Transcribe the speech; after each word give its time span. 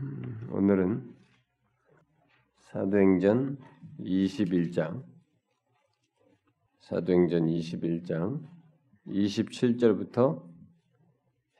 음, 0.00 0.48
오늘은 0.52 1.12
사도행전 2.58 3.58
21장 3.98 5.02
사도행전 6.78 7.46
21장 7.46 8.40
27절부터 9.08 10.48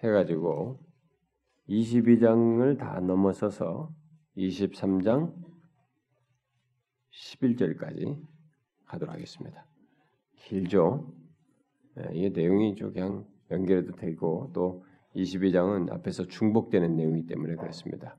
해가지고 0.05 0.79
22장을 1.69 2.79
다 2.79 3.01
넘어서서 3.01 3.93
23장 4.37 5.35
11절까지 7.11 8.25
가도록 8.85 9.15
하겠습니다. 9.15 9.67
길죠? 10.37 11.13
예, 11.99 12.09
이게 12.13 12.29
내용이 12.29 12.77
좀 12.77 12.93
그냥 12.93 13.27
연결해도 13.51 13.97
되고 13.97 14.53
또 14.55 14.85
22장은 15.17 15.91
앞에서 15.93 16.29
중복되는 16.29 16.95
내용이기 16.95 17.27
때문에 17.27 17.57
그렇습니다. 17.57 18.17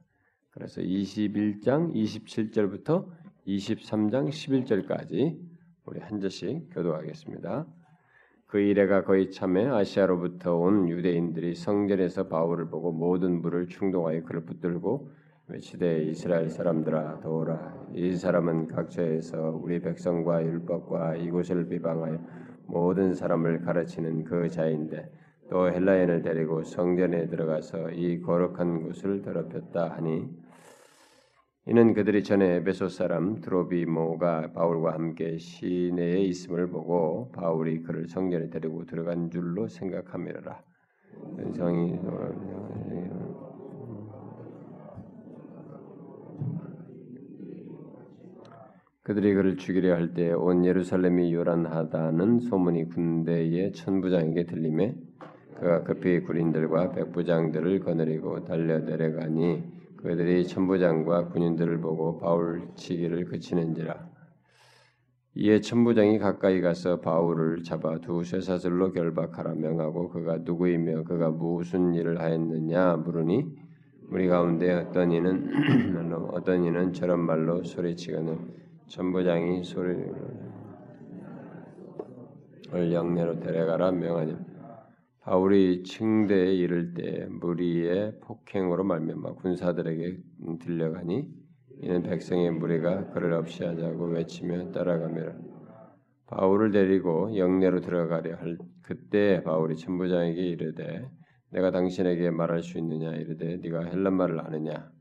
그래서 0.51 0.81
21장 0.81 1.93
27절부터 1.93 3.07
23장 3.47 4.29
11절까지 4.29 5.39
우리 5.85 5.99
한 5.99 6.19
절씩 6.19 6.69
교도하겠습니다. 6.71 7.67
그 8.47 8.59
이래가 8.59 9.03
거의 9.03 9.29
참에 9.29 9.67
아시아로부터 9.67 10.55
온 10.55 10.89
유대인들이 10.89 11.53
성전에서 11.53 12.27
바울을 12.27 12.69
보고 12.69 12.91
모든 12.91 13.41
물을 13.41 13.67
충동하여 13.67 14.23
그를 14.23 14.43
붙들고 14.43 15.11
외치되 15.47 16.03
이스라엘 16.05 16.49
사람들아 16.49 17.19
도오라 17.21 17.89
이 17.93 18.15
사람은 18.15 18.67
각처에서 18.67 19.59
우리 19.61 19.79
백성과 19.79 20.43
율법과 20.43 21.17
이곳을 21.17 21.67
비방하여 21.69 22.19
모든 22.65 23.13
사람을 23.13 23.61
가르치는 23.61 24.23
그 24.23 24.49
자인데 24.49 25.11
또 25.49 25.67
헬라인을 25.69 26.21
데리고 26.21 26.63
성전에 26.63 27.27
들어가서 27.27 27.91
이 27.91 28.21
거룩한 28.21 28.83
곳을 28.83 29.21
더럽혔다 29.21 29.89
하니 29.95 30.29
이는 31.67 31.93
그들이 31.93 32.23
전에 32.23 32.55
에베소 32.57 32.89
사람 32.89 33.41
드로비모가 33.41 34.53
바울과 34.53 34.93
함께 34.93 35.37
시내에 35.37 36.21
있음을 36.21 36.69
보고 36.69 37.31
바울이 37.31 37.83
그를 37.83 38.07
성전에 38.07 38.49
데리고 38.49 38.85
들어간 38.85 39.29
줄로 39.29 39.67
생각함이라. 39.67 40.63
성이 41.55 41.99
그들이 49.03 49.33
그를 49.33 49.57
죽이려 49.57 49.95
할 49.95 50.13
때 50.13 50.31
온 50.33 50.65
예루살렘이 50.65 51.33
요란하다는 51.33 52.39
소문이 52.41 52.89
군대의 52.89 53.73
천부장에게 53.73 54.45
들림에 54.45 54.95
그가 55.55 55.83
급히 55.83 56.21
군인들과 56.21 56.91
백부장들을 56.91 57.79
거느리고 57.79 58.43
달려 58.45 58.79
내려가니 58.79 59.63
그들이 59.97 60.47
천부장과 60.47 61.29
군인들을 61.29 61.81
보고 61.81 62.17
바울 62.17 62.69
치기를 62.75 63.25
그치는지라. 63.25 64.09
이에 65.35 65.59
천부장이 65.61 66.19
가까이 66.19 66.59
가서 66.59 67.01
바울을 67.01 67.63
잡아 67.63 67.99
두 67.99 68.23
쇠사슬로 68.23 68.91
결박하라 68.91 69.53
명하고 69.55 70.09
그가 70.09 70.37
누구이며 70.39 71.03
그가 71.03 71.29
무슨 71.29 71.93
일을 71.93 72.19
하였느냐 72.19 72.97
물으니 72.97 73.45
우리 74.09 74.27
가운데 74.27 74.73
어떤 74.73 75.11
이는 75.11 76.13
어떤 76.31 76.63
이는 76.63 76.91
저런 76.93 77.19
말로 77.19 77.63
소리치거늘 77.63 78.37
천부장이 78.87 79.63
소리를 79.63 80.13
영내로 82.91 83.39
데려가라 83.39 83.91
명하니 83.91 84.48
바울이 85.21 85.83
층대에 85.83 86.53
이를 86.55 86.93
때 86.93 87.27
무리의 87.29 88.19
폭행으로 88.21 88.83
말미암아 88.83 89.33
군사들에게 89.33 90.17
들려가니 90.61 91.27
이는 91.81 92.03
백성의 92.03 92.51
무리가 92.51 93.11
그를 93.11 93.33
없이 93.33 93.63
하자고 93.63 94.07
외치며 94.07 94.71
따라가며 94.71 95.33
바울을 96.27 96.71
데리고 96.71 97.35
영내로 97.35 97.81
들어가려 97.81 98.35
할 98.35 98.57
그때 98.81 99.41
바울이 99.43 99.75
천부장에게 99.75 100.41
이르되 100.41 101.09
내가 101.51 101.71
당신에게 101.71 102.29
말할 102.29 102.61
수 102.61 102.77
있느냐? 102.77 103.11
이르되 103.15 103.57
네가 103.57 103.85
헬란 103.85 104.13
말을 104.13 104.39
아느냐? 104.39 104.91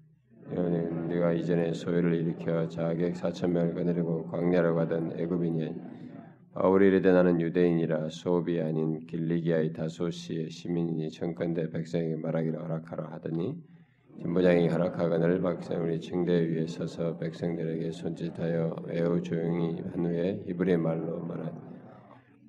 네가 1.09 1.33
이전에 1.35 1.75
소유를 1.75 2.15
일으켜 2.15 2.67
자객 2.69 3.17
사천 3.17 3.53
명을 3.53 3.75
거느리고 3.75 4.27
광야로 4.29 4.75
가던 4.75 5.19
애굽인이 5.19 5.75
이르되 6.83 7.13
나는 7.13 7.41
유대인이라 7.41 8.09
소비 8.11 8.61
아닌 8.61 9.01
길리기아의 9.07 9.73
다소시의 9.73 10.51
시민이니 10.51 11.11
정권대 11.11 11.71
백성에게 11.71 12.17
말하기를 12.17 12.61
허락하라 12.61 13.13
하더니 13.13 13.55
진부장이 14.21 14.69
허락하거늘 14.69 15.41
백성을 15.41 16.01
층대 16.01 16.33
위에 16.33 16.67
서서 16.67 17.19
백성들에게 17.19 17.93
손짓하여 17.93 18.75
매우 18.87 19.23
조용히 19.23 19.81
한 19.93 20.07
후에 20.07 20.43
히브리 20.47 20.77
말로 20.79 21.21
말하니 21.21 21.69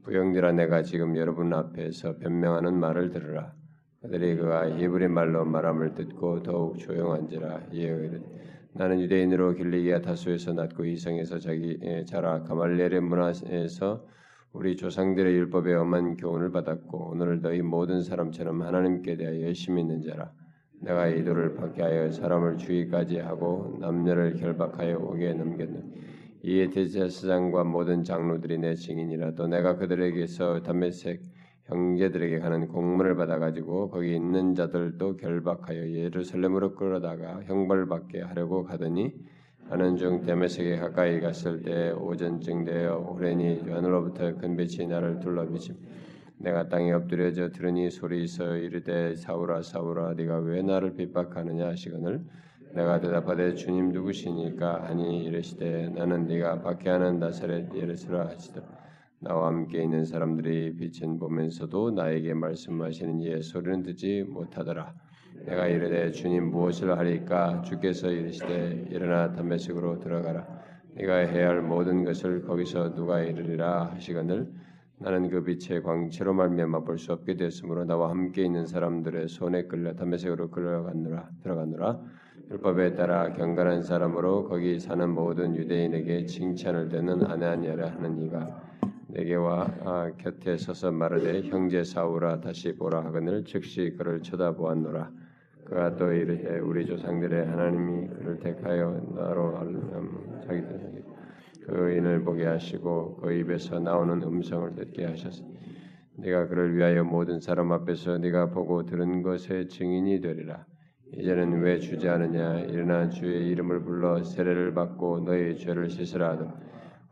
부영들아 0.03 0.53
내가 0.53 0.81
지금 0.81 1.15
여러분 1.15 1.53
앞에서 1.53 2.17
변명하는 2.17 2.73
말을 2.79 3.11
들으라. 3.11 3.53
그들이 4.01 4.37
그가 4.37 4.75
히브리 4.75 5.07
말로 5.09 5.45
말함을 5.45 5.93
듣고 5.93 6.41
더욱 6.41 6.79
조용한지라 6.79 7.67
이에 7.73 7.91
나는 8.73 9.01
유대인으로 9.01 9.53
길리기아 9.53 10.01
다수에서 10.01 10.53
낳고 10.53 10.85
이성에서 10.85 11.39
자기 11.39 11.79
자라 12.05 12.43
가말리엘의 12.43 13.01
문화에서 13.01 14.05
우리 14.51 14.75
조상들의 14.77 15.33
율법에 15.33 15.73
엄한 15.73 16.17
교훈을 16.17 16.51
받았고 16.51 17.11
오늘 17.11 17.41
너희 17.41 17.61
모든 17.61 18.01
사람처럼 18.01 18.61
하나님께 18.61 19.17
대하여 19.17 19.41
열심히 19.41 19.81
있는 19.81 20.01
자라. 20.01 20.31
내가 20.81 21.07
이도를 21.07 21.55
받게 21.55 21.81
하여 21.81 22.11
사람을 22.11 22.57
주의까지 22.57 23.19
하고 23.19 23.77
남녀를 23.79 24.35
결박하여 24.35 24.97
오게 24.97 25.33
넘겼는 25.33 25.93
이에 26.43 26.69
대제사장과 26.69 27.65
모든 27.65 28.03
장로들이 28.03 28.59
내 28.59 28.75
증인이라. 28.75 29.35
또 29.35 29.47
내가 29.47 29.75
그들에게서 29.75 30.61
담메색 30.63 31.21
형제들에게 31.69 32.39
가는 32.39 32.67
공문을 32.67 33.15
받아가지고 33.15 33.91
거기 33.91 34.15
있는 34.15 34.55
자들도 34.55 35.17
결박하여 35.17 35.91
예루살렘으로 35.91 36.73
끌어다가 36.75 37.43
형벌받게 37.43 38.21
하려고 38.21 38.63
가더니 38.63 39.13
하는 39.69 39.97
중 39.97 40.23
데메섹에 40.23 40.77
가까이 40.77 41.19
갔을 41.19 41.61
때 41.61 41.91
오전쯤 41.91 42.65
되어 42.65 43.13
오레니 43.15 43.69
하늘로부터 43.69 44.35
큰 44.35 44.57
빛이 44.57 44.87
나를 44.87 45.19
둘러비침 45.19 45.75
내가 46.39 46.67
땅에 46.69 46.91
엎드려져 46.91 47.51
들으니 47.51 47.91
소리 47.91 48.23
있어 48.23 48.55
이르되 48.55 49.15
사울아 49.15 49.61
사울아 49.61 50.13
네가 50.13 50.39
왜 50.39 50.63
나를 50.63 50.95
핍박하느냐? 50.95 51.67
하시거늘 51.67 52.21
내가 52.73 52.99
대답하되 52.99 53.53
주님 53.53 53.89
누구시니까? 53.89 54.85
하니 54.87 55.25
이르시되 55.25 55.89
나는 55.89 56.25
네가 56.25 56.61
박해하는 56.61 57.19
나사렛 57.19 57.75
예루살렘 57.75 58.27
하시더라 58.27 58.78
나와 59.21 59.47
함께 59.47 59.83
있는 59.83 60.05
사람들이 60.05 60.75
빛은 60.77 61.19
보면서도 61.19 61.91
나에게 61.91 62.33
말씀하시는 62.33 63.19
이의 63.19 63.41
소리는 63.41 63.83
듣지 63.83 64.23
못하더라. 64.23 64.93
내가 65.45 65.67
이르되 65.67 66.11
주님 66.11 66.51
무엇을 66.51 66.97
하리까 66.97 67.61
주께서 67.61 68.09
이르시되 68.09 68.87
일어나 68.89 69.31
담메색으로 69.33 69.99
들어가라. 69.99 70.47
네가 70.95 71.15
해야 71.17 71.49
할 71.49 71.61
모든 71.61 72.03
것을 72.03 72.43
거기서 72.43 72.95
누가 72.95 73.21
이르리라 73.21 73.91
하시거늘 73.93 74.51
나는 74.97 75.29
그 75.29 75.43
빛의 75.43 75.83
광채로 75.83 76.33
말미암아 76.33 76.83
볼 76.83 76.97
수 76.97 77.13
없게 77.13 77.35
되었으므로 77.35 77.85
나와 77.85 78.09
함께 78.09 78.43
있는 78.43 78.65
사람들의 78.65 79.27
손에 79.29 79.63
끌려 79.63 79.95
담메색으로 79.95 80.49
끌어갔노라 80.49 81.29
들어갔노라 81.43 81.99
율법에 82.51 82.95
따라 82.95 83.31
경건한 83.31 83.83
사람으로 83.83 84.49
거기 84.49 84.79
사는 84.79 85.09
모든 85.09 85.55
유대인에게 85.55 86.25
칭찬을 86.25 86.89
듣는 86.89 87.23
아나니아라 87.25 87.91
하는 87.91 88.17
이가 88.23 88.68
내게와 89.11 89.71
아, 89.85 90.11
곁에 90.17 90.57
서서 90.57 90.91
말하되 90.91 91.41
형제 91.43 91.83
사울아 91.83 92.41
다시 92.41 92.75
보라 92.75 93.03
하거늘 93.05 93.43
즉시 93.43 93.95
그를 93.97 94.21
쳐다보았노라. 94.21 95.11
그가 95.65 95.95
또 95.95 96.11
이르되 96.11 96.59
우리 96.59 96.85
조상들의 96.85 97.45
하나님이 97.47 98.07
그를 98.09 98.39
택하여 98.39 99.01
나로 99.15 99.57
음, 99.61 100.41
자기 100.45 100.61
그 101.65 101.91
인을 101.91 102.23
보게 102.23 102.45
하시고 102.45 103.17
그 103.17 103.33
입에서 103.33 103.79
나오는 103.79 104.21
음성을 104.21 104.75
듣게 104.75 105.05
하셨으니 105.05 105.47
네가 106.17 106.47
그를 106.47 106.75
위하여 106.75 107.03
모든 107.03 107.39
사람 107.39 107.71
앞에서 107.71 108.17
네가 108.17 108.49
보고 108.51 108.85
들은 108.85 109.23
것의 109.23 109.69
증인이 109.69 110.21
되리라. 110.21 110.65
이제는 111.13 111.61
왜 111.61 111.79
주저하느냐? 111.79 112.59
일어나 112.61 113.09
주의 113.09 113.47
이름을 113.49 113.83
불러 113.83 114.23
세례를 114.23 114.73
받고 114.75 115.21
너의 115.21 115.57
죄를 115.57 115.89
씻으라 115.89 116.31
하더라 116.31 116.68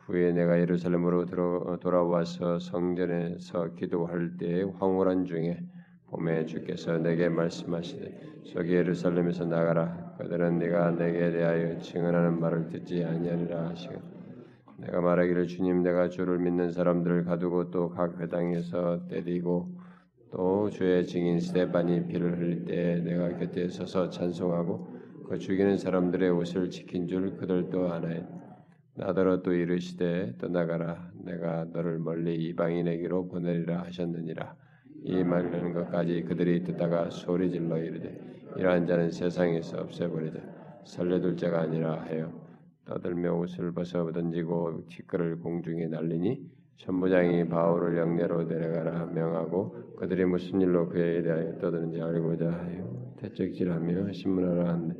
후에 0.07 0.31
내가 0.31 0.57
예루살렘으로 0.59 1.25
들어, 1.25 1.77
돌아와서 1.81 2.59
성전에서 2.59 3.73
기도할 3.75 4.37
때의 4.37 4.71
황홀한 4.79 5.25
중에 5.25 5.59
봄에 6.07 6.45
주께서 6.45 6.97
내게 6.97 7.27
말씀하시되 7.27 8.21
저기 8.53 8.73
예루살렘에서 8.75 9.43
나가라 9.43 10.15
그들은 10.17 10.59
네가 10.59 10.91
내게 10.91 11.31
대하여 11.31 11.77
증언하는 11.79 12.39
말을 12.39 12.69
듣지 12.69 13.03
아니하리라 13.03 13.67
하시고 13.69 13.95
내가 14.77 15.01
말하기를 15.01 15.47
주님 15.47 15.83
내가 15.83 16.07
주를 16.07 16.39
믿는 16.39 16.71
사람들을 16.71 17.25
가두고 17.25 17.71
또 17.71 17.89
각 17.89 18.21
회당에서 18.21 19.07
때리고 19.09 19.69
또 20.31 20.69
주의 20.69 21.05
증인 21.05 21.41
스테반이 21.41 22.07
피를 22.07 22.37
흘릴 22.39 22.63
때 22.63 23.01
내가 23.03 23.37
곁에 23.37 23.67
서서 23.67 24.09
찬송하고 24.09 24.87
그 25.27 25.37
죽이는 25.37 25.77
사람들의 25.77 26.29
옷을 26.29 26.69
지킨 26.69 27.07
줄 27.07 27.35
그들도 27.35 27.91
아나요. 27.91 28.46
나더러 28.97 29.43
또 29.43 29.53
이르시되 29.53 30.33
떠나가라. 30.39 31.11
내가 31.23 31.65
너를 31.65 31.99
멀리 31.99 32.35
이방인에게로 32.35 33.27
보내리라 33.27 33.83
하셨느니라. 33.83 34.55
이 35.03 35.23
말하는 35.23 35.71
것까지 35.73 36.23
그들이 36.23 36.63
듣다가 36.63 37.09
소리질러 37.11 37.77
이르되 37.77 38.19
이러한 38.57 38.87
자는 38.87 39.11
세상에서 39.11 39.81
없애버리자 39.81 40.39
살려둘 40.85 41.37
자가 41.37 41.61
아니라 41.61 42.01
하여 42.01 42.31
떠들며 42.85 43.35
옷을 43.35 43.71
벗어 43.71 44.11
던지고 44.11 44.87
티끌을 44.87 45.39
공중에 45.39 45.85
날리니 45.87 46.49
천부장이 46.77 47.47
바울을 47.47 47.97
영내로 47.97 48.43
내려가라 48.45 49.05
명하고 49.05 49.95
그들이 49.97 50.25
무슨 50.25 50.61
일로 50.61 50.89
그에 50.89 51.21
대하여 51.21 51.59
떠드는지 51.59 52.01
알고자 52.01 52.51
하여 52.51 53.13
대적질하며 53.17 54.11
신문하라 54.13 54.69
한데 54.69 54.95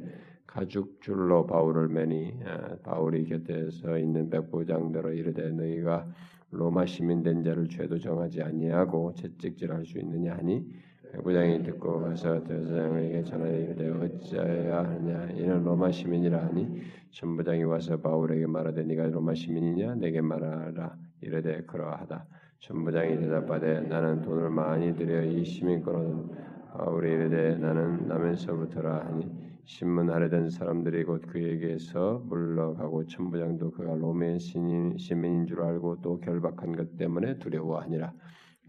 가죽줄로 0.57 1.45
바울을 1.45 1.88
매니 1.89 2.33
아, 2.44 2.75
바울이 2.81 3.25
곁에 3.25 3.69
서 3.69 3.95
있는 3.95 4.27
백부장대로 4.31 5.13
이르되 5.13 5.51
너희가 5.51 6.07
로마 6.50 6.88
시민 6.88 7.21
된 7.21 7.44
자를 7.44 7.68
죄도 7.69 8.00
정하지 8.00 8.42
아니하고 8.42 9.13
채찍질할 9.13 9.86
수 9.86 10.00
있느냐 10.00 10.33
하니? 10.33 10.65
백부장이 11.12 11.62
듣고 11.62 12.01
가서 12.01 12.44
대사장에게 12.44 13.24
전하여 13.24 13.56
이르되 13.56 13.89
어찌하여야 13.89 14.80
하느냐? 14.80 15.30
이는 15.36 15.63
로마 15.63 15.92
시민이라 15.92 16.48
하니? 16.48 16.81
전부장이 17.12 17.63
와서 17.63 17.98
바울에게 17.98 18.48
말하되 18.48 18.81
네가 18.83 19.10
로마 19.10 19.36
시민이냐? 19.36 19.95
내게 19.95 20.21
말하라. 20.21 20.98
이르되 21.21 21.65
그러하다. 21.65 22.25
전부장이 22.62 23.19
대답하되 23.19 23.81
나는 23.81 24.21
돈을 24.21 24.50
많이 24.50 24.95
들여 24.95 25.24
이 25.24 25.45
시민권을 25.45 26.36
바울이 26.74 27.12
이르되 27.12 27.57
나는 27.57 28.07
남에서부터라 28.07 29.06
하니 29.06 29.46
신문 29.67 30.09
하려던 30.09 30.49
사람들이 30.49 31.03
곧 31.03 31.21
그에게서 31.27 32.23
물러가고 32.25 33.05
천부장도 33.05 33.71
그가 33.71 33.95
로메 33.95 34.39
시민인 34.39 35.45
줄 35.45 35.61
알고 35.61 35.97
또 36.01 36.21
결박한 36.21 36.71
것 36.71 36.97
때문에 36.97 37.37
두려워하니라. 37.37 38.13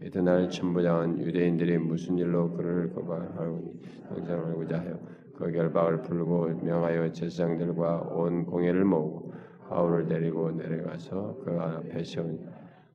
이튿날 0.03 0.49
천부장은 0.49 1.19
유대인들이 1.21 1.77
무슨 1.77 2.17
일로 2.17 2.51
그를 2.51 2.89
고발하고 2.89 3.79
영장하고자 4.11 4.79
하여 4.79 4.99
그 5.37 5.49
결박을 5.49 6.01
풀고 6.01 6.65
명하여 6.65 7.13
제사장들과 7.13 8.09
온 8.11 8.45
공회를 8.45 8.83
모으고 8.83 9.33
바울을 9.69 10.05
데리고 10.05 10.51
내려가서 10.51 11.37
그 11.45 11.51
앞에 11.51 12.03
세우니 12.03 12.45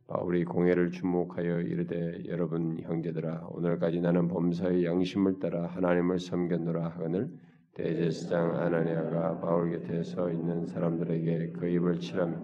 바울이 0.08 0.44
공회를 0.44 0.90
주목하여 0.90 1.60
이르되 1.62 2.24
여러분 2.28 2.78
형제들아 2.82 3.48
오늘까지 3.50 4.02
나는 4.02 4.28
범사의 4.28 4.84
양심을 4.84 5.38
따라 5.40 5.68
하나님을 5.68 6.18
섬겼노라 6.18 6.84
하거늘 6.90 7.30
대제사장 7.74 8.56
아나니아가 8.56 9.40
바울 9.40 9.72
곁에 9.72 10.04
서 10.04 10.30
있는 10.30 10.64
사람들에게 10.64 11.52
그 11.58 11.66
입을 11.66 11.98
치라며 11.98 12.40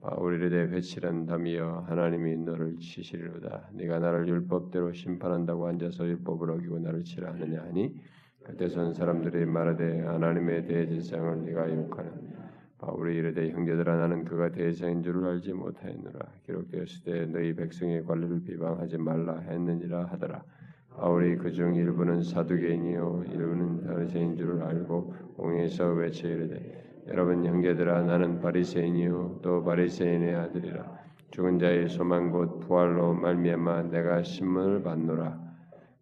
바울이 0.00 0.38
르되 0.38 0.74
회칠한다며 0.74 1.84
하나님이 1.86 2.38
너를 2.38 2.78
치시리로다. 2.78 3.68
네가 3.74 3.98
나를 3.98 4.26
율법대로 4.26 4.92
심판한다고 4.92 5.66
앉아서 5.66 6.06
율법을 6.06 6.50
어기고 6.50 6.78
나를 6.78 7.04
치라 7.04 7.32
하느냐 7.34 7.62
하니 7.62 7.94
그때 8.42 8.68
선 8.68 8.94
사람들이 8.94 9.44
말하되 9.44 10.00
하나님의 10.00 10.66
대제사장을 10.66 11.44
네가 11.44 11.70
욕하는 11.70 12.10
바울이 12.78 13.14
이르되 13.16 13.50
형제들아 13.50 13.96
나는 13.96 14.24
그가 14.24 14.50
대제사장인 14.50 15.02
줄을 15.02 15.26
알지 15.26 15.52
못하였노라. 15.52 16.18
기록되었을 16.46 17.04
때 17.04 17.26
너희 17.26 17.54
백성의 17.54 18.04
관리를 18.06 18.42
비방하지 18.42 18.96
말라 18.96 19.38
했느니라 19.38 20.06
하더라 20.06 20.42
바울이 20.96 21.36
그중 21.36 21.74
일부는 21.74 22.22
사두개인이요 22.22 23.24
일부는 23.30 23.86
바리새인 23.86 24.36
줄을 24.36 24.62
알고 24.62 25.14
공회에서 25.36 25.92
외쳐 25.92 26.28
이르되 26.28 26.82
여러분 27.08 27.44
형제들아 27.44 28.02
나는 28.02 28.40
바리새인이요 28.40 29.40
또 29.42 29.64
바리새인의 29.64 30.34
아들이라. 30.36 31.02
죽은 31.32 31.58
자의 31.58 31.88
소망 31.88 32.30
곧 32.30 32.60
부활로 32.60 33.14
말미암아 33.14 33.84
내가 33.84 34.22
신문을 34.22 34.82
받노라. 34.82 35.40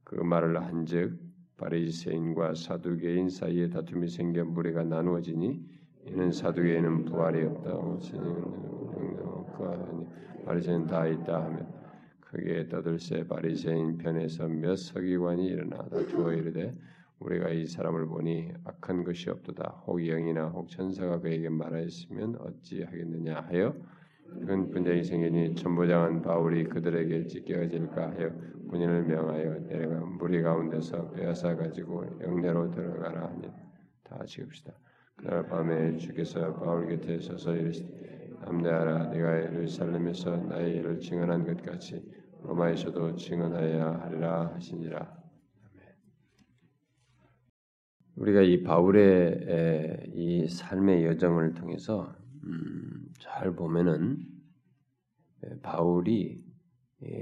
그 0.04 0.16
말을 0.16 0.60
한즉 0.60 1.18
바리새인과 1.56 2.54
사두개인 2.54 3.30
사이에 3.30 3.70
다툼이 3.70 4.08
생겨 4.08 4.44
무리가 4.44 4.82
나누어지니 4.82 5.64
이는 6.06 6.32
사두개인은 6.32 7.04
부활이 7.04 7.44
없다 7.44 7.70
바리새인은 10.44 10.86
다 10.86 11.06
있다 11.06 11.44
하며 11.44 11.79
크게 12.30 12.68
떠들새 12.68 13.26
바리새인 13.26 13.98
편에서 13.98 14.46
몇 14.46 14.76
서기관이 14.76 15.46
일어나 15.46 15.78
다투어 15.88 16.32
이르되 16.32 16.72
우리가 17.18 17.50
이 17.50 17.66
사람을 17.66 18.06
보니 18.06 18.52
악한 18.64 19.02
것이 19.02 19.30
없도다 19.30 19.82
혹 19.84 20.00
영이나 20.00 20.46
혹 20.46 20.68
천사가 20.68 21.20
그에게 21.20 21.48
말하였으면 21.48 22.36
어찌 22.38 22.84
하겠느냐 22.84 23.40
하여 23.48 23.74
큰 24.46 24.70
분쟁이 24.70 25.02
생기니 25.02 25.56
천부장은 25.56 26.22
바울이 26.22 26.64
그들에게 26.64 27.26
찢겨질까 27.26 28.12
하여 28.12 28.30
군인을 28.68 29.02
명하여 29.02 29.66
내려가 29.66 30.06
무리 30.06 30.40
가운데서 30.40 31.10
빼앗아 31.10 31.56
가지고 31.56 32.06
영내로 32.20 32.70
들어가라 32.70 33.26
하니 33.26 33.48
다 34.04 34.24
지읍시다. 34.24 34.72
그날 35.16 35.46
밤에 35.48 35.96
주께서 35.96 36.54
바울 36.54 36.86
곁에 36.88 37.18
서서 37.18 37.56
이르시되 37.56 38.30
남대하라 38.40 39.08
네가 39.08 39.42
예루살렘에서 39.46 40.36
나의 40.36 40.76
일을 40.76 41.00
증언한 41.00 41.44
것 41.44 41.60
같이 41.62 42.00
로마에서도 42.42 43.16
증언하여야 43.16 44.00
하리라 44.00 44.54
하시니라. 44.54 45.20
우리가 48.16 48.42
이 48.42 48.62
바울의 48.62 50.10
이 50.14 50.48
삶의 50.48 51.04
여정을 51.06 51.54
통해서 51.54 52.14
음, 52.44 53.06
잘 53.18 53.54
보면은 53.54 54.18
바울이 55.62 56.44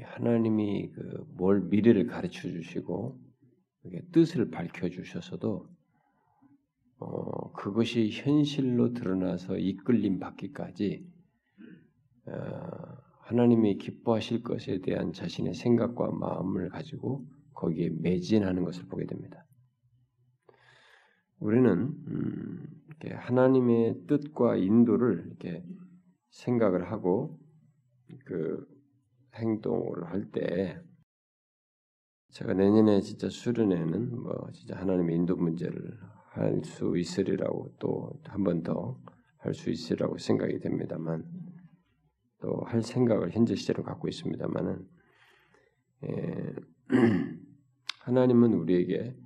하나님이 0.04 0.90
그 0.92 1.28
뭘 1.38 1.60
미래를 1.62 2.08
가르쳐 2.08 2.48
주시고 2.48 3.16
뜻을 4.12 4.50
밝혀 4.50 4.88
주셔서도 4.88 5.68
어, 6.98 7.52
그것이 7.52 8.10
현실로 8.10 8.92
드러나서 8.92 9.56
이끌림 9.56 10.18
받기까지 10.18 11.06
어, 12.26 12.97
하나님이 13.28 13.76
기뻐하실 13.76 14.42
것에 14.42 14.80
대한 14.80 15.12
자신의 15.12 15.52
생각과 15.52 16.12
마음을 16.12 16.70
가지고 16.70 17.26
거기에 17.52 17.90
매진하는 17.90 18.64
것을 18.64 18.86
보게 18.86 19.04
됩니다. 19.04 19.44
우리는 21.38 21.70
음, 22.06 22.66
하나님의 23.04 24.06
뜻과 24.06 24.56
인도를 24.56 25.26
이렇게 25.26 25.62
생각을 26.30 26.90
하고 26.90 27.38
그 28.24 28.66
행동을 29.34 30.06
할 30.06 30.30
때 30.30 30.80
제가 32.30 32.54
내년에 32.54 33.02
진짜 33.02 33.28
수련회는 33.28 34.22
뭐 34.22 34.48
진짜 34.52 34.76
하나님의 34.78 35.16
인도 35.16 35.36
문제를 35.36 35.98
할 36.30 36.62
수 36.64 36.96
있으리라고 36.96 37.74
또 37.78 38.20
한 38.24 38.42
번 38.42 38.62
더 38.62 38.96
할 39.38 39.52
수 39.54 39.68
있으리라고 39.70 40.16
생각이 40.16 40.58
됩니다만 40.60 41.24
또 42.40 42.62
할 42.66 42.82
생각을 42.82 43.32
현재 43.32 43.54
시제로 43.54 43.82
갖고 43.82 44.08
있습니다만은 44.08 44.86
예, 46.04 46.54
하나님은 48.00 48.54
우리에게 48.54 49.16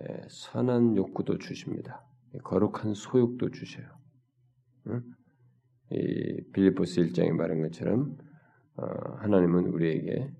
예, 0.00 0.26
선한 0.28 0.96
욕구도 0.96 1.38
주십니다. 1.38 2.04
거룩한 2.44 2.94
소욕도 2.94 3.50
주셔요. 3.50 3.86
응? 4.88 5.02
이 5.90 6.42
빌리포스 6.52 7.02
1장에 7.02 7.32
말한 7.32 7.60
것처럼 7.62 8.16
어, 8.76 8.84
하나님은 9.18 9.66
우리에게 9.66 10.32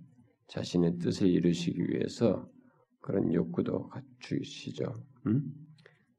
자신의 0.48 0.98
뜻을 0.98 1.28
이루시기 1.28 1.82
위해서 1.88 2.48
그런 3.00 3.32
욕구도 3.32 3.88
갖추시죠. 3.88 4.94
응? 5.26 5.42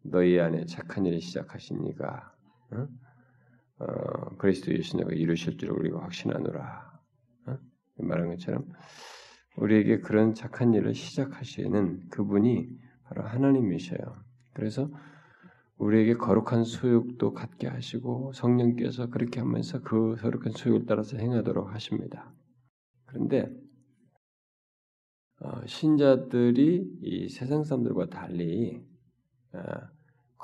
너희 0.04 0.40
안에 0.40 0.66
착한 0.66 1.06
일을 1.06 1.22
시작하시니까 1.22 2.36
응? 2.74 2.88
어, 3.80 4.36
그리스도 4.38 4.74
예수님과 4.74 5.14
이루실 5.14 5.58
줄 5.58 5.72
우리가 5.72 6.02
확신하노라. 6.04 7.00
어? 7.48 7.58
말한 7.98 8.30
것처럼 8.30 8.72
우리에게 9.58 10.00
그런 10.00 10.34
착한 10.34 10.74
일을 10.74 10.94
시작하시는 10.96 12.10
그분이 12.10 12.70
바로 13.04 13.24
하나님이셔요. 13.24 14.24
그래서 14.54 14.90
우리에게 15.78 16.14
거룩한 16.16 16.64
소욕도 16.64 17.34
갖게 17.34 17.68
하시고 17.68 18.32
성령께서 18.34 19.08
그렇게 19.08 19.40
하면서 19.40 19.82
그 19.82 20.16
거룩한 20.16 20.54
소욕을 20.54 20.86
따라서 20.86 21.18
행하도록 21.18 21.74
하십니다. 21.74 22.34
그런데 23.06 23.50
어, 25.42 25.66
신자들이 25.66 27.00
이 27.02 27.30
세상 27.30 27.64
사람들과 27.64 28.08
달리 28.08 28.82
어, 29.52 29.60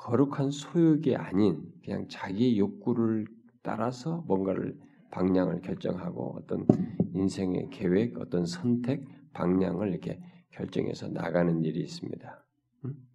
거룩한 0.00 0.50
소욕이 0.50 1.14
아닌 1.14 1.62
그냥 1.84 2.06
자기 2.08 2.58
욕구를 2.58 3.26
따라서 3.62 4.24
뭔가를 4.26 4.78
방향을 5.10 5.60
결정하고 5.60 6.38
어떤 6.38 6.66
인생의 7.14 7.68
계획, 7.70 8.18
어떤 8.18 8.46
선택, 8.46 9.04
방향을 9.34 9.90
이렇게 9.90 10.18
결정해서 10.52 11.08
나가는 11.08 11.62
일이 11.62 11.80
있습니다. 11.80 12.44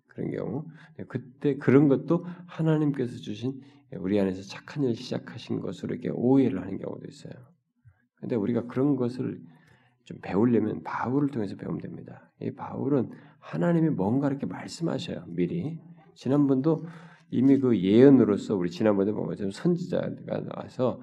그런 0.07 0.31
경우 0.31 0.65
그때 1.07 1.57
그런 1.57 1.87
것도 1.87 2.25
하나님께서 2.45 3.17
주신 3.17 3.61
우리 3.97 4.19
안에서 4.19 4.43
착한 4.43 4.83
일 4.83 4.95
시작하신 4.95 5.61
것으로 5.61 5.95
이렇게 5.95 6.09
오해를 6.09 6.61
하는 6.61 6.77
경우도 6.77 7.07
있어요. 7.07 7.33
근데 8.19 8.35
우리가 8.35 8.67
그런 8.67 8.95
것을 8.95 9.41
좀 10.03 10.19
배우려면 10.21 10.83
바울을 10.83 11.29
통해서 11.29 11.55
배우면 11.55 11.79
됩니다. 11.81 12.31
이 12.39 12.51
바울은 12.51 13.09
하나님이 13.39 13.89
뭔가 13.89 14.27
이렇게 14.27 14.45
말씀하셔요. 14.45 15.25
미리. 15.27 15.79
지난번도 16.15 16.85
이미 17.31 17.59
그 17.59 17.79
예언으로서 17.79 18.55
우리 18.55 18.69
지난번에 18.69 19.11
보면 19.11 19.51
선지자가 19.51 20.41
나와서 20.41 21.01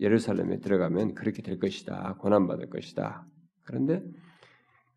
예루살렘에 0.00 0.58
들어가면 0.58 1.14
그렇게 1.14 1.42
될 1.42 1.58
것이다. 1.58 2.16
고난받을 2.18 2.70
것이다. 2.70 3.26
그런데 3.62 4.02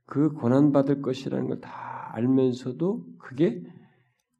그 0.05 0.31
고난받을 0.33 1.01
것이라는 1.01 1.47
걸 1.47 1.61
다 1.61 1.97
알면서도 2.13 3.05
그게 3.19 3.61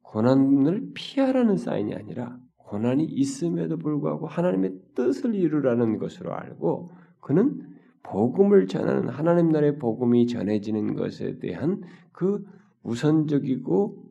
고난을 0.02 0.92
피하라는 0.94 1.56
사인이 1.56 1.94
아니라 1.94 2.38
고난이 2.56 3.04
있음에도 3.04 3.78
불구하고 3.78 4.26
하나님의 4.26 4.74
뜻을 4.94 5.34
이루라는 5.34 5.98
것으로 5.98 6.34
알고 6.34 6.90
그는 7.20 7.66
복음을 8.02 8.66
전하는 8.66 9.08
하나님 9.08 9.50
나라의 9.50 9.78
복음이 9.78 10.26
전해지는 10.26 10.94
것에 10.94 11.38
대한 11.38 11.82
그 12.12 12.44
우선적이고 12.82 14.07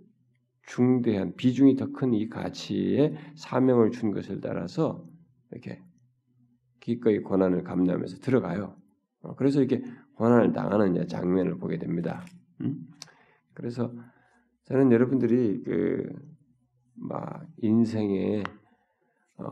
중대한 0.68 1.36
비중이 1.36 1.78
더 1.78 1.88
큰 1.94 2.14
이 2.14 2.30
가치에 2.30 3.16
사명을 3.36 3.92
준 3.92 4.12
것을 4.12 4.42
따라서 4.42 5.06
이렇게 5.52 5.82
기꺼이 6.82 7.20
고난을 7.22 7.64
감내하면서 7.64 8.20
들어가요. 8.20 8.76
어, 9.24 9.36
그래서 9.36 9.62
이렇게 9.62 9.84
고난을 10.16 10.54
당하는 10.54 11.08
장면을 11.08 11.58
보게 11.58 11.80
됩니다. 11.80 12.26
음? 12.62 12.88
그래서 13.56 13.94
저는 14.66 14.92
여러분들이 14.92 15.64
그 15.64 16.38
막 16.98 17.46
인생에 17.58 18.44
어, 19.38 19.46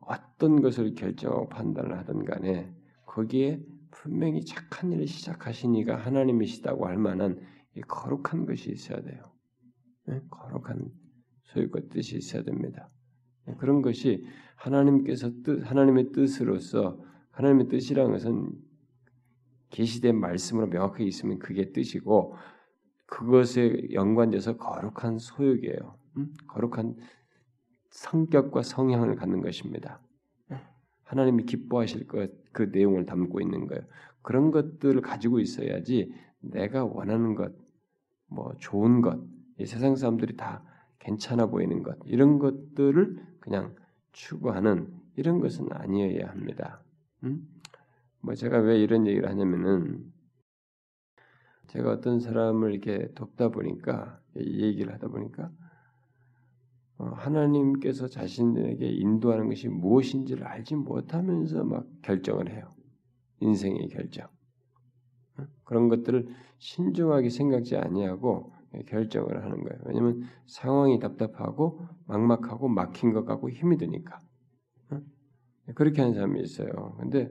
어떤 0.00 0.62
것을 0.62 0.94
결정하고 0.94 1.48
판단을 1.48 1.98
하든 1.98 2.24
간에 2.24 2.72
거기에 3.06 3.60
분명히 3.90 4.44
착한 4.44 4.92
일을 4.92 5.06
시작하신 5.06 5.74
이가 5.76 5.96
하나님이시다고 5.96 6.86
할 6.86 6.98
만한 6.98 7.40
거룩한 7.88 8.46
것이 8.46 8.72
있어야 8.72 9.02
돼요. 9.02 9.22
네? 10.08 10.20
거룩한 10.30 10.90
소유과 11.44 11.80
뜻이 11.90 12.16
있어야 12.16 12.42
됩니다. 12.42 12.88
네? 13.46 13.54
그런 13.58 13.82
것이 13.82 14.26
하나님께서 14.56 15.30
뜻, 15.44 15.62
하나님의 15.64 16.12
뜻으로서 16.12 16.98
하나님의 17.30 17.68
뜻이라는 17.68 18.10
것은 18.10 18.52
계시된 19.70 20.18
말씀으로 20.18 20.66
명확하게 20.66 21.04
있으면 21.04 21.38
그게 21.38 21.72
뜻이고 21.72 22.34
그것에 23.06 23.88
연관돼서 23.92 24.56
거룩한 24.56 25.18
소욕이에요. 25.18 25.98
음? 26.16 26.32
거룩한 26.48 26.96
성격과 27.90 28.62
성향을 28.62 29.16
갖는 29.16 29.42
것입니다. 29.42 30.00
하나님이 31.04 31.44
기뻐하실 31.44 32.06
것, 32.06 32.30
그 32.52 32.64
내용을 32.64 33.06
담고 33.06 33.40
있는 33.40 33.66
거예요. 33.66 33.82
그런 34.20 34.50
것들을 34.50 35.00
가지고 35.00 35.40
있어야지 35.40 36.12
내가 36.40 36.84
원하는 36.84 37.34
것, 37.34 37.52
뭐 38.26 38.52
좋은 38.58 39.00
것, 39.00 39.18
이 39.58 39.66
세상 39.66 39.96
사람들이 39.96 40.36
다 40.36 40.64
괜찮아 40.98 41.46
보이는 41.46 41.82
것, 41.82 41.98
이런 42.04 42.38
것들을 42.38 43.16
그냥 43.40 43.74
추구하는 44.12 44.92
이런 45.16 45.40
것은 45.40 45.68
아니어야 45.72 46.28
합니다. 46.28 46.82
음? 47.24 47.46
뭐 48.20 48.34
제가 48.34 48.58
왜 48.58 48.78
이런 48.78 49.06
얘기를 49.06 49.28
하냐면은 49.28 50.12
제가 51.68 51.90
어떤 51.90 52.20
사람을 52.20 52.72
이렇게 52.72 53.12
돕다 53.14 53.50
보니까 53.50 54.20
이 54.36 54.62
얘기를 54.62 54.92
하다 54.94 55.08
보니까 55.08 55.50
어, 56.98 57.04
하나님께서 57.04 58.08
자신에게 58.08 58.88
인도하는 58.88 59.48
것이 59.48 59.68
무엇인지를 59.68 60.44
알지 60.44 60.74
못하면서 60.76 61.62
막 61.64 61.86
결정을 62.02 62.50
해요. 62.50 62.74
인생의 63.40 63.88
결정. 63.88 64.26
어? 65.36 65.46
그런 65.64 65.88
것들을 65.88 66.28
신중하게 66.58 67.30
생각지 67.30 67.76
아니하고 67.76 68.52
결정을 68.86 69.42
하는 69.42 69.62
거예요. 69.62 69.80
왜냐하면 69.84 70.22
상황이 70.46 70.98
답답하고 70.98 71.86
막막하고 72.06 72.68
막힌 72.68 73.12
것 73.12 73.24
같고 73.24 73.50
힘이 73.50 73.76
드니까. 73.76 74.20
어? 74.90 75.00
그렇게 75.74 76.02
하는 76.02 76.14
사람이 76.14 76.40
있어요. 76.42 76.96
근데 76.98 77.30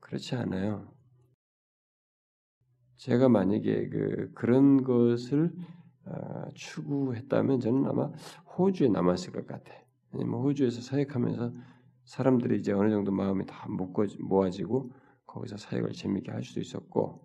그렇지 0.00 0.34
않아요. 0.36 0.92
제가 2.96 3.28
만약에 3.28 3.88
그 3.88 4.30
그런 4.34 4.84
것을 4.84 5.52
어, 6.04 6.44
추구했다면 6.54 7.60
저는 7.60 7.86
아마 7.86 8.06
호주에 8.56 8.88
남았을 8.88 9.32
것 9.32 9.46
같아. 9.46 9.72
왜냐면 10.12 10.40
호주에서 10.40 10.80
사역하면서 10.80 11.52
사람들이 12.04 12.58
이제 12.58 12.72
어느 12.72 12.90
정도 12.90 13.12
마음이 13.12 13.46
다 13.46 13.66
모아지고 14.20 14.90
거기서 15.26 15.56
사역을 15.56 15.92
재밌게 15.92 16.30
할 16.30 16.42
수도 16.42 16.60
있었고 16.60 17.22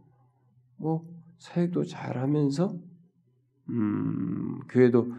뭐 0.77 1.05
사역도 1.39 1.83
잘하면서 1.85 2.73
음, 3.69 4.59
교회도 4.69 5.13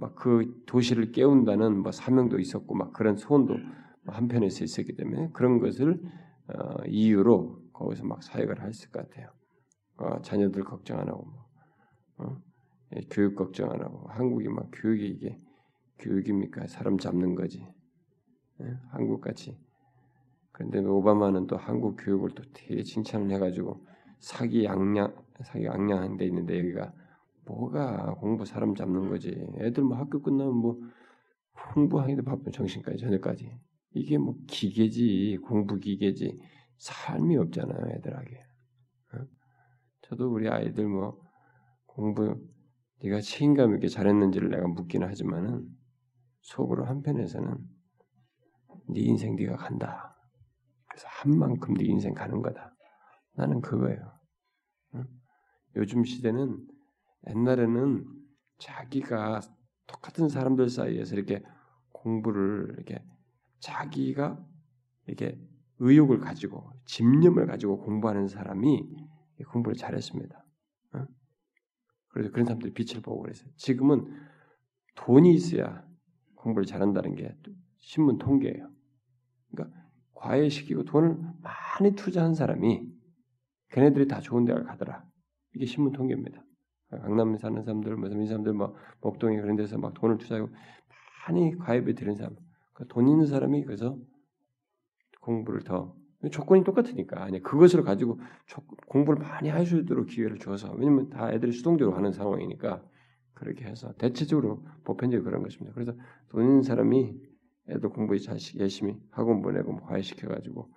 막 0.00 0.14
그 0.18 0.62
도시를 0.66 1.12
깨운다는 1.12 1.78
뭐 1.78 1.92
사명도 1.92 2.38
있었고 2.38 2.74
막 2.74 2.92
그런 2.92 3.16
소원도 3.16 3.56
한편에서 4.06 4.64
있었기 4.64 4.96
때문에 4.96 5.30
그런 5.32 5.60
것을 5.60 6.00
어, 6.48 6.84
이유로 6.86 7.62
거기서 7.72 8.04
막 8.04 8.22
사역을 8.22 8.62
했을 8.64 8.90
것 8.90 9.08
같아요. 9.08 9.30
어, 9.98 10.20
자녀들 10.22 10.64
걱정 10.64 10.98
안 10.98 11.08
하고 11.08 11.24
뭐, 12.16 12.26
어? 12.26 12.42
예, 12.96 13.00
교육 13.10 13.36
걱정 13.36 13.70
안 13.70 13.80
하고 13.80 14.08
한국이 14.08 14.48
막 14.48 14.70
교육이 14.72 15.06
이게 15.08 15.40
교육입니까? 15.98 16.66
사람 16.68 16.98
잡는 16.98 17.34
거지. 17.34 17.66
예? 18.60 18.76
한국 18.90 19.20
같이. 19.20 19.58
그런데 20.52 20.78
오바마는 20.80 21.46
또 21.46 21.56
한국 21.56 21.96
교육을 21.96 22.30
또 22.34 22.42
되게 22.54 22.82
칭찬을 22.82 23.30
해가지고 23.30 23.86
사기 24.18 24.64
양양 24.64 25.14
사기 25.44 25.66
양양한 25.66 26.16
데 26.16 26.26
있는데 26.26 26.58
여기가 26.58 26.92
뭐가 27.48 28.14
공부 28.14 28.44
사람 28.44 28.74
잡는 28.74 29.08
거지. 29.08 29.30
애들 29.56 29.82
뭐 29.82 29.96
학교 29.96 30.20
끝나면 30.20 30.54
뭐 30.54 30.78
공부하기도 31.74 32.22
바쁜 32.22 32.52
정신까지 32.52 32.98
저녁까지. 32.98 33.58
이게 33.94 34.18
뭐 34.18 34.36
기계지 34.46 35.38
공부 35.42 35.78
기계지 35.78 36.38
삶이 36.76 37.36
없잖아요 37.36 37.96
애들에게. 37.96 38.36
어? 39.14 39.26
저도 40.02 40.30
우리 40.30 40.48
아이들 40.48 40.86
뭐 40.86 41.20
공부 41.86 42.36
네가 43.00 43.20
책임감 43.20 43.74
있게 43.76 43.88
잘했는지를 43.88 44.50
내가 44.50 44.68
묻기는 44.68 45.08
하지만은 45.08 45.66
속으로 46.42 46.84
한편에서는 46.84 47.56
네 48.90 49.00
인생 49.00 49.36
네가 49.36 49.56
간다. 49.56 50.16
그래서 50.88 51.06
한 51.08 51.38
만큼 51.38 51.74
네 51.74 51.84
인생 51.86 52.14
가는 52.14 52.42
거다. 52.42 52.74
나는 53.34 53.60
그거예요. 53.60 54.12
응? 54.94 55.04
요즘 55.76 56.04
시대는 56.04 56.66
옛날에는 57.28 58.04
자기가 58.58 59.40
똑같은 59.86 60.28
사람들 60.28 60.68
사이에서 60.68 61.14
이렇게 61.14 61.42
공부를 61.90 62.74
이렇게 62.76 63.02
자기가 63.60 64.44
이렇게 65.06 65.38
의욕을 65.78 66.18
가지고 66.18 66.72
집념을 66.86 67.46
가지고 67.46 67.78
공부하는 67.78 68.28
사람이 68.28 68.82
공부를 69.50 69.76
잘했습니다. 69.76 70.44
그래서 72.08 72.30
그런 72.30 72.46
사람들이 72.46 72.72
빛을 72.72 73.02
보고 73.02 73.22
그랬어요. 73.22 73.50
지금은 73.56 74.06
돈이 74.96 75.32
있어야 75.34 75.86
공부를 76.34 76.66
잘한다는 76.66 77.14
게 77.14 77.36
신문 77.78 78.18
통계예요. 78.18 78.70
그러니까 79.50 79.78
과외시키고 80.14 80.84
돈을 80.84 81.16
많이 81.40 81.94
투자한 81.94 82.34
사람이 82.34 82.92
걔네들이 83.70 84.08
다 84.08 84.20
좋은 84.20 84.44
대학을 84.44 84.64
가더라. 84.64 85.04
이게 85.54 85.64
신문 85.64 85.92
통계입니다. 85.92 86.42
강남에 86.90 87.36
사는 87.38 87.62
사람들, 87.62 87.96
무슨 87.96 88.26
사람들, 88.26 88.52
뭐 88.54 88.74
목동에 89.00 89.40
그런 89.40 89.56
데서 89.56 89.78
막 89.78 89.94
돈을 89.94 90.18
투자하고 90.18 90.48
많이 91.26 91.56
가입에 91.58 91.94
들은 91.94 92.14
사람, 92.14 92.36
그러니까 92.72 92.94
돈 92.94 93.08
있는 93.08 93.26
사람이 93.26 93.64
그래서 93.64 93.98
공부를 95.20 95.62
더. 95.62 95.94
조건이 96.32 96.64
똑같으니까. 96.64 97.22
아니 97.22 97.40
그것을 97.40 97.84
가지고 97.84 98.18
공부를 98.88 99.22
많이 99.22 99.50
할 99.50 99.64
수 99.66 99.76
있도록 99.78 100.06
기회를 100.06 100.38
줘서. 100.38 100.72
왜냐면 100.72 101.10
다 101.10 101.32
애들이 101.32 101.52
수동적으로 101.52 101.96
하는 101.96 102.10
상황이니까 102.12 102.82
그렇게 103.34 103.66
해서 103.66 103.92
대체적으로 103.98 104.64
보편적으로 104.84 105.24
그런 105.24 105.42
것입니다. 105.44 105.72
그래서 105.74 105.92
돈 106.28 106.42
있는 106.42 106.62
사람이 106.62 107.14
애들 107.68 107.90
공부 107.90 108.18
잘 108.18 108.38
열심히 108.58 108.98
학원 109.10 109.42
보내고 109.42 109.72
뭐 109.72 109.82
과외시켜 109.82 110.26
가지고 110.28 110.70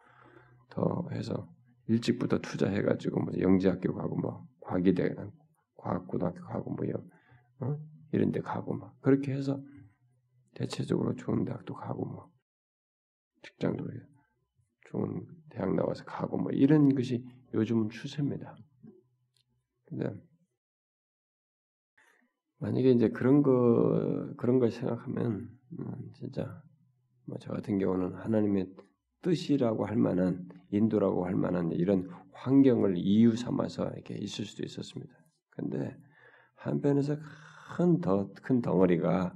더 0.69 1.07
해서 1.11 1.49
일찍부터 1.87 2.37
투자해 2.39 2.83
가지고 2.83 3.21
뭐 3.21 3.33
영재학교 3.39 3.93
가고 3.95 4.15
뭐 4.17 4.45
과기대 4.61 5.15
과학고등학교 5.81 6.43
가고 6.45 6.71
뭐 6.71 6.85
어? 7.59 7.79
이런 8.11 8.31
데 8.31 8.39
가고 8.39 8.73
막 8.73 8.99
그렇게 9.01 9.33
해서 9.33 9.61
대체적으로 10.53 11.15
좋은 11.15 11.45
대학도 11.45 11.73
가고 11.73 12.05
뭐 12.05 12.31
직장도. 13.43 13.85
좋은 14.87 15.25
대학 15.49 15.73
나와서 15.73 16.03
가고 16.03 16.37
뭐 16.37 16.51
이런 16.51 16.93
것이 16.93 17.25
요즘은 17.53 17.89
추세입니다. 17.89 18.55
근데 19.85 20.13
만약에 22.59 22.91
이제 22.91 23.09
그런 23.09 23.41
거 23.41 24.33
그런 24.37 24.59
걸 24.59 24.71
생각하면 24.71 25.49
음, 25.79 26.11
진짜 26.13 26.61
뭐 27.25 27.37
저 27.39 27.53
같은 27.53 27.79
경우는 27.79 28.15
하나님의 28.15 28.73
뜻이라고 29.21 29.85
할 29.85 29.95
만한 29.97 30.49
인도라고 30.71 31.25
할 31.25 31.35
만한 31.35 31.71
이런 31.71 32.09
환경을 32.33 32.97
이유 32.97 33.35
삼아서 33.35 33.89
이렇게 33.91 34.15
있을 34.15 34.45
수도 34.45 34.63
있었습니다. 34.63 35.20
근데 35.51 35.95
한편에서 36.55 37.17
큰 37.77 38.01
더 38.01 38.29
큰 38.43 38.61
덩어리가 38.61 39.33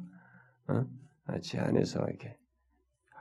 어? 0.67 0.86
아, 1.25 1.39
제 1.39 1.60
안에서 1.60 2.05
이렇게 2.07 2.38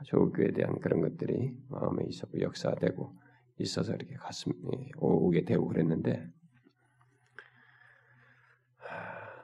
조교에 0.05 0.51
대한 0.51 0.79
그런 0.79 1.01
것들이 1.01 1.57
마음에 1.69 2.03
있었고 2.07 2.41
역사되고 2.41 3.15
있어서 3.59 3.93
이렇게 3.95 4.15
가슴 4.15 4.51
오게 4.97 5.45
되고 5.45 5.67
그랬는데 5.67 6.29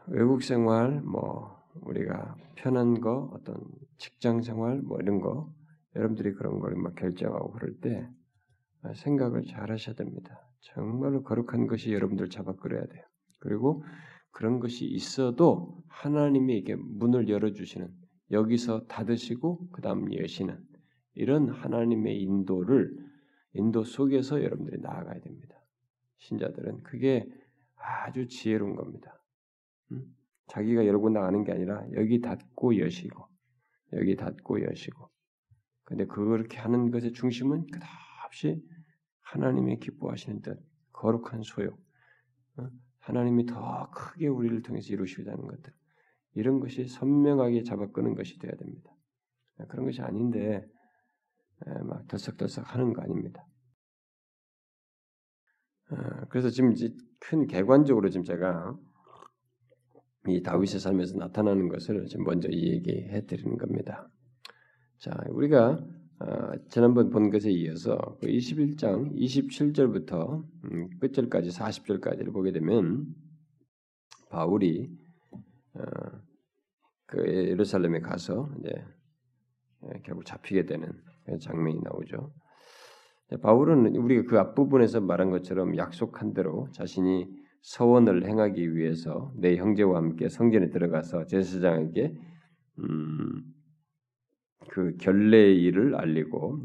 외국 0.08 0.44
생활 0.44 1.02
뭐 1.02 1.62
우리가 1.82 2.36
편한 2.56 3.00
거 3.02 3.30
어떤 3.34 3.56
직장 3.98 4.42
생활 4.42 4.82
뭐 4.82 5.00
이런 5.00 5.20
거 5.22 5.54
여러분들이 5.96 6.34
그런 6.34 6.60
걸 6.60 6.76
막 6.76 6.96
결정하고 6.96 7.52
그럴 7.52 7.80
때 7.80 8.10
생각을 8.96 9.46
잘 9.46 9.72
하셔야 9.72 9.96
됩니다. 9.96 10.48
정말로 10.62 11.24
거룩한 11.24 11.68
것이 11.68 11.94
여러분들 11.94 12.30
잡아 12.30 12.54
끌어야 12.54 12.86
돼요. 12.86 13.04
그리고 13.42 13.84
그런 14.32 14.60
것이 14.60 14.86
있어도 14.86 15.84
하나님이 15.88 16.58
이게 16.58 16.76
문을 16.76 17.28
열어주시는 17.28 17.92
여기서 18.32 18.88
닫으시고 18.88 19.70
그 19.72 19.82
다음 19.82 20.14
여시는 20.14 20.58
이런 21.16 21.50
하나님의 21.50 22.22
인도를 22.22 22.98
인도 23.54 23.84
속에서 23.84 24.42
여러분들이 24.42 24.80
나아가야 24.80 25.20
됩니다. 25.20 25.56
신자들은 26.18 26.84
그게 26.84 27.28
아주 27.76 28.28
지혜로운 28.28 28.76
겁니다. 28.76 29.22
음? 29.92 30.04
자기가 30.48 30.86
열고 30.86 31.10
나가는 31.10 31.44
게 31.44 31.52
아니라 31.52 31.86
여기 31.94 32.22
닫고 32.22 32.78
여시고 32.78 33.28
여기 33.94 34.16
닫고 34.16 34.64
여시고 34.64 35.10
근데 35.84 36.06
그렇게 36.06 36.58
하는 36.60 36.92
것의 36.92 37.12
중심은 37.14 37.68
그다없이 37.68 38.64
하나님의 39.22 39.80
기뻐하시는 39.80 40.42
뜻, 40.42 40.60
거룩한 40.94 41.42
소욕, 41.42 41.78
어? 42.58 42.70
하나님이 43.02 43.46
더 43.46 43.90
크게 43.92 44.28
우리를 44.28 44.62
통해서 44.62 44.94
이루시자는 44.94 45.48
것들 45.48 45.74
이런 46.34 46.60
것이 46.60 46.88
선명하게 46.88 47.64
잡아끄는 47.64 48.16
것이 48.16 48.40
되어야 48.40 48.56
됩니다. 48.56 48.92
그런 49.68 49.86
것이 49.86 50.02
아닌데 50.02 50.66
막 51.84 52.08
덜썩덜썩 52.08 52.74
하는 52.74 52.94
거 52.94 53.02
아닙니다. 53.02 53.46
어, 55.92 55.96
그래서 56.30 56.50
지금 56.50 56.74
큰 57.20 57.48
개관적으로 57.48 58.10
지금 58.10 58.24
제가 58.24 58.76
이 60.28 60.42
다윗의 60.42 60.80
삶에서 60.80 61.18
나타나는 61.18 61.68
것을 61.68 62.06
지금 62.06 62.26
먼저 62.26 62.48
얘기해 62.50 63.26
드리는 63.26 63.58
겁니다. 63.58 64.08
자, 64.98 65.12
우리가 65.30 65.84
어, 66.22 66.52
지난번 66.70 67.10
본 67.10 67.32
것에 67.32 67.50
이어서 67.50 67.98
그 68.20 68.28
21장 68.28 69.12
27절부터 69.16 70.44
음, 70.66 70.90
끝절까지 71.00 71.50
40절까지를 71.50 72.32
보게 72.32 72.52
되면 72.52 73.08
바울이 74.30 74.88
어, 75.74 75.82
그 77.08 77.26
예루살렘에 77.26 78.02
가서 78.02 78.52
이제 78.60 78.72
예, 79.86 80.02
결국 80.04 80.26
잡히게 80.26 80.68
되는 80.68 80.92
장면이 81.40 81.80
나오죠. 81.82 82.32
바울은 83.42 83.96
우리가 83.96 84.30
그 84.30 84.40
앞부분에서 84.40 85.02
말한 85.02 85.32
것처럼 85.32 85.76
약속한 85.78 86.34
대로 86.34 86.68
자신이 86.72 87.30
서원을 87.62 88.28
행하기 88.28 88.76
위해서 88.76 89.34
내 89.38 89.56
형제와 89.56 89.98
함께 89.98 90.30
성전에 90.30 90.70
들어가서 90.70 91.26
제사장에게 91.26 92.16
음, 92.80 93.44
그 94.70 94.96
결례의 94.98 95.62
일을 95.64 95.96
알리고 95.96 96.60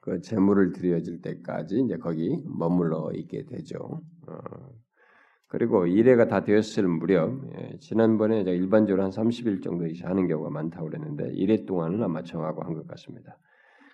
그 0.00 0.20
제물을 0.20 0.72
드려질 0.72 1.22
때까지 1.22 1.80
이제 1.80 1.96
거기 1.96 2.42
머물러 2.46 3.12
있게 3.14 3.44
되죠. 3.46 4.02
어, 4.26 4.34
그리고 5.48 5.86
일회가 5.86 6.26
다 6.28 6.44
되었을 6.44 6.88
무렵 6.88 7.40
예, 7.58 7.78
지난번에 7.78 8.40
일반적으로 8.42 9.04
한 9.04 9.10
30일 9.10 9.62
정도 9.62 9.86
하는 10.04 10.26
경우가 10.28 10.50
많다고 10.50 10.88
그랬는데 10.88 11.30
일회 11.34 11.64
동안은 11.66 12.02
아마 12.02 12.22
정하고 12.22 12.62
한 12.64 12.74
것 12.74 12.86
같습니다. 12.88 13.38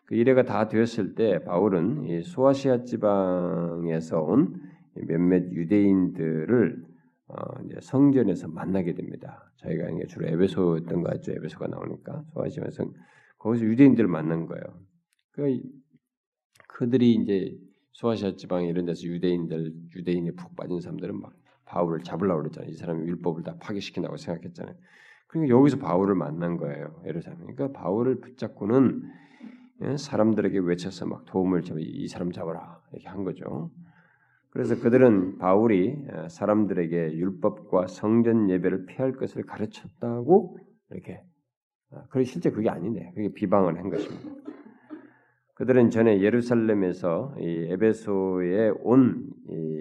그 0.07 0.15
일회가 0.15 0.45
다 0.45 0.69
되었을 0.69 1.15
때 1.15 1.45
바울은 1.45 2.05
이 2.07 2.23
소아시아 2.23 2.85
지방에서 2.85 4.23
온 4.23 4.55
몇몇 4.95 5.51
유대인들을 5.53 6.85
어, 7.29 7.37
성전에서 7.81 8.49
만나게 8.49 8.95
됩니다. 8.95 9.48
저희가 9.59 9.91
이제 9.91 10.07
주로 10.07 10.27
에베소였던 10.27 11.03
것 11.03 11.11
같죠. 11.11 11.33
에베소가 11.33 11.69
나오니까 11.69 12.25
소아시아에서 12.33 12.85
거기서 13.39 13.65
유대인들을 13.65 14.09
만난 14.09 14.47
거예요. 14.47 14.63
그 15.33 15.61
그들이 16.69 17.15
이제 17.15 17.57
소아시아 17.93 18.37
지방 18.37 18.65
이런 18.65 18.87
데서 18.87 19.03
유대인들 19.05 19.73
유대인에 19.97 20.33
푹 20.33 20.55
빠진 20.55 20.81
사람들은 20.81 21.21
막 21.21 21.33
바울을 21.65 22.01
잡으려고 22.03 22.43
그랬잖아요. 22.43 22.71
이 22.71 22.75
사람이 22.75 23.07
율법을 23.09 23.43
다 23.43 23.57
파괴시킨다고 23.61 24.17
생각했잖아요. 24.17 24.75
그러니까 25.27 25.55
여기서 25.55 25.79
바울을 25.79 26.15
만난 26.15 26.57
거예요. 26.57 27.03
예루살렘. 27.07 27.41
그러니까 27.41 27.73
바울을 27.73 28.21
붙잡고는 28.21 29.03
예, 29.83 29.97
사람들에게 29.97 30.59
외쳐서 30.59 31.07
막 31.07 31.25
도움을 31.27 31.63
이 31.79 32.09
사람 32.09 32.33
잡아라 32.33 32.81
이렇게 32.93 33.09
한 33.09 33.25
거죠. 33.25 33.71
그래서 34.51 34.81
그들은 34.81 35.39
바울이 35.39 36.07
어, 36.11 36.29
사람들에게 36.29 37.17
율법과 37.17 37.87
성전 37.87 38.51
예배를 38.51 38.87
피할 38.87 39.13
것을 39.13 39.43
가르쳤다고 39.43 40.59
이렇게 40.91 41.23
어, 41.91 42.03
그래 42.11 42.25
실제 42.25 42.51
그게 42.51 42.69
아닌데 42.69 43.13
그게 43.15 43.33
비방을 43.33 43.79
한 43.79 43.91
것입니다. 43.91 44.31
그들은 45.55 45.91
전에 45.91 46.21
예루살렘에서 46.21 47.35
이 47.41 47.67
에베소에 47.71 48.75
온 48.81 49.29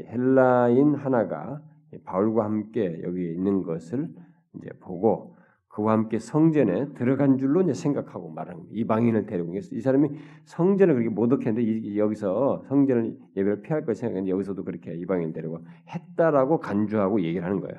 헬라인 0.07 0.95
하나가 0.95 1.61
바울과 2.03 2.45
함께 2.45 2.99
여기 3.03 3.31
있는 3.31 3.61
것을 3.61 4.09
이제 4.55 4.69
보고 4.79 5.36
그와 5.77 5.93
함께 5.93 6.17
성전에 6.17 6.93
들어간 6.95 7.37
줄로 7.37 7.61
이제 7.61 7.71
생각하고 7.71 8.31
말하는 8.31 8.61
거예요. 8.61 8.73
이방인을 8.73 9.27
데리고 9.27 9.53
이 9.55 9.79
사람이 9.79 10.09
성전을 10.45 10.95
그렇게 10.95 11.09
모독했는데 11.09 11.97
여기서 11.97 12.63
성전을 12.67 13.15
예배를 13.35 13.61
피할 13.61 13.85
걸 13.85 13.93
생각했는데 13.93 14.31
여기서도 14.31 14.63
그렇게 14.63 14.95
이방인을 14.95 15.33
데리고 15.33 15.59
했다라고 15.87 16.59
간주하고 16.61 17.21
얘기를 17.21 17.45
하는 17.45 17.59
거예요. 17.59 17.75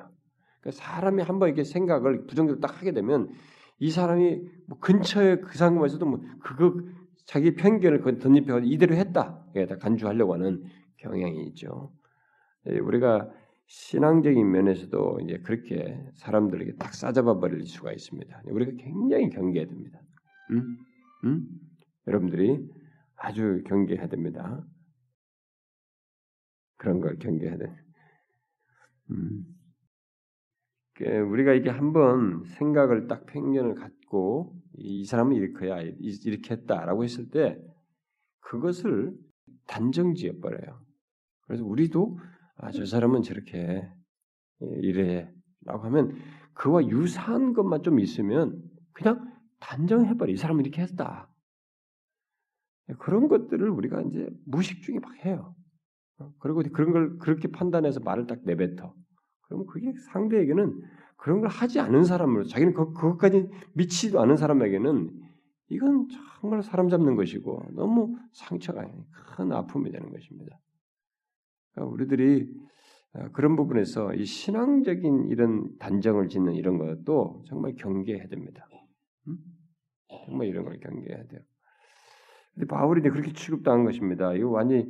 그러니까 0.61 0.81
사람이 0.81 1.23
한번 1.23 1.49
이렇게 1.49 1.65
생각을 1.65 2.25
부정적으로 2.25 2.61
딱 2.61 2.79
하게 2.79 2.93
되면 2.93 3.31
이 3.79 3.91
사람이 3.91 4.43
뭐 4.67 4.79
근처에 4.79 5.41
그 5.41 5.57
상황에서도 5.57 6.05
뭐 6.05 6.21
그거 6.39 6.81
자기 7.25 7.53
편견을 7.53 8.19
덧입혀 8.19 8.59
이대로 8.59 8.95
했다. 8.95 9.43
다 9.67 9.75
간주하려고 9.77 10.35
하는 10.35 10.63
경향이 10.99 11.43
있죠. 11.47 11.91
예, 12.67 12.79
우리가 12.79 13.29
신앙적인 13.69 14.49
면에서도 14.49 15.19
이제 15.21 15.37
그렇게 15.43 16.03
사람들에게 16.15 16.77
딱 16.77 16.95
싸잡아 16.95 17.39
버릴 17.39 17.67
수가 17.67 17.93
있습니다. 17.93 18.41
우리가 18.45 18.71
굉장히 18.83 19.29
경계해야 19.29 19.69
됩니다. 19.69 20.01
음? 20.51 20.77
음? 21.25 21.47
여러분들이 22.07 22.67
아주 23.15 23.61
경계해야 23.67 24.07
됩니다. 24.07 24.65
그런 26.77 26.99
걸 26.99 27.19
경계해야 27.19 27.57
돼. 27.57 27.75
음. 29.11 29.45
그 30.95 31.05
우리가 31.05 31.53
이게 31.53 31.69
한번 31.69 32.43
생각을 32.45 33.07
딱 33.07 33.27
편견을 33.27 33.75
갖고 33.75 34.59
이 34.77 35.05
사람은 35.05 35.35
이렇게야 35.35 35.81
이렇게 35.81 36.55
했다라고 36.55 37.03
했을 37.03 37.29
때 37.29 37.61
그것을 38.39 39.13
단정지어 39.67 40.39
버려요. 40.41 40.81
그래서 41.45 41.63
우리도 41.63 42.17
아, 42.59 42.71
저 42.71 42.85
사람은 42.85 43.21
저렇게 43.21 43.89
이래 44.81 45.31
라고 45.65 45.83
하면 45.85 46.15
그와 46.53 46.85
유사한 46.87 47.53
것만 47.53 47.83
좀 47.83 47.99
있으면 47.99 48.61
그냥 48.91 49.33
단정해버려. 49.59 50.31
이 50.31 50.37
사람은 50.37 50.65
이렇게 50.65 50.81
했다. 50.81 51.29
그런 52.97 53.27
것들을 53.27 53.69
우리가 53.69 54.01
이제 54.01 54.29
무식 54.45 54.81
중에 54.81 54.99
막 54.99 55.13
해요. 55.25 55.55
어, 56.17 56.33
그리고 56.39 56.61
그런 56.73 56.91
걸 56.91 57.17
그렇게 57.19 57.47
판단해서 57.49 58.01
말을 58.01 58.27
딱 58.27 58.39
내뱉어. 58.43 58.93
그러면 59.41 59.67
그게 59.67 59.93
상대에게는 60.11 60.81
그런 61.17 61.41
걸 61.41 61.49
하지 61.49 61.79
않은 61.79 62.03
사람으로 62.03 62.45
자기는 62.45 62.73
그, 62.73 62.93
그것까지 62.93 63.49
미치지도 63.73 64.19
않은 64.21 64.37
사람에게는 64.37 65.11
이건 65.69 66.07
정말 66.41 66.63
사람 66.63 66.89
잡는 66.89 67.15
것이고 67.15 67.71
너무 67.73 68.17
상처가 68.33 68.89
큰 69.35 69.51
아픔이 69.51 69.91
되는 69.91 70.11
것입니다. 70.11 70.59
그러니까 71.73 71.93
우리들이 71.93 72.47
어, 73.13 73.29
그런 73.33 73.55
부분에서 73.55 74.13
이 74.13 74.25
신앙적인 74.25 75.27
이런 75.29 75.77
단정을 75.79 76.27
짓는 76.27 76.53
이런 76.53 76.77
것도 76.77 77.43
정말 77.47 77.73
경계해야 77.75 78.27
됩니다. 78.27 78.67
음? 79.27 79.37
정말 80.25 80.47
이런 80.47 80.65
걸 80.65 80.79
경계해야 80.79 81.23
돼요. 81.25 81.41
근데 82.53 82.67
바울이 82.67 83.01
그렇게 83.01 83.33
취급당한 83.33 83.85
것입니다. 83.85 84.33
이거 84.33 84.49
완전히 84.49 84.87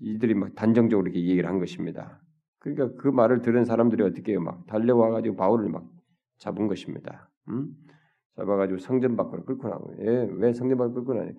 이들이 0.00 0.34
막 0.34 0.54
단정적으로 0.54 1.08
이렇게 1.08 1.20
얘기를 1.20 1.48
한 1.48 1.58
것입니다. 1.58 2.20
그러니까 2.58 2.94
그 3.00 3.08
말을 3.08 3.42
들은 3.42 3.64
사람들이 3.64 4.02
어떻게? 4.02 4.38
막 4.38 4.66
달려와가지고 4.66 5.36
바울을 5.36 5.68
막 5.70 5.84
잡은 6.38 6.68
것입니다. 6.68 7.30
음? 7.48 7.74
잡아가지고 8.36 8.78
성전 8.78 9.16
밖으로 9.16 9.44
끌고 9.44 9.68
나고 9.68 9.94
예, 10.00 10.28
왜 10.32 10.52
성전 10.52 10.78
밖으로 10.78 11.04
끌고 11.04 11.14
나냐? 11.14 11.32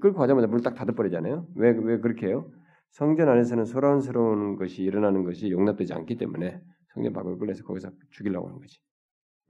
끌고 0.00 0.18
가자마자 0.18 0.46
물딱 0.46 0.74
닫아버리잖아요. 0.74 1.46
왜, 1.56 1.70
왜 1.70 1.98
그렇게 1.98 2.28
해요? 2.28 2.50
성전 2.90 3.28
안에서는 3.28 3.64
소란스러운 3.64 4.56
것이 4.56 4.82
일어나는 4.82 5.24
것이 5.24 5.50
용납되지 5.50 5.92
않기 5.94 6.16
때문에 6.16 6.60
성전 6.92 7.12
밖으로 7.12 7.38
끌려서 7.38 7.64
거기서 7.64 7.90
죽이려고 8.10 8.48
하는 8.48 8.60
거지. 8.60 8.80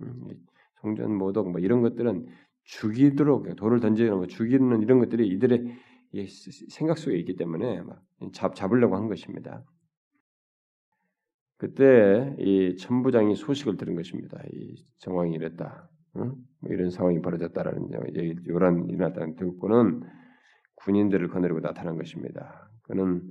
음, 0.02 0.28
성전 0.80 1.14
모독 1.14 1.50
뭐 1.50 1.60
이런 1.60 1.82
것들은 1.82 2.26
죽이도록 2.64 3.56
돌을 3.56 3.80
던지거나 3.80 4.16
뭐 4.16 4.26
죽이는 4.26 4.82
이런 4.82 4.98
것들이 4.98 5.26
이들의 5.28 5.74
생각 6.68 6.98
속에 6.98 7.16
있기 7.18 7.36
때문에 7.36 7.82
잡 8.32 8.54
잡으려고 8.54 8.96
한 8.96 9.08
것입니다. 9.08 9.64
그때 11.56 12.34
이 12.38 12.76
천부장이 12.76 13.36
소식을 13.36 13.76
들은 13.76 13.94
것입니다. 13.94 14.40
이 14.52 14.82
정황이 14.98 15.34
이랬다. 15.34 15.88
응? 16.16 16.34
뭐 16.60 16.72
이런 16.72 16.90
상황이 16.90 17.20
벌어졌다라는 17.20 17.90
요란 18.48 18.88
일어났다는 18.88 19.36
듣고는 19.36 20.02
군인들을 20.76 21.28
거느리고 21.28 21.60
나타난 21.60 21.96
것입니다. 21.96 22.69
그는 22.90 23.22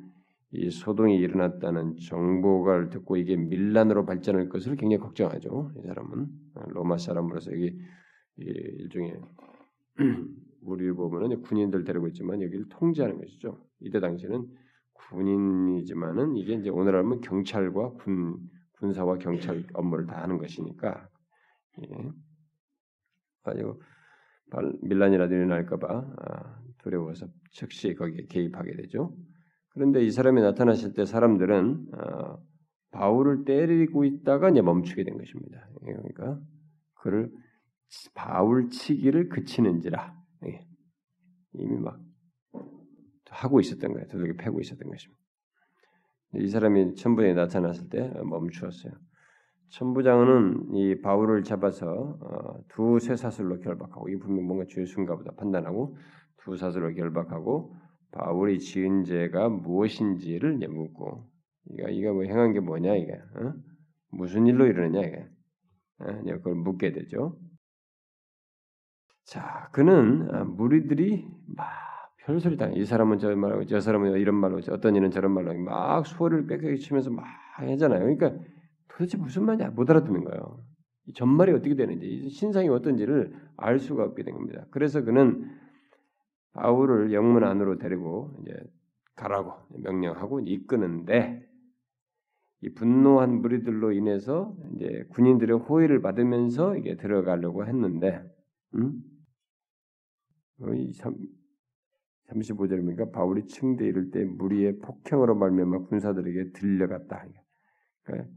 이 0.52 0.70
소동이 0.70 1.18
일어났다는 1.18 1.98
정보가 1.98 2.90
듣고 2.90 3.18
이게 3.18 3.36
밀란으로 3.36 4.06
발전할 4.06 4.48
것을 4.48 4.78
굉장히 4.78 5.02
걱정하죠. 5.02 5.74
이 5.78 5.82
사람은 5.86 6.28
로마 6.70 6.98
사람으로서 6.98 7.52
여기 7.52 7.78
일종의 8.38 9.20
우리 10.64 10.92
보면은 10.94 11.42
군인들 11.42 11.84
데리고 11.84 12.08
있지만 12.08 12.42
여기를 12.42 12.70
통제하는 12.70 13.20
것이죠. 13.20 13.62
이때 13.82 14.00
당시에는 14.00 14.48
군인이지만은 14.94 16.38
이게 16.38 16.54
이제 16.54 16.70
오늘 16.70 16.96
하면 16.96 17.20
경찰과 17.20 17.92
군 17.92 18.38
군사와 18.80 19.18
경찰 19.18 19.66
업무를 19.74 20.06
다 20.06 20.24
하는 20.24 20.38
것이니까 20.38 21.10
예. 21.82 22.12
가지고 23.44 23.82
밀란이라도 24.84 25.36
일어날까봐 25.36 25.88
아, 26.18 26.60
두려워서 26.78 27.28
즉시 27.52 27.94
거기에 27.94 28.26
개입하게 28.28 28.78
되죠. 28.78 29.14
그런데 29.70 30.04
이 30.04 30.12
사람이 30.12 30.42
나타났을 30.42 30.94
때 30.94 31.06
사람들은 31.06 31.88
아, 31.94 32.38
바울을 32.92 33.46
때리고 33.46 34.04
있다가 34.04 34.50
이제 34.50 34.62
멈추게 34.62 35.04
된 35.04 35.18
것입니다. 35.18 35.68
그러니까 35.86 36.40
그를 36.96 37.32
바울 38.14 38.70
치기를 38.70 39.30
그치는지라 39.30 40.16
예. 40.48 40.68
이미 41.54 41.78
막 41.78 42.00
하고 43.30 43.60
있었던 43.60 43.94
거예요. 43.94 44.08
두들겨 44.08 44.44
패고 44.44 44.60
있었던 44.60 44.90
것입니다. 44.90 45.20
이 46.36 46.48
사람이 46.48 46.96
천부장에 46.96 47.34
나타났을 47.34 47.90
때 47.90 48.12
멈추었어요. 48.24 48.94
천부장은 49.70 50.76
이 50.76 51.02
바울을 51.02 51.44
잡아서 51.44 52.18
어, 52.22 52.64
두세 52.70 53.16
사슬로 53.16 53.60
결박하고 53.60 54.10
이 54.10 54.18
분명 54.18 54.46
뭔가 54.46 54.66
죄수인가 54.68 55.16
보다 55.16 55.32
판단하고 55.38 55.96
두 56.38 56.58
사슬로 56.58 56.94
결박하고 56.94 57.76
바울이 58.12 58.60
지은 58.60 59.04
죄가 59.04 59.50
무엇인지를 59.50 60.58
묻고 60.68 61.30
이가 61.72 61.90
이가 61.90 62.14
뭐 62.14 62.24
행한 62.24 62.54
게 62.54 62.60
뭐냐 62.60 62.96
이게 62.96 63.14
어? 63.14 63.54
무슨 64.12 64.48
일로 64.48 64.66
이러느냐 64.66 65.06
이게 65.08 65.28
어? 66.00 66.38
그걸 66.38 66.56
묻게 66.56 66.92
되죠. 66.92 67.38
자, 69.30 69.70
그는 69.72 70.28
어, 70.34 70.44
무리들이 70.44 71.28
막 71.56 71.68
별소리 72.26 72.58
다. 72.58 72.68
이 72.70 72.84
사람은 72.84 73.20
저 73.20 73.36
말하고 73.36 73.66
저 73.66 73.80
사람은 73.80 74.20
이런 74.20 74.34
말로 74.36 74.60
어떤 74.72 74.96
이는 74.96 75.12
저런 75.12 75.32
말로 75.32 75.54
막 75.54 76.06
소리를 76.06 76.48
빽빽히 76.48 76.80
치면서 76.80 77.12
막 77.12 77.26
하잖아요. 77.58 78.00
그러니까 78.00 78.34
도대체 78.88 79.18
무슨 79.18 79.46
말인지 79.46 79.72
못 79.76 79.90
알아듣는 79.90 80.24
거예요. 80.24 80.64
전말이 81.14 81.52
어떻게 81.54 81.76
되는지 81.76 82.30
신상이 82.30 82.70
어떤지를 82.70 83.36
알 83.58 83.80
수가 83.80 84.04
없게 84.04 84.24
된 84.24 84.34
겁니다. 84.34 84.66
그래서 84.72 85.04
그는 85.04 85.50
바울을 86.60 87.14
영문 87.14 87.46
안으로 87.46 87.78
데리고 87.78 88.38
이제 88.42 88.54
가라고 89.16 89.54
명령하고 89.80 90.42
이끄는데 90.42 91.48
이 92.62 92.74
분노한 92.74 93.42
무리들로 93.42 93.94
인해서 93.94 94.54
이제 94.76 95.06
군인들의 95.12 95.60
호의를 95.60 96.02
받으면서 96.02 96.76
이게 96.76 96.98
들어가려고 96.98 97.66
했는데, 97.66 98.22
음? 98.76 99.02
35절에 102.28 102.82
보니까 102.82 103.12
바울이 103.12 103.48
층대 103.48 103.86
이를 103.86 104.12
때 104.12 104.26
무리의 104.26 104.80
폭행으로 104.80 105.36
말미암아 105.36 105.86
군사들에게 105.86 106.52
들려갔다. 106.52 107.26
그러니까 108.04 108.30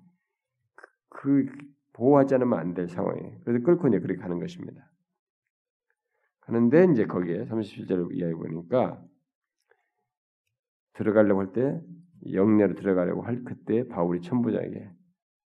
그, 1.09 1.45
그 1.45 1.53
보호하지 1.95 2.37
않으면 2.37 2.59
안 2.61 2.75
될 2.75 2.87
상황이에요. 2.87 3.41
그래서 3.45 3.65
끌고 3.65 3.89
이제 3.89 3.99
그렇게 3.99 4.21
가는 4.21 4.39
것입니다. 4.39 4.92
가는데 6.43 6.89
이제 6.93 7.07
거기에 7.07 7.47
37절 7.47 8.15
이야기 8.15 8.35
보니까 8.35 9.03
들어가려고 10.95 11.41
할 11.41 11.53
때 11.53 11.81
영내로 12.33 12.75
들어가려고 12.75 13.23
할 13.23 13.43
그때 13.45 13.87
바울이 13.89 14.21
천부장에게 14.23 14.91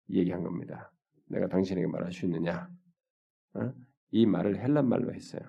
얘기한 0.09 0.43
겁니다. 0.43 0.91
내가 1.27 1.47
당신에게 1.47 1.87
말할 1.87 2.11
수 2.11 2.25
있느냐? 2.25 2.69
어? 3.53 3.73
이 4.11 4.25
말을 4.25 4.59
헬란 4.59 4.87
말로 4.87 5.13
했어요. 5.13 5.41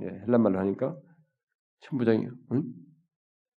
예, 0.00 0.06
헬란 0.06 0.42
말로 0.42 0.58
하니까 0.60 0.98
천부장이 1.80 2.28
응? 2.52 2.64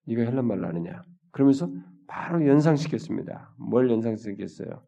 네가 0.07 0.23
헬란 0.23 0.47
말을 0.47 0.65
아느냐? 0.65 1.03
그러면서 1.31 1.71
바로 2.09 2.47
연상시켰습니다. 2.47 3.55
뭘 3.59 3.91
연상시켰어요? 3.91 4.85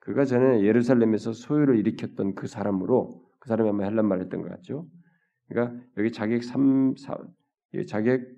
그가 0.00 0.24
전에 0.24 0.62
예루살렘에서 0.62 1.32
소유를 1.32 1.78
일으켰던 1.78 2.34
그 2.34 2.46
사람으로 2.46 3.22
그 3.38 3.48
사람이 3.48 3.70
아마 3.70 3.84
헬란 3.84 4.06
말을 4.06 4.24
했던 4.24 4.42
것 4.42 4.48
같죠. 4.50 4.88
그러니까 5.48 5.84
여기 5.98 6.12
자객 6.12 6.42
3, 6.42 6.96
4, 6.96 7.18
자객 7.86 8.28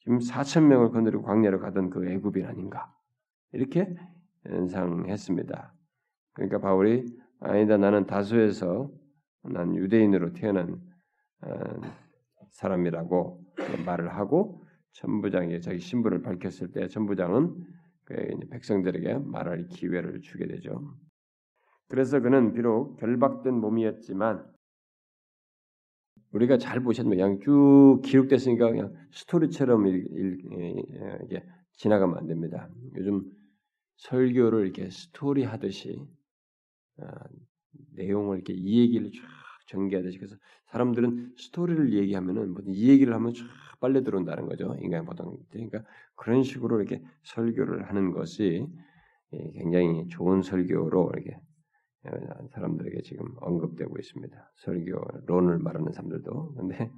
지금 0.00 0.18
4천 0.18 0.66
명을 0.66 0.90
건드리고 0.90 1.22
광야로 1.22 1.60
가던 1.60 1.90
그 1.90 2.08
애굽인 2.08 2.46
아닌가 2.46 2.94
이렇게 3.52 3.94
연상했습니다. 4.46 5.74
그러니까 6.32 6.58
바울이 6.58 7.06
아니다 7.40 7.76
나는 7.76 8.06
다수에서 8.06 8.90
난 9.42 9.74
유대인으로 9.74 10.32
태어난 10.32 10.80
어, 11.42 11.80
사람이라고 12.50 13.44
말을 13.84 14.14
하고 14.14 14.64
천부장이 14.92 15.60
자기 15.60 15.78
신분을 15.78 16.22
밝혔을 16.22 16.72
때 16.72 16.88
천부장은 16.88 17.64
그 18.04 18.38
백성들에게 18.50 19.18
말할 19.18 19.68
기회를 19.68 20.20
주게 20.20 20.46
되죠. 20.46 20.94
그래서 21.88 22.20
그는 22.20 22.52
비록 22.52 22.96
결박된 22.96 23.54
몸이었지만 23.54 24.44
우리가 26.32 26.58
잘 26.58 26.80
보셨면 26.80 27.10
그냥 27.16 27.40
쭉 27.40 28.00
기록됐으니까 28.04 28.70
그냥 28.70 28.94
스토리처럼 29.12 29.86
이게 29.86 31.44
지나가면 31.72 32.18
안 32.18 32.26
됩니다. 32.26 32.68
요즘 32.96 33.22
설교를 33.96 34.64
이렇게 34.64 34.90
스토리 34.90 35.44
하듯이 35.44 35.98
아, 36.98 37.10
내용을 37.94 38.36
이렇게 38.36 38.52
이 38.52 38.80
얘기를 38.80 39.10
쫙 39.10 39.22
전개하듯이 39.68 40.18
그래서 40.18 40.36
사람들은 40.66 41.34
스토리를 41.36 41.94
얘기하면은 41.94 42.54
이 42.68 42.88
얘기를 42.88 43.14
하면 43.14 43.34
쫙 43.34 43.44
빨려 43.80 44.02
들어온다는 44.02 44.46
거죠. 44.46 44.76
인간 44.80 45.04
보통 45.04 45.36
그러니까 45.50 45.82
그런 46.14 46.42
식으로 46.42 46.80
이렇게 46.80 47.02
설교를 47.22 47.88
하는 47.88 48.12
것이 48.12 48.66
예, 49.32 49.50
굉장히 49.52 50.08
좋은 50.08 50.42
설교로 50.42 51.12
이렇게 51.14 51.38
사람들에게 52.52 53.02
지금 53.02 53.34
언급되고 53.40 53.96
있습니다. 53.98 54.52
설교론을 54.56 55.58
말하는 55.58 55.92
사람들도 55.92 56.54
근데 56.54 56.90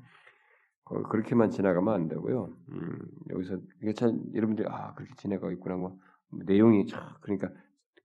그렇게만 1.10 1.50
지나가면 1.50 1.94
안 1.94 2.08
되고요. 2.08 2.54
음, 2.70 2.98
여기서 3.30 3.58
이게 3.82 3.92
참 3.94 4.22
여러분들이 4.34 4.68
아 4.68 4.94
그렇게 4.94 5.14
지나가고 5.16 5.52
있구나 5.52 5.76
뭐 5.76 5.98
내용이 6.30 6.86
참 6.86 7.00
그러니까 7.20 7.50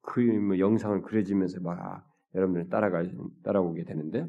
그 0.01 0.21
뭐 0.21 0.57
영상을 0.57 1.01
그려지면서 1.01 1.59
막 1.61 1.79
아, 1.79 2.03
여러분들 2.33 2.69
따라가 2.69 3.03
따라오게 3.43 3.83
되는데 3.83 4.25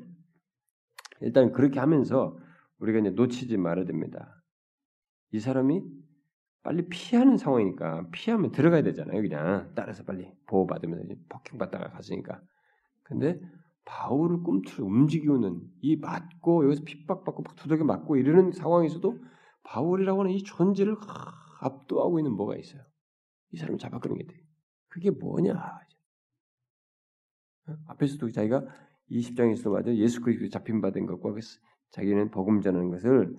일단 1.21 1.53
그렇게 1.53 1.79
하면서 1.81 2.37
우리가 2.79 2.99
이제 2.99 3.11
놓치지 3.11 3.57
말아야 3.57 3.85
됩니다. 3.85 4.43
이 5.33 5.41
사람이 5.41 5.83
빨리 6.63 6.89
피하는 6.89 7.37
상황이니까 7.37 8.09
피하면 8.11 8.51
들어가야 8.51 8.83
되잖아요. 8.83 9.21
그냥 9.23 9.73
따라서 9.75 10.05
빨리 10.05 10.33
보호받으면서 10.47 11.15
폭행받다가 11.29 11.91
갔으니까. 11.91 12.41
근데 13.09 13.40
바울을 13.85 14.42
꿈틀 14.42 14.85
움직이는 14.85 15.62
이 15.81 15.97
맞고 15.97 16.64
여기서 16.66 16.83
핍박받고 16.85 17.42
두들겨 17.57 17.85
맞고 17.85 18.16
이러는 18.16 18.53
상황에서도 18.53 19.18
바울이라고 19.64 20.21
하는 20.21 20.33
이 20.33 20.42
존재를 20.42 20.97
압도하고 21.61 22.18
있는 22.21 22.33
뭐가 22.33 22.57
있어요. 22.57 22.83
이 23.51 23.57
사람을 23.57 23.79
잡아끄는 23.79 24.18
게 24.18 24.27
돼. 24.27 24.35
그게 24.88 25.11
뭐냐? 25.11 25.55
어? 27.68 27.77
앞에서도 27.87 28.31
자기가 28.31 28.66
20장에서도 29.11 29.71
맞아 29.71 29.94
예수 29.94 30.21
그리스도 30.21 30.51
잡힌 30.51 30.83
받은 30.83 31.07
것과 31.07 31.33
그 31.33 31.40
자기는 31.90 32.31
복음 32.31 32.61
전하는 32.61 32.90
것을 32.90 33.35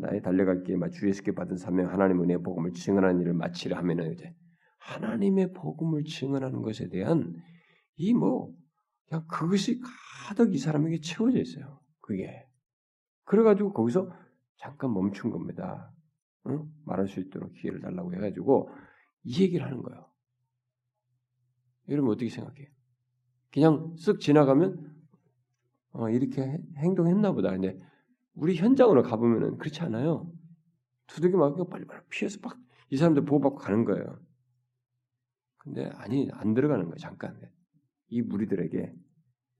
나의 0.00 0.20
달려갈 0.22 0.64
길에 0.64 0.78
주 0.90 1.08
예수께 1.08 1.32
받은 1.32 1.56
사명 1.56 1.88
하나님 1.90 2.20
은혜의 2.22 2.42
복음을 2.42 2.72
증언하는 2.72 3.20
일을 3.20 3.34
마치려 3.34 3.76
하면은 3.76 4.12
이제 4.12 4.34
하나님의 4.78 5.52
복음을 5.52 6.02
증언하는 6.02 6.62
것에 6.62 6.88
대한 6.88 7.36
이 7.96 8.12
뭐 8.14 8.52
그냥 9.08 9.26
그것이 9.26 9.80
가득 10.26 10.54
이 10.54 10.58
사람에게 10.58 11.00
채워져 11.00 11.38
있어요. 11.40 11.80
그게 12.00 12.46
그래가지고 13.24 13.72
거기서 13.72 14.12
잠깐 14.56 14.92
멈춘 14.94 15.30
겁니다. 15.30 15.92
응? 16.46 16.70
말할 16.84 17.08
수 17.08 17.20
있도록 17.20 17.52
기회를 17.54 17.80
달라고 17.80 18.14
해가지고 18.14 18.70
이 19.24 19.42
얘기를 19.42 19.64
하는 19.64 19.82
거예요. 19.82 20.06
여러분 21.88 22.10
어떻게 22.10 22.28
생각해요? 22.28 22.68
그냥 23.52 23.94
쓱 23.96 24.20
지나가면 24.20 24.92
어, 25.92 26.08
이렇게 26.08 26.58
행동했나 26.76 27.32
보다. 27.32 27.50
근데 27.50 27.78
우리 28.34 28.56
현장으로 28.56 29.02
가보면은 29.02 29.58
그렇지 29.58 29.82
않아요. 29.82 30.32
두들겨 31.06 31.36
맞고 31.36 31.68
빨리빨리 31.68 32.02
피해서 32.08 32.38
막 32.42 32.62
이 32.92 32.96
사람들 32.98 33.24
보호받고 33.24 33.56
가는 33.56 33.86
거예요. 33.86 34.20
근데 35.56 35.86
아니 35.94 36.28
안 36.32 36.52
들어가는 36.52 36.84
거예요. 36.84 36.96
잠깐 36.96 37.40
이 38.12 38.20
무리들에게 38.22 38.94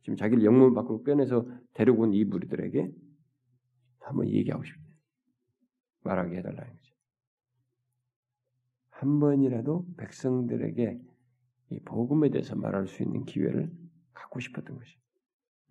지금 0.03 0.17
자기를 0.17 0.45
영문 0.45 0.75
밖으로 0.75 1.03
빼내서 1.05 1.47
데리고 1.75 2.03
온 2.03 2.13
이 2.13 2.25
무리들에게 2.25 2.93
한번 4.01 4.29
얘기하고 4.29 4.63
싶어요. 4.65 4.93
말하게 6.05 6.39
해달라는 6.39 6.77
거죠. 6.77 6.95
한 8.91 9.21
번이라도 9.21 9.87
백성들에게 9.97 11.01
이 11.71 11.81
복음에 11.81 12.31
대해서 12.31 12.55
말할 12.57 12.87
수 12.87 13.03
있는 13.03 13.25
기회를 13.25 13.73
갖고 14.13 14.41
싶었던 14.41 14.77
것이. 14.77 14.97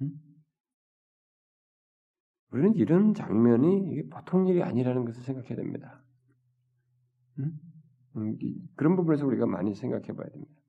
응? 0.01 0.11
우리는 2.51 2.75
이런 2.75 3.13
장면이 3.13 4.09
보통 4.09 4.47
일이 4.47 4.63
아니라는 4.63 5.05
것을 5.05 5.23
생각해야 5.23 5.55
됩니다. 5.55 6.03
응? 7.39 7.59
음, 8.17 8.37
그런 8.75 8.95
부분에서 8.95 9.25
우리가 9.25 9.45
많이 9.45 9.75
생각해 9.75 10.07
봐야 10.13 10.27
됩니다. 10.29 10.60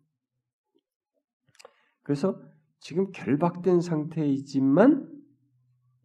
그래서 2.03 2.41
지금 2.81 3.11
결박된 3.13 3.81
상태이지만 3.81 5.09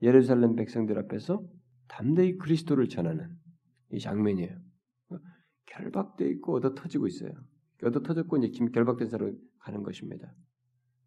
예루살렘 0.01 0.55
백성들 0.55 0.97
앞에서 0.99 1.43
담대히 1.87 2.37
그리스도를 2.37 2.87
전하는 2.87 3.35
이 3.91 3.99
장면이에요. 3.99 4.57
결박돼 5.65 6.27
있고 6.31 6.55
얻어 6.55 6.73
터지고 6.73 7.07
있어요. 7.07 7.31
얻어 7.83 8.01
터졌고 8.01 8.37
이제 8.37 8.65
결박된 8.73 9.09
사로 9.09 9.31
가는 9.59 9.83
것입니다. 9.83 10.33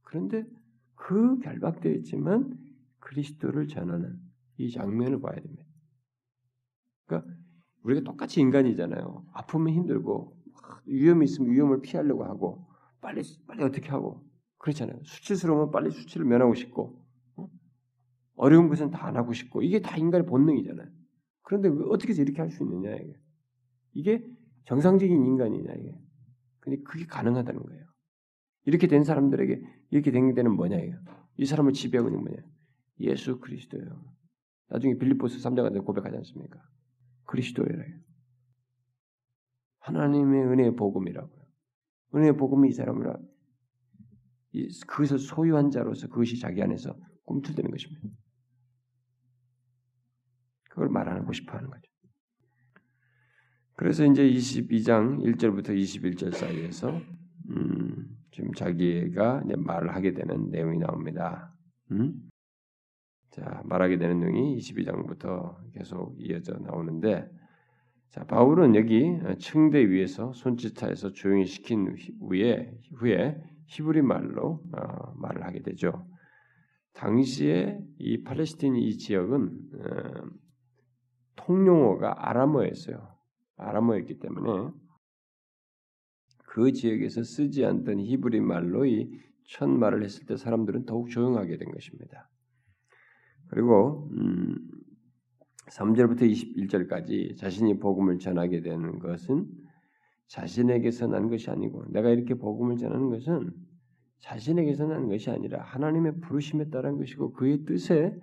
그런데 0.03 0.45
그 0.95 1.39
결박되어 1.39 1.93
있지만 1.95 2.57
그리스도를 2.99 3.69
전하는 3.69 4.19
이 4.59 4.71
장면을 4.71 5.21
봐야 5.21 5.35
됩니다. 5.41 5.65
그러니까 7.07 7.33
우리가 7.83 8.03
똑같이 8.03 8.41
인간이잖아요. 8.41 9.27
아프면 9.33 9.75
힘들고 9.75 10.37
위험이 10.87 11.25
있으면 11.25 11.53
위험을 11.53 11.81
피하려고 11.81 12.25
하고 12.25 12.67
빨리 13.01 13.23
빨리 13.47 13.63
어떻게 13.63 13.89
하고 13.89 14.30
그렇잖아요. 14.61 15.01
수치스러우면 15.05 15.71
빨리 15.73 15.91
수치를 15.91 16.27
면하고 16.27 16.55
싶고 16.55 17.03
어? 17.37 17.49
어려운 18.37 18.69
것은 18.69 18.91
다 18.91 19.07
안 19.09 19.17
하고 19.17 19.33
싶고 19.33 19.63
이게 19.63 19.81
다 19.81 19.97
인간의 19.97 20.27
본능이잖아요. 20.27 20.89
그런데 21.43 21.69
어떻게 21.91 22.11
해서 22.13 22.23
이렇게 22.23 22.41
할 22.41 22.51
수 22.51 22.63
있느냐 22.63 22.95
이게 22.97 23.15
이게 23.95 24.25
정상적인 24.67 25.25
인간이냐 25.27 25.73
이게 25.75 25.99
근데 26.61 26.83
그게 26.83 27.07
가능하다는 27.07 27.63
거예요. 27.63 27.87
이렇게 28.67 28.87
된 28.87 29.05
사람들에게 29.05 29.63
이렇게 29.91 30.11
된 30.13 30.35
데는 30.35 30.55
뭐냐 30.55 30.79
이거 30.79 30.99
이 31.39 31.47
사람을 31.47 31.73
지배하고 31.73 32.09
있는 32.11 32.23
뭐냐 32.23 32.39
예수 33.01 33.41
그리스도예요. 33.41 34.15
나중에 34.69 34.99
빌립보스 34.99 35.39
3장에서 35.39 35.85
고백하지 35.85 36.17
않습니까? 36.19 36.61
그리스도예요. 37.25 37.83
하나님의 39.81 40.45
은혜의 40.45 40.77
복음이라고요. 40.77 41.41
은혜의 42.15 42.37
복음이 42.37 42.69
이 42.69 42.73
사람을 42.73 43.17
그것을 44.87 45.19
소유한 45.19 45.71
자로서 45.71 46.09
그것이 46.09 46.39
자기 46.39 46.63
안에서 46.63 46.97
꿈틀대는 47.25 47.71
것입니다. 47.71 48.09
그걸 50.71 50.89
말하고 50.89 51.33
싶어 51.33 51.57
하는 51.57 51.71
거죠. 51.71 51.83
그래서 53.75 54.05
이제 54.05 54.29
22장 54.29 55.21
1절부터 55.21 55.69
21절 55.71 56.35
사이에서 56.35 57.01
음, 57.51 58.19
지금 58.31 58.53
자기가 58.53 59.43
말을 59.57 59.95
하게 59.95 60.13
되는 60.13 60.51
내용이 60.51 60.79
나옵니다. 60.79 61.55
음? 61.91 62.29
자, 63.31 63.63
말하게 63.65 63.99
되는 63.99 64.21
내용이 64.21 64.59
22장부터 64.59 65.57
계속 65.73 66.15
이어져 66.19 66.59
나오는데 66.59 67.31
자, 68.11 68.25
바울은 68.25 68.75
여기 68.75 69.19
층대 69.39 69.89
위에서 69.89 70.33
손짓하에서 70.33 71.13
조용히 71.13 71.47
시킨 71.47 71.97
후에 72.21 72.77
후에 72.97 73.41
히브리 73.71 74.03
말로 74.03 74.63
어, 74.73 75.13
말을 75.17 75.45
하게 75.45 75.63
되죠. 75.63 76.07
당시에 76.93 77.79
이 77.99 78.23
팔레스틴 78.23 78.77
이 78.77 78.97
지역은 78.99 79.61
어, 79.75 80.31
통용어가 81.37 82.29
아람어였어요. 82.29 83.17
아람어였기 83.57 84.19
때문에 84.19 84.71
그 86.47 86.73
지역에서 86.73 87.23
쓰지 87.23 87.65
않던 87.65 88.01
히브리 88.01 88.41
말로 88.41 88.85
이 88.87 89.31
첫 89.51 89.69
말을 89.69 90.05
했을 90.05 90.27
때 90.27 90.37
사람들은 90.37 90.87
더욱 90.87 91.11
조용하게 91.11 91.59
된 91.59 91.73
것입니다. 91.73 92.31
그리고 93.49 94.09
음, 94.13 94.57
3절부터 95.67 96.23
21절까지 96.23 97.37
자신이 97.37 97.81
복음을 97.81 98.19
전하게 98.19 98.61
되는 98.61 99.01
것은 99.01 99.49
자신에게서 100.31 101.09
난 101.09 101.29
것이 101.29 101.51
아니고 101.51 101.85
내가 101.91 102.09
이렇게 102.11 102.35
복음을 102.35 102.77
전하는 102.77 103.11
것은 103.11 103.51
자신에게서 104.21 104.87
난 104.87 105.09
것이 105.09 105.31
아니라 105.31 105.63
하나님의 105.63 106.21
부르심에 106.21 106.71
따른 106.71 106.99
것이고 106.99 107.33
그의 107.33 107.65
뜻에 107.65 108.15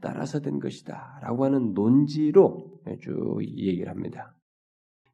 따라서 0.00 0.40
된 0.40 0.58
것이다라고 0.58 1.44
하는 1.44 1.74
논지로 1.74 2.80
쭉 3.00 3.38
얘기를 3.42 3.88
합니다. 3.90 4.34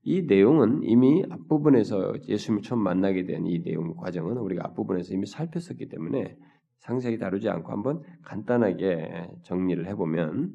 이 0.03 0.23
내용은 0.23 0.83
이미 0.85 1.25
앞부분에서 1.29 2.15
예수님을 2.29 2.63
처음 2.63 2.81
만나게 2.83 3.25
된 3.25 3.47
이 3.47 3.63
내용 3.63 3.95
과정은 3.97 4.37
우리가 4.39 4.67
앞부분에서 4.69 5.15
이미 5.15 5.27
살폈었기 5.27 5.89
때문에 5.89 6.37
상세히 6.79 7.19
다루지 7.19 7.49
않고 7.49 7.73
한번 7.73 8.03
간단하게 8.23 9.29
정리를 9.43 9.87
해보면 9.89 10.53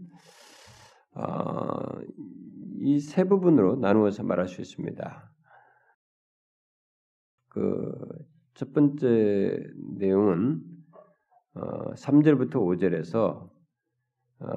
어, 1.15 2.01
이 2.79 2.99
세 2.99 3.23
부분으로 3.25 3.75
나누어서 3.77 4.23
말할 4.23 4.47
수 4.47 4.62
있습니다. 4.62 5.33
그 7.53 8.33
첫 8.53 8.71
번째 8.73 9.59
내용은 9.97 10.61
어, 11.55 11.93
3절부터 11.95 12.53
5절에서 12.53 13.49
어, 14.39 14.47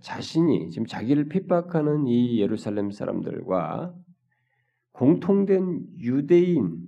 자신이 0.00 0.70
지금 0.70 0.86
자기를 0.86 1.28
핍박하는 1.28 2.06
이 2.06 2.40
예루살렘 2.40 2.90
사람들과 2.90 3.94
공통된 4.92 5.86
유대인, 5.98 6.78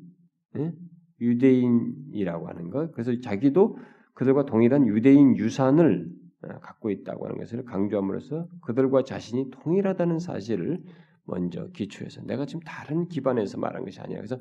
예? 0.57 0.72
유대인이라고 1.20 2.48
하는 2.48 2.70
것. 2.70 2.92
그래서 2.92 3.18
자기도 3.20 3.79
그들과 4.14 4.44
동일한 4.44 4.87
유대인 4.87 5.37
유산을 5.37 6.12
어, 6.42 6.59
갖고 6.61 6.90
있다고 6.90 7.27
하는 7.27 7.38
것을 7.38 7.64
강조함으로써 7.64 8.48
그들과 8.62 9.03
자신이 9.05 9.51
동일하다는 9.51 10.18
사실을 10.20 10.83
먼저 11.25 11.68
기초해서 11.68 12.22
내가 12.22 12.46
지금 12.46 12.61
다른 12.64 13.09
기반에서 13.09 13.59
말한 13.59 13.85
것이 13.85 14.01
아니야. 14.01 14.18
그래서 14.18 14.38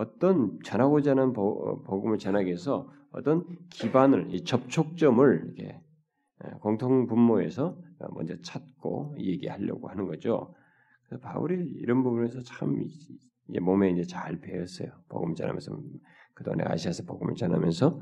어떤 0.00 0.58
전하고자 0.64 1.10
하는 1.10 1.34
어, 1.36 1.82
복음을 1.82 2.16
전하기 2.16 2.46
위해서 2.46 2.90
어떤 3.12 3.44
기반을, 3.68 4.34
이 4.34 4.44
접촉점을 4.44 5.42
이렇게 5.44 5.78
예, 6.44 6.50
공통 6.60 7.06
분모에서 7.06 7.76
먼저 8.14 8.34
찾고 8.40 9.16
얘기하려고 9.18 9.88
하는 9.88 10.06
거죠. 10.06 10.54
바울이 11.20 11.66
이런 11.76 12.02
부분에서 12.02 12.40
참 12.40 12.80
이제 12.80 13.60
몸에 13.60 13.90
이제 13.90 14.04
잘 14.04 14.40
배웠어요. 14.40 14.88
복음 15.10 15.34
전하면서 15.34 15.78
그동안에 16.32 16.64
아시아에서 16.64 17.04
복음을 17.04 17.34
전하면서 17.34 18.00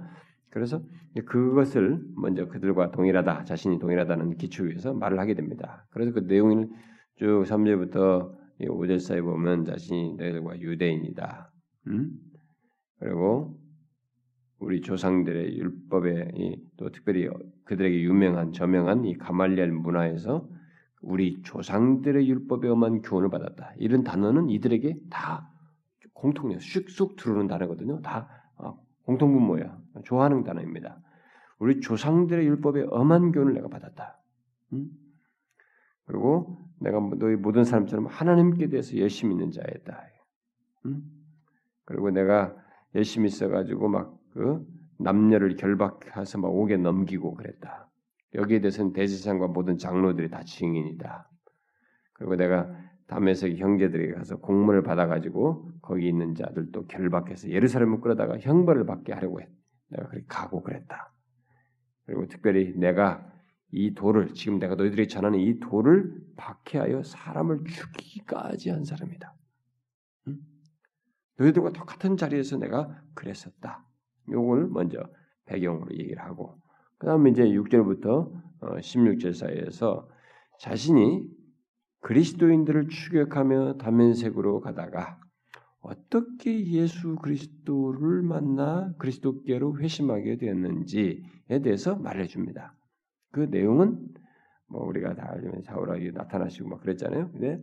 그래서 0.51 0.81
그것을 1.27 2.01
먼저 2.15 2.47
그들과 2.47 2.93
동일하다, 2.93 3.45
자신이 3.45 3.81
동일하다는 3.81 4.37
기초 4.37 4.65
위에서 4.65 4.95
말을 4.95 5.19
하게 5.19 5.35
됩니다. 5.35 5.85
그래서 5.91 6.13
그 6.13 6.21
내용을 6.21 6.69
쭉 7.17 7.43
3절부터 7.45 8.37
5절 8.61 9.01
사이 9.01 9.21
보면 9.21 9.65
자신이 9.65 10.15
너희들과 10.15 10.61
유대인이다. 10.61 11.51
음? 11.87 12.11
그리고 12.99 13.59
우리 14.59 14.81
조상들의 14.81 15.57
율법에 15.57 16.57
또 16.77 16.91
특별히 16.91 17.29
그들에게 17.65 18.03
유명한 18.03 18.53
저명한 18.53 19.05
이 19.05 19.17
가말리엘 19.17 19.71
문화에서 19.71 20.49
우리 21.01 21.41
조상들의 21.43 22.29
율법에 22.29 22.69
엄한 22.69 23.03
교훈을 23.03 23.31
받았다. 23.31 23.75
이런 23.77 24.03
단어는 24.03 24.51
이들에게 24.51 24.97
다 25.11 25.49
공통이에요. 26.13 26.59
쑥쑥 26.59 27.17
들어오는 27.17 27.47
단어거든요. 27.47 28.01
다 28.03 28.29
어, 28.57 28.85
공통분모야. 29.05 29.79
좋아하는 30.05 30.43
단어입니다. 30.43 31.01
우리 31.61 31.81
조상들의 31.81 32.45
율법에 32.47 32.87
엄한 32.91 33.33
교훈을 33.33 33.55
내가 33.55 33.69
받았다. 33.69 34.19
음? 34.73 34.91
그리고 36.05 36.59
내가 36.81 36.99
너희 37.17 37.37
모든 37.37 37.65
사람처럼 37.65 38.07
하나님께 38.07 38.69
대해서 38.69 38.97
열심히 38.97 39.35
있는 39.35 39.51
자였다. 39.51 40.03
음? 40.87 41.18
그리고 41.89 42.11
내가 42.11 42.55
열심히 42.95 43.31
써가지고 43.31 43.89
막 43.89 44.19
그 44.39 44.65
남녀를 44.99 45.57
결박해서 45.57 46.39
막 46.39 46.49
옥에 46.49 46.77
넘기고 46.77 47.35
그랬다. 47.35 47.91
여기에 48.35 48.61
대해서는 48.61 48.93
대지상과 48.93 49.49
모든 49.49 49.79
장로들이 49.79 50.31
다 50.31 50.43
증인이다. 50.45 51.29
그리고 52.13 52.37
내가 52.37 52.71
담에색 53.09 53.57
형제들에게 53.57 54.13
가서 54.13 54.37
공문을 54.37 54.83
받아가지고 54.83 55.73
거기 55.83 56.09
있는 56.09 56.35
자들도 56.35 56.87
결박해서 56.87 57.49
예루살렘을 57.49 58.01
끌어다가 58.01 58.39
형벌을 58.39 58.87
받게 58.87 59.13
하려고 59.13 59.41
했. 59.41 59.49
내가 59.89 60.09
그렇게 60.09 60.27
가고 60.29 60.63
그랬다. 60.63 61.13
그리고 62.05 62.27
특별히 62.27 62.75
내가 62.77 63.27
이 63.73 63.95
돌을 63.95 64.35
지금 64.35 64.59
내가 64.59 64.75
너희들이 64.77 65.09
전하는 65.09 65.41
이 65.41 65.59
돌을 65.59 66.15
박해하여 66.37 67.03
사람을 67.03 67.65
죽이기까지 67.65 68.71
한 68.71 68.85
사람이다. 68.85 69.35
응? 71.41 71.45
너희들과 71.45 71.71
똑같은 71.71 72.17
자리에서 72.17 72.57
내가 72.59 73.01
그랬었다. 73.15 73.85
요걸 74.31 74.69
먼저 74.69 75.03
배경으로 75.47 75.93
얘기를 75.93 76.23
하고 76.23 76.61
그 76.99 77.07
다음에 77.07 77.31
이제 77.31 77.45
6절부터 77.45 78.61
16절 78.61 79.29
어, 79.29 79.33
사이에서 79.33 80.09
자신이 80.59 81.27
그리스도인들을 82.01 82.89
추격하며 82.89 83.79
다면색으로 83.79 84.61
가다가 84.61 85.21
어떻게 85.81 86.67
예수 86.67 87.17
그리스도를 87.17 88.23
만나 88.23 88.93
그리스도께로 88.99 89.79
회심하게 89.79 90.37
되었는지에 90.37 91.61
대해서 91.63 91.97
말해줍니다. 91.97 92.75
그 93.31 93.47
내용은 93.51 94.09
뭐 94.67 94.85
우리가 94.87 95.15
다 95.15 95.31
알면 95.31 95.63
사울이 95.63 96.13
나타나시고 96.13 96.69
막 96.69 96.81
그랬잖아요. 96.81 97.31
근데 97.31 97.63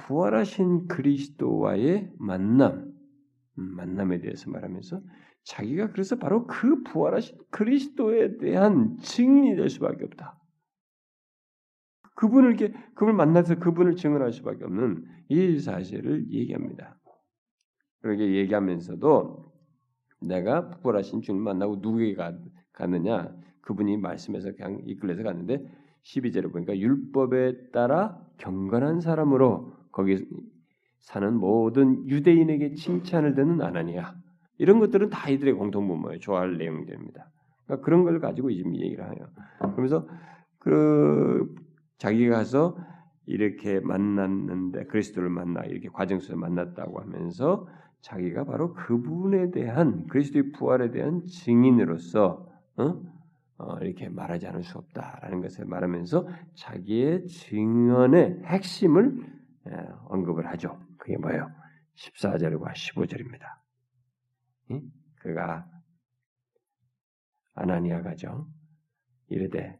부활하신 0.00 0.88
그리스도와의 0.88 2.12
만남, 2.18 2.92
음, 3.58 3.76
만남에 3.76 4.20
대해서 4.20 4.50
말하면서 4.50 5.00
자기가 5.44 5.92
그래서 5.92 6.16
바로 6.16 6.46
그 6.46 6.82
부활하신 6.82 7.38
그리스도에 7.50 8.38
대한 8.38 8.96
증인이 8.98 9.56
될 9.56 9.68
수밖에 9.68 10.04
없다. 10.04 10.38
그분을 12.16 12.50
이렇게 12.50 12.72
그분을 12.94 13.14
만나서 13.14 13.58
그분을 13.58 13.96
증언할 13.96 14.32
수밖에 14.32 14.64
없는 14.64 15.06
이 15.28 15.58
사실을 15.58 16.30
얘기합니다. 16.30 16.98
그렇게 18.02 18.34
얘기하면서도 18.36 19.50
내가 20.22 20.70
부활하신 20.70 21.22
주님 21.22 21.42
만나고 21.42 21.76
누구에게 21.76 22.16
갔느냐 22.72 23.34
그분이 23.62 23.96
말씀에서 23.96 24.52
그냥 24.52 24.82
이끌려서 24.86 25.22
갔는데 25.22 25.64
12절에 26.02 26.52
보니까 26.52 26.78
율법에 26.78 27.70
따라 27.70 28.20
경건한 28.38 29.00
사람으로 29.00 29.79
거기 30.00 30.26
사는 31.00 31.34
모든 31.34 32.08
유대인에게 32.08 32.74
칭찬을 32.74 33.34
듣는 33.34 33.60
아나니아 33.60 34.14
이런 34.58 34.78
것들은 34.78 35.10
다 35.10 35.28
이들의 35.28 35.54
공통 35.54 35.88
분모예요. 35.88 36.18
좋아할 36.18 36.58
내용들입니다. 36.58 37.30
그러니까 37.64 37.84
그런 37.84 38.04
걸 38.04 38.20
가지고 38.20 38.52
지금 38.52 38.76
얘기를 38.76 39.04
해요. 39.04 39.28
그러면서 39.58 40.06
그 40.58 41.54
자기가 41.98 42.36
가서 42.36 42.76
이렇게 43.26 43.80
만났는데 43.80 44.86
그리스도를 44.86 45.30
만나 45.30 45.62
이렇게 45.62 45.88
과정 45.88 46.18
속에 46.18 46.36
만났다고 46.36 47.00
하면서 47.00 47.66
자기가 48.00 48.44
바로 48.44 48.74
그분에 48.74 49.50
대한 49.50 50.06
그리스도의 50.08 50.52
부활에 50.52 50.90
대한 50.90 51.26
증인으로서 51.26 52.46
어? 52.76 53.02
어, 53.58 53.76
이렇게 53.82 54.08
말하지 54.08 54.46
않을 54.46 54.62
수 54.62 54.78
없다라는 54.78 55.42
것을 55.42 55.66
말하면서 55.66 56.26
자기의 56.54 57.26
증언의 57.26 58.42
핵심을 58.44 59.18
에, 59.18 59.39
언급을 60.08 60.46
하죠. 60.48 60.80
그게 60.98 61.16
뭐예요? 61.16 61.50
14절과 61.96 62.72
15절입니다. 62.72 63.44
그가 65.16 65.66
아나니아가죠. 67.54 68.46
이르되 69.28 69.78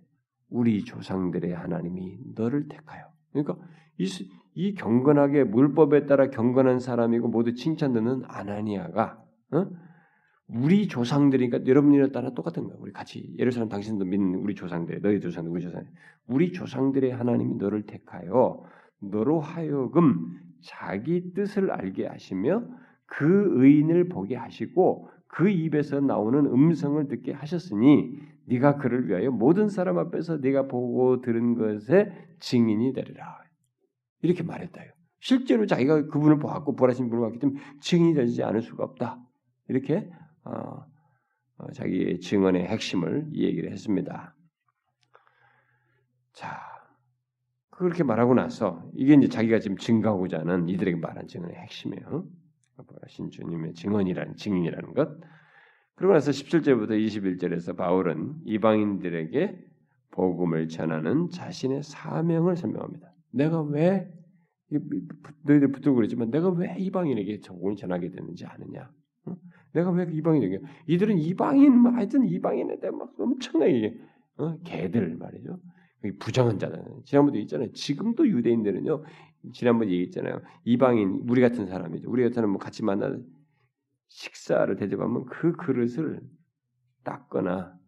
우리 0.48 0.84
조상들의 0.84 1.52
하나님이 1.54 2.18
너를 2.34 2.68
택하여. 2.68 3.10
그러니까 3.32 3.56
이, 3.98 4.06
이 4.54 4.74
경건하게 4.74 5.44
물법에 5.44 6.06
따라 6.06 6.28
경건한 6.30 6.80
사람이고 6.80 7.28
모두 7.28 7.54
칭찬듣는 7.54 8.24
아나니아가 8.26 9.24
어? 9.52 9.66
우리 10.52 10.88
조상들이니까 10.88 11.66
여러분이랑 11.66 12.10
따라 12.10 12.30
똑같은 12.34 12.64
거야. 12.64 12.76
우리 12.80 12.92
같이 12.92 13.34
예루살렘 13.38 13.68
당신도 13.68 14.04
믿는 14.04 14.40
우리 14.40 14.54
조상들, 14.54 15.00
너희 15.00 15.20
조상, 15.20 15.46
우리 15.46 15.62
조상, 15.62 15.84
우리 16.26 16.50
조상들의 16.52 17.12
하나님이 17.12 17.54
너를 17.54 17.86
택하여 17.86 18.64
너로 19.00 19.40
하여금 19.40 20.38
자기 20.62 21.32
뜻을 21.34 21.70
알게 21.70 22.06
하시며 22.06 22.64
그 23.06 23.62
의인을 23.62 24.08
보게 24.08 24.36
하시고 24.36 25.08
그 25.26 25.48
입에서 25.48 26.00
나오는 26.00 26.46
음성을 26.46 27.06
듣게 27.08 27.32
하셨으니 27.32 28.18
네가 28.46 28.76
그를 28.76 29.08
위하여 29.08 29.30
모든 29.30 29.68
사람 29.68 29.98
앞에서 29.98 30.38
네가 30.38 30.66
보고 30.66 31.20
들은 31.20 31.54
것에 31.54 32.12
증인이 32.40 32.92
되리라. 32.92 33.40
이렇게 34.22 34.42
말했다요. 34.42 34.90
실제로 35.20 35.66
자기가 35.66 36.06
그분을 36.08 36.38
보았고 36.38 36.76
보라신 36.76 37.10
분을 37.10 37.22
봤기 37.24 37.38
때문에 37.38 37.60
증인이 37.80 38.14
되지 38.14 38.42
않을 38.42 38.62
수가 38.62 38.84
없다. 38.84 39.20
이렇게 39.68 40.10
어, 40.44 40.84
어, 41.58 41.70
자기의 41.72 42.20
증언의 42.20 42.66
핵심을 42.66 43.28
얘기를 43.34 43.70
했습니다. 43.70 44.34
자, 46.32 46.69
그렇게 47.80 48.04
말하고 48.04 48.34
나서 48.34 48.86
이게 48.94 49.14
이제 49.14 49.26
자기가 49.28 49.58
지금 49.58 49.78
증가하고자 49.78 50.40
하는 50.40 50.68
이들에게 50.68 50.98
말한 50.98 51.26
증언의 51.26 51.56
핵심이에요. 51.56 52.28
하신 53.02 53.30
주님의 53.30 53.72
증언이라는 53.72 54.36
증인이라는 54.36 54.92
것. 54.92 55.18
그러고 55.94 56.12
나서 56.12 56.30
17절부터 56.30 56.90
21절에서 56.90 57.76
바울은 57.78 58.34
이방인들에게 58.44 59.64
복음을 60.10 60.68
전하는 60.68 61.30
자신의 61.30 61.82
사명을 61.82 62.56
설명합니다. 62.56 63.14
내가 63.30 63.62
왜 63.62 64.12
너희들 65.44 65.72
붙들고 65.72 65.96
그러지만 65.96 66.30
내가 66.30 66.50
왜 66.50 66.76
이방인에게 66.78 67.40
복음을 67.46 67.76
전하게 67.76 68.10
되는지 68.10 68.44
아느냐? 68.44 68.90
어? 69.24 69.36
내가 69.72 69.90
왜 69.90 70.06
이방인에게 70.12 70.60
이들은 70.86 71.16
이방인 71.18 71.78
뭐 71.78 71.92
하여튼 71.92 72.26
이방인에 72.26 72.78
대해 72.78 72.90
막 72.90 73.10
엄청나게 73.18 73.98
어? 74.36 74.58
개들 74.64 75.16
말이죠. 75.16 75.58
부정한 76.18 76.58
자들. 76.58 76.82
지난번에 77.04 77.40
있잖아요. 77.40 77.72
지금도 77.72 78.28
유대인들은요. 78.28 79.04
지난번에 79.52 79.90
얘기했잖아요. 79.90 80.42
이방인 80.64 81.24
우리 81.28 81.40
같은 81.40 81.66
사람이죠. 81.66 82.10
우리 82.10 82.22
같은 82.22 82.48
뭐 82.48 82.58
같이 82.58 82.84
만나 82.84 83.16
식사를 84.08 84.74
대접하면 84.76 85.24
그 85.26 85.52
그릇을 85.52 86.20
닦거나 87.04 87.78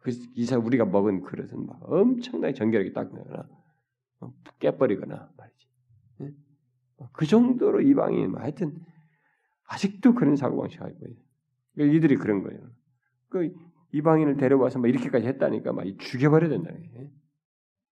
그 0.00 0.10
이사 0.34 0.56
우리가 0.56 0.84
먹은 0.84 1.22
그릇은 1.22 1.66
막 1.66 1.80
엄청나게 1.82 2.54
정결하게 2.54 2.92
닦거나 2.92 3.48
어, 4.20 4.34
깨버리거나 4.58 5.30
말이지. 5.36 5.66
그 7.12 7.26
정도로 7.26 7.80
이방인 7.82 8.30
뭐 8.30 8.40
하여튼 8.40 8.78
아직도 9.68 10.14
그런 10.14 10.36
사고 10.36 10.60
방식 10.60 10.80
하고 10.80 10.90
있어요. 10.90 11.10
그러니까 11.74 11.96
이들이 11.96 12.16
그런 12.16 12.42
거예요. 12.42 12.60
그 13.28 13.52
이방인을 13.92 14.36
데려와서 14.36 14.78
막 14.78 14.88
이렇게까지 14.88 15.26
했다니까 15.26 15.72
막 15.72 15.84
죽여버려야 15.98 16.50
된다는 16.50 16.86
거예요. 16.92 17.08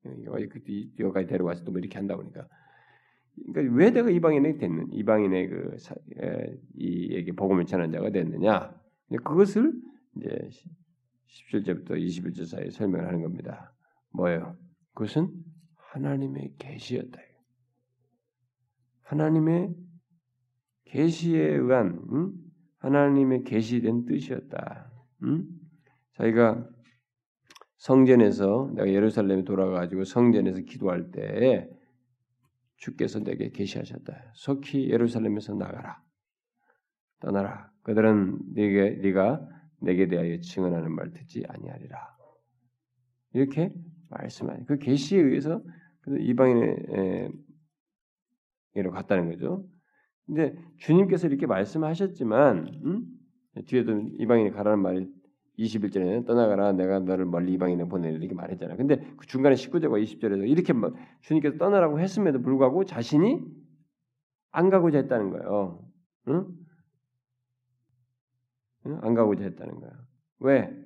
여기까지 0.05 1.27
데려와서 1.27 1.65
또 1.65 1.73
뭐 1.73 1.79
이렇게 1.81 1.97
한다 1.97 2.17
보니까 2.17 2.47
그러니까 3.53 3.75
왜 3.77 3.91
내가 3.91 4.11
이방인이 4.11 4.59
됐는 4.59 4.93
이방인의 4.93 5.49
그 5.49 5.77
이에게 6.77 7.33
복음을 7.33 7.67
전한 7.67 7.91
자가 7.91 8.11
됐느냐? 8.11 8.75
그것을 9.25 9.73
이제 10.17 10.51
17절부터 11.27 11.91
21절 11.91 12.47
사이에 12.47 12.71
설명을 12.71 13.07
하는 13.07 13.23
겁니다. 13.23 13.73
뭐예요? 14.13 14.57
그것은 14.95 15.31
하나님의 15.77 16.55
계시였다. 16.59 17.21
하나님의 19.03 19.75
계시에 20.85 21.57
의한 21.57 22.01
음? 22.13 22.33
하나님의 22.79 23.45
계시된 23.45 24.07
뜻이었다. 24.07 24.91
음? 25.23 25.49
자기가 26.17 26.69
성전에서 27.85 28.71
내가 28.75 28.89
예루살렘에 28.89 29.45
돌아가지고 29.45 30.05
성전에서 30.05 30.63
기도할 30.63 31.11
때 31.11 31.69
주께서 32.77 33.21
내게 33.23 33.51
계시하셨다. 33.51 34.33
속히 34.33 34.89
예루살렘에서 34.89 35.53
나가라. 35.53 36.03
떠나라. 37.21 37.71
그들은 37.83 38.39
네게 38.55 39.01
네가 39.03 39.47
내게 39.83 40.09
대하여 40.09 40.41
증언하는 40.41 40.95
말 40.95 41.13
듣지 41.13 41.45
아니하리라. 41.47 41.99
이렇게 43.35 43.71
말씀하니 44.09 44.65
그 44.65 44.79
계시에 44.79 45.21
의해서 45.21 45.63
이방인의 46.07 47.33
로 48.77 48.93
갔다는 48.93 49.29
거죠. 49.29 49.63
근데 50.25 50.57
주님께서 50.79 51.27
이렇게 51.27 51.47
말씀하셨지만 51.47 52.81
음? 52.87 53.05
뒤에도 53.67 54.09
이방인이 54.19 54.53
가라는 54.53 54.79
말이 54.81 55.07
21절에는 55.59 56.27
떠나가라 56.27 56.73
내가 56.73 56.99
너를 56.99 57.27
멀리 57.27 57.53
이방인에 57.53 57.85
보내리 57.85 58.17
이렇게 58.17 58.35
말했잖아요. 58.35 58.77
근데 58.77 58.97
그 59.17 59.27
중간에 59.27 59.55
19절과 59.55 60.03
20절에서 60.03 60.49
이렇게 60.49 60.73
주님께서 61.21 61.59
떠나라고 61.59 62.01
했음에도 62.01 62.41
불구하고 62.43 62.85
자신이 62.85 63.41
안 64.51 64.71
가고자 64.71 64.99
했다는 64.99 65.31
거예요. 65.31 65.85
응? 66.29 66.47
안 68.85 69.15
가고자 69.15 69.45
했다는 69.45 69.81
거야. 69.81 69.91
왜? 70.41 70.85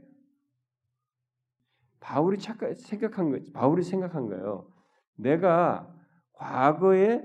바울이 2.00 2.38
착각 2.38 2.74
생각한 2.74 3.30
거 3.30 3.38
바울이 3.52 3.82
생각한 3.82 4.26
거예요. 4.28 4.70
내가 5.16 5.92
과거에 6.32 7.22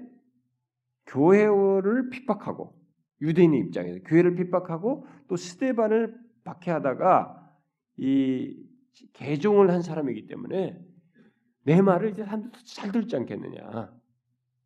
교회를 1.06 2.10
핍박하고 2.10 2.74
유대인의 3.22 3.60
입장에서 3.60 4.00
교회를 4.04 4.36
핍박하고 4.36 5.06
또 5.28 5.36
스테반을 5.36 6.23
박해하다가 6.44 7.58
이 7.98 8.64
개종을 9.14 9.72
한 9.72 9.82
사람이기 9.82 10.28
때문에 10.28 10.80
내 11.64 11.82
말을 11.82 12.12
이제 12.12 12.24
사람들 12.24 12.52
잘 12.66 12.92
듣지 12.92 13.16
않겠느냐. 13.16 13.94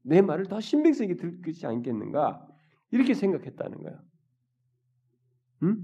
내 0.04 0.22
말을 0.22 0.46
더 0.48 0.60
신빙성 0.60 1.10
있게 1.10 1.42
듣지 1.42 1.68
않겠는가. 1.68 2.48
이렇게 2.92 3.14
생각했다는 3.14 3.84
거야. 3.84 4.02
응? 5.64 5.84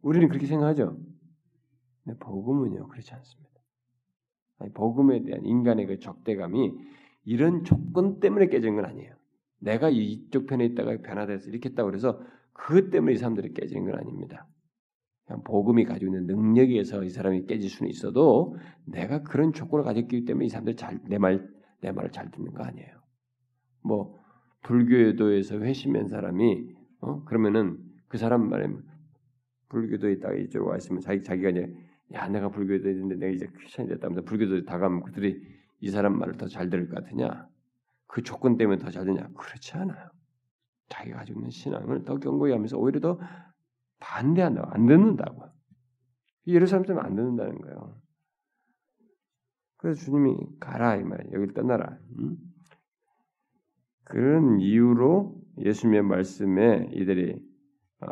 우리는 0.00 0.28
그렇게 0.28 0.46
생각하죠. 0.46 0.98
근데 2.02 2.18
복음은요 2.18 2.88
그렇지 2.88 3.14
않습니다. 3.14 3.54
아니, 4.58 4.72
복음에 4.72 5.22
대한 5.22 5.44
인간의 5.44 5.86
그 5.86 5.98
적대감이 5.98 6.74
이런 7.24 7.64
조건 7.64 8.20
때문에 8.20 8.48
깨진 8.48 8.76
건 8.76 8.84
아니에요. 8.84 9.14
내가 9.58 9.88
이쪽 9.88 10.46
편에 10.46 10.64
있다가 10.66 10.98
변화돼서 11.02 11.48
이렇게 11.48 11.70
했다고 11.70 11.88
그래서 11.88 12.20
그것 12.52 12.90
때문에 12.90 13.14
이 13.14 13.16
사람들이 13.16 13.54
깨지는 13.54 13.84
건 13.84 13.98
아닙니다. 13.98 14.46
복음이 15.44 15.84
가지고 15.84 16.14
있는 16.14 16.26
능력에 16.26 16.72
의해서 16.72 17.02
이 17.04 17.08
사람이 17.10 17.46
깨질 17.46 17.70
수는 17.70 17.90
있어도 17.90 18.56
내가 18.84 19.22
그런 19.22 19.52
조건을 19.52 19.84
가졌기 19.84 20.24
때문에 20.24 20.46
이 20.46 20.48
사람들 20.48 20.76
잘내 20.76 21.18
말 21.18 21.54
내 21.84 21.92
말을 21.92 22.10
잘 22.10 22.30
듣는 22.30 22.54
거 22.54 22.64
아니에요. 22.64 22.88
뭐 23.82 24.18
불교도에서 24.62 25.60
회심한 25.60 26.08
사람이 26.08 26.74
어 27.00 27.22
그러면은 27.24 27.78
그 28.08 28.16
사람 28.16 28.48
말에 28.48 28.68
불교도에 29.68 30.12
있다가 30.12 30.34
이쪽으로 30.34 30.70
와 30.70 30.76
있으면 30.78 31.02
자기 31.02 31.22
자기가 31.22 31.50
이제 31.50 31.74
야 32.14 32.28
내가 32.28 32.48
불교도 32.48 32.88
있는데 32.88 33.16
내가 33.16 33.32
이제 33.32 33.46
크리스천이 33.46 33.88
됐다면서 33.88 34.22
불교도 34.22 34.64
다가면 34.64 35.02
그들이 35.02 35.42
이 35.80 35.90
사람 35.90 36.18
말을 36.18 36.38
더 36.38 36.48
잘 36.48 36.70
들을 36.70 36.88
것 36.88 37.04
같으냐? 37.04 37.48
그 38.06 38.22
조건 38.22 38.56
때문에 38.56 38.78
더 38.78 38.90
잘 38.90 39.04
되냐? 39.04 39.28
그렇지 39.34 39.76
않아요. 39.76 40.08
자기가 40.88 41.18
가지고 41.18 41.40
있는 41.40 41.50
신앙을 41.50 42.04
더 42.04 42.16
견고히 42.18 42.52
하면서 42.52 42.78
오히려 42.78 43.00
더 43.00 43.18
반대한다고 44.04 44.70
안 44.70 44.86
듣는다고. 44.86 45.44
예루살렘 46.46 46.84
때문에 46.84 47.06
안 47.06 47.16
듣는다는 47.16 47.60
거예요. 47.60 47.96
그래서 49.78 50.04
주님이 50.04 50.36
가라 50.60 50.96
이 50.96 51.04
말이에요. 51.04 51.32
여기를 51.34 51.54
떠나라. 51.54 51.98
응? 52.20 52.36
그런 54.04 54.60
이유로 54.60 55.40
예수님의 55.58 56.02
말씀에 56.02 56.90
이들이 56.92 57.42
어, 58.00 58.08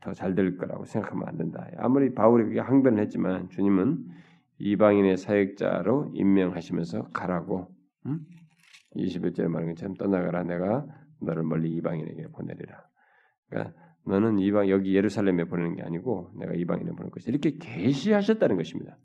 더잘 0.00 0.34
될 0.34 0.56
거라고 0.56 0.84
생각하면 0.84 1.28
안 1.28 1.36
된다. 1.36 1.68
아무리 1.76 2.12
바울이 2.12 2.44
그게 2.44 2.60
항변을 2.60 3.00
했지만 3.02 3.48
주님은 3.50 4.04
이방인의 4.58 5.16
사역자로 5.16 6.12
임명하시면서 6.14 7.10
가라고 7.10 7.68
음? 8.06 8.26
21절에 8.96 9.46
말한 9.46 9.70
것처럼 9.70 9.94
떠나가라 9.94 10.42
내가 10.42 10.86
너를 11.20 11.44
멀리 11.44 11.70
이방인에게 11.70 12.28
보내리라. 12.28 12.84
그러니까 13.48 13.91
너는 14.04 14.38
이방 14.38 14.68
여기 14.68 14.94
예루살렘에 14.94 15.44
보내는 15.44 15.76
게 15.76 15.82
아니고 15.82 16.32
내가 16.38 16.54
이방인에 16.54 16.90
보낼 16.92 17.10
것이다. 17.10 17.30
이렇게 17.30 17.56
계시하셨다는 17.58 18.56
것입니다. 18.56 18.98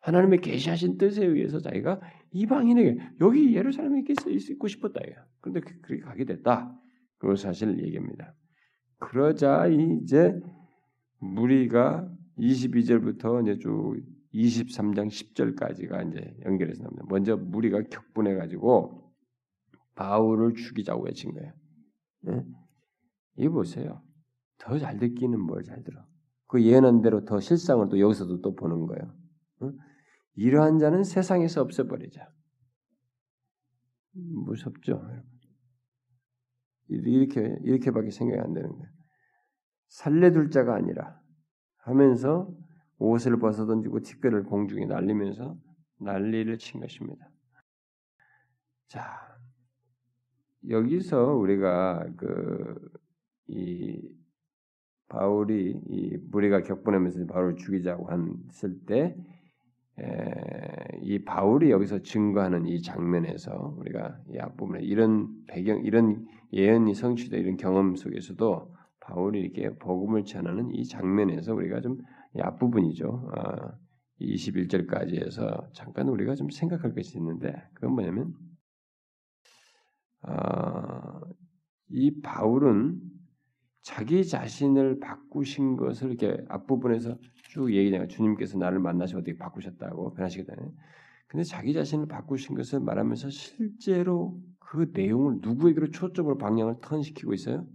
하나님의 0.00 0.40
계시하신 0.40 0.96
뜻에 0.96 1.24
의해서 1.24 1.58
자기가 1.58 2.00
이방인에게 2.32 2.98
여기 3.20 3.54
예루살렘에 3.54 4.04
있고 4.06 4.68
싶었다. 4.68 5.00
그런데 5.40 5.60
그, 5.60 5.80
그렇게 5.80 6.02
가게 6.02 6.24
됐다. 6.24 6.72
그걸 7.18 7.36
사실 7.36 7.82
얘기합니다. 7.82 8.34
그러자 8.98 9.66
이제 9.66 10.40
무리가 11.18 12.08
22절부터 12.38 13.42
이제 13.42 13.58
쭉 13.58 13.96
23장 14.32 15.08
10절까지가 15.08 16.10
이제 16.10 16.36
연결해서 16.44 16.82
나옵니다. 16.82 17.04
먼저 17.08 17.36
무리가 17.36 17.82
격분해 17.82 18.34
가지고 18.34 19.12
바울을 19.96 20.54
죽이자고 20.54 21.04
외친 21.04 21.32
거예요. 21.32 21.52
네? 22.22 22.44
이 23.36 23.48
보세요. 23.48 24.02
더 24.58 24.78
잘 24.78 24.98
듣기는 24.98 25.38
뭘 25.40 25.62
잘 25.62 25.82
들어. 25.82 26.04
그 26.46 26.62
예언한 26.62 27.02
대로 27.02 27.24
더 27.24 27.40
실상을 27.40 27.88
또 27.88 27.98
여기서도 27.98 28.40
또 28.40 28.54
보는 28.54 28.86
거예요. 28.86 29.14
어? 29.60 29.72
이러한 30.34 30.78
자는 30.78 31.04
세상에서 31.04 31.62
없애버리자. 31.62 32.28
무섭죠. 34.12 35.02
이렇게 36.88 37.58
이렇게밖에 37.62 38.10
생각이 38.10 38.40
안 38.40 38.54
되는 38.54 38.68
거예요. 38.70 38.90
살려둘 39.88 40.50
자가 40.50 40.74
아니라 40.74 41.20
하면서 41.78 42.50
옷을 42.98 43.38
벗어 43.38 43.66
던지고 43.66 44.00
티끌을 44.00 44.44
공중에 44.44 44.86
날리면서 44.86 45.56
난리를 46.00 46.56
친 46.58 46.80
것입니다. 46.80 47.30
자, 48.88 49.38
여기서 50.68 51.34
우리가 51.34 52.06
그 52.16 53.08
이 53.48 54.17
바울이 55.08 55.80
이 55.88 56.16
무리가 56.30 56.62
격분하면서 56.62 57.26
바울을 57.26 57.56
죽이자고 57.56 58.08
했을 58.48 58.78
때이 58.86 59.14
바울이 61.24 61.70
여기서 61.70 62.02
증거하는 62.02 62.66
이 62.66 62.82
장면에서 62.82 63.74
우리가 63.78 64.18
이 64.30 64.38
앞부분에 64.38 64.82
이런 64.82 65.44
배경, 65.46 65.84
이런 65.84 66.26
예언이 66.52 66.94
성취된 66.94 67.40
이런 67.40 67.56
경험 67.56 67.96
속에서도 67.96 68.74
바울이 69.00 69.40
이렇게 69.40 69.70
복음을 69.78 70.24
전하는 70.24 70.70
이 70.72 70.84
장면에서 70.84 71.54
우리가 71.54 71.80
좀 71.80 71.98
앞부분이죠. 72.38 73.30
아, 73.34 73.72
21절까지 74.20 75.24
해서 75.24 75.68
잠깐 75.72 76.08
우리가 76.08 76.34
좀 76.34 76.50
생각할 76.50 76.94
것이 76.94 77.16
있는데 77.16 77.54
그건 77.72 77.92
뭐냐면 77.92 78.34
아, 80.22 81.20
이 81.88 82.20
바울은 82.20 83.00
자기 83.82 84.26
자신을 84.26 85.00
바꾸신 85.00 85.76
것을 85.76 86.12
이렇게 86.12 86.44
앞부분에서 86.48 87.18
쭉 87.48 87.72
얘기하니까 87.72 88.06
주님께서 88.08 88.58
나를 88.58 88.78
만나서 88.80 89.18
어떻게 89.18 89.36
바꾸셨다고 89.36 90.14
변하시겠다네. 90.14 90.70
근데 91.26 91.44
자기 91.44 91.72
자신을 91.72 92.06
바꾸신 92.06 92.54
것을 92.54 92.80
말하면서 92.80 93.30
실제로 93.30 94.40
그 94.58 94.90
내용을 94.92 95.38
누구에게로 95.40 95.90
초점으로 95.90 96.38
방향을 96.38 96.76
턴시키고 96.82 97.34
있어요? 97.34 97.66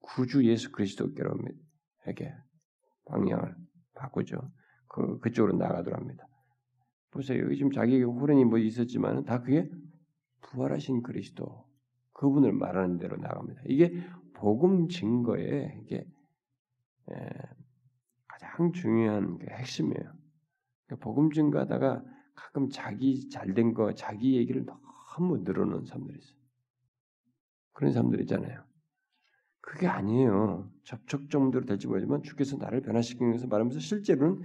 구주 0.00 0.44
예수 0.46 0.72
그리스도께로에게 0.72 2.34
방향을 3.06 3.54
바꾸죠. 3.94 4.50
그 4.88 5.18
그쪽으로 5.18 5.56
나가도록 5.56 5.98
합니다. 5.98 6.26
보세요. 7.10 7.44
여기 7.44 7.56
지금 7.56 7.70
자기에게 7.70 8.04
호련이 8.04 8.44
뭐 8.44 8.58
있었지만 8.58 9.24
다 9.24 9.40
그게 9.40 9.70
부활하신 10.42 11.02
그리스도 11.02 11.66
그분을 12.12 12.52
말하는 12.52 12.98
대로 12.98 13.16
나갑니다. 13.16 13.62
이게 13.66 14.02
복음 14.38 14.88
증거의 14.88 15.80
이게 15.82 16.06
에, 17.10 17.14
가장 18.28 18.72
중요한 18.72 19.38
그 19.38 19.46
핵심이에요. 19.50 20.12
그러니까 20.86 21.04
복음 21.04 21.30
증거하다가 21.32 22.04
가끔 22.34 22.68
자기 22.70 23.28
잘된 23.28 23.74
거, 23.74 23.94
자기 23.94 24.36
얘기를 24.36 24.64
너무 24.64 25.38
늘어놓은 25.38 25.86
사람들이 25.86 26.18
있어요. 26.18 26.38
그런 27.72 27.92
사람들 27.92 28.20
있잖아요. 28.22 28.64
그게 29.60 29.88
아니에요. 29.88 30.70
접촉 30.84 31.30
정도로 31.30 31.66
될지 31.66 31.88
모르지만 31.88 32.22
주께서 32.22 32.56
나를 32.56 32.80
변화시킨 32.80 33.32
것을 33.32 33.48
말하면서 33.48 33.80
실제로는 33.80 34.40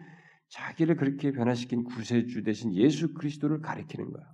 자기를 0.49 0.95
그렇게 0.95 1.31
변화시킨 1.31 1.83
구세주 1.83 2.43
대신 2.43 2.73
예수 2.73 3.13
그리스도를 3.13 3.61
가리키는 3.61 4.11
거야. 4.11 4.25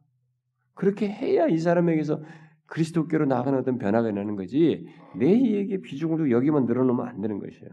그렇게 0.73 1.09
해야 1.09 1.47
이 1.47 1.59
사람에게서 1.59 2.23
그리스도께로 2.69 3.25
나가는 3.25 3.57
어떤 3.57 3.77
변화가 3.77 4.09
일어나는 4.09 4.35
거지 4.35 4.85
내 5.17 5.31
얘기의 5.31 5.81
비중으로 5.81 6.31
여기만 6.31 6.65
늘어놓으면 6.65 7.07
안 7.07 7.21
되는 7.21 7.39
것이에요. 7.39 7.71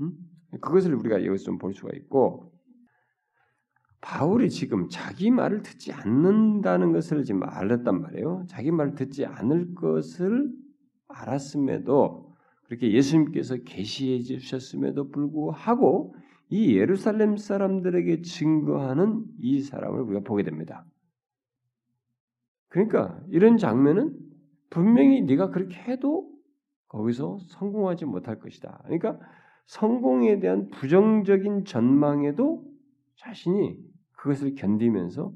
음? 0.00 0.12
그것을 0.60 0.94
우리가 0.94 1.24
여기서 1.24 1.44
좀 1.44 1.58
볼 1.58 1.74
수가 1.74 1.90
있고 1.96 2.52
바울이 4.00 4.50
지금 4.50 4.88
자기 4.88 5.30
말을 5.30 5.62
듣지 5.62 5.92
않는다는 5.92 6.92
것을 6.92 7.24
지금 7.24 7.42
알았단 7.42 8.00
말이에요. 8.00 8.44
자기 8.48 8.70
말을 8.70 8.94
듣지 8.94 9.26
않을 9.26 9.74
것을 9.74 10.48
알았음에도 11.08 12.32
그렇게 12.66 12.92
예수님께서 12.92 13.56
계시해 13.64 14.20
주셨음에도 14.20 15.10
불구하고 15.10 16.14
이 16.48 16.76
예루살렘 16.76 17.36
사람들에게 17.36 18.22
증거하는 18.22 19.24
이 19.40 19.60
사람을 19.60 20.02
우리가 20.02 20.20
보게 20.20 20.42
됩니다. 20.44 20.84
그러니까 22.68 23.20
이런 23.28 23.58
장면은 23.58 24.16
분명히 24.70 25.22
네가 25.22 25.50
그렇게 25.50 25.76
해도 25.80 26.30
거기서 26.88 27.38
성공하지 27.48 28.04
못할 28.04 28.38
것이다. 28.38 28.82
그러니까 28.84 29.18
성공에 29.66 30.38
대한 30.40 30.68
부정적인 30.70 31.64
전망에도 31.64 32.64
자신이 33.16 33.78
그것을 34.12 34.54
견디면서 34.54 35.32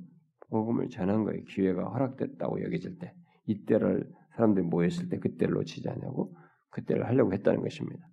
복음을 0.51 0.89
전한 0.89 1.25
거에 1.25 1.43
기회가 1.49 1.89
허락됐다고 1.91 2.63
여겨질 2.63 2.99
때 2.99 3.15
이때를 3.47 4.11
사람들이 4.35 4.67
모였을 4.67 5.09
때 5.09 5.19
그때를 5.19 5.55
놓치지 5.55 5.89
않냐고 5.89 6.35
그때를 6.71 7.07
하려고 7.07 7.33
했다는 7.33 7.63
것입니다. 7.63 8.07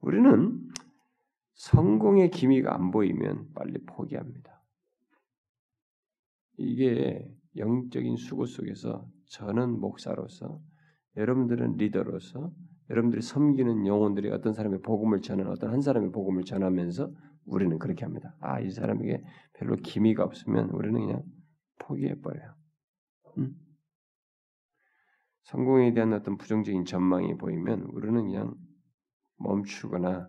우리는 0.00 0.58
성공의 1.54 2.30
기미가 2.30 2.74
안 2.74 2.90
보이면 2.90 3.52
빨리 3.54 3.78
포기합니다. 3.86 4.62
이게 6.56 7.30
영적인 7.56 8.16
수고 8.16 8.46
속에서 8.46 9.06
저는 9.26 9.80
목사로서 9.80 10.60
여러분들은 11.16 11.76
리더로서 11.76 12.52
여러분들이 12.90 13.22
섬기는 13.22 13.86
영혼들이 13.86 14.30
어떤 14.30 14.52
사람의 14.52 14.80
복음을 14.82 15.20
전하는 15.20 15.50
어떤 15.50 15.70
한 15.70 15.80
사람의 15.80 16.12
복음을 16.12 16.44
전하면서 16.44 17.12
우리는 17.44 17.78
그렇게 17.78 18.04
합니다. 18.04 18.34
아, 18.40 18.60
이 18.60 18.70
사람에게 18.70 19.22
별로 19.54 19.76
기미가 19.76 20.24
없으면 20.24 20.70
우리는 20.70 21.00
그냥 21.00 21.22
포기해 21.78 22.20
버려요. 22.20 22.54
음? 23.38 23.54
성공에 25.44 25.92
대한 25.92 26.12
어떤 26.12 26.36
부정적인 26.38 26.84
전망이 26.84 27.36
보이면 27.36 27.82
우리는 27.92 28.22
그냥 28.22 28.54
멈추거나 29.38 30.28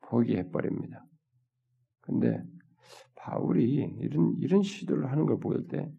포기해 0.00 0.50
버립니다. 0.50 1.04
근데 2.00 2.42
바울이 3.14 3.96
이런 4.00 4.36
이런 4.38 4.62
시도를 4.62 5.10
하는 5.10 5.26
걸 5.26 5.38
보일 5.38 5.66
때 5.68 5.90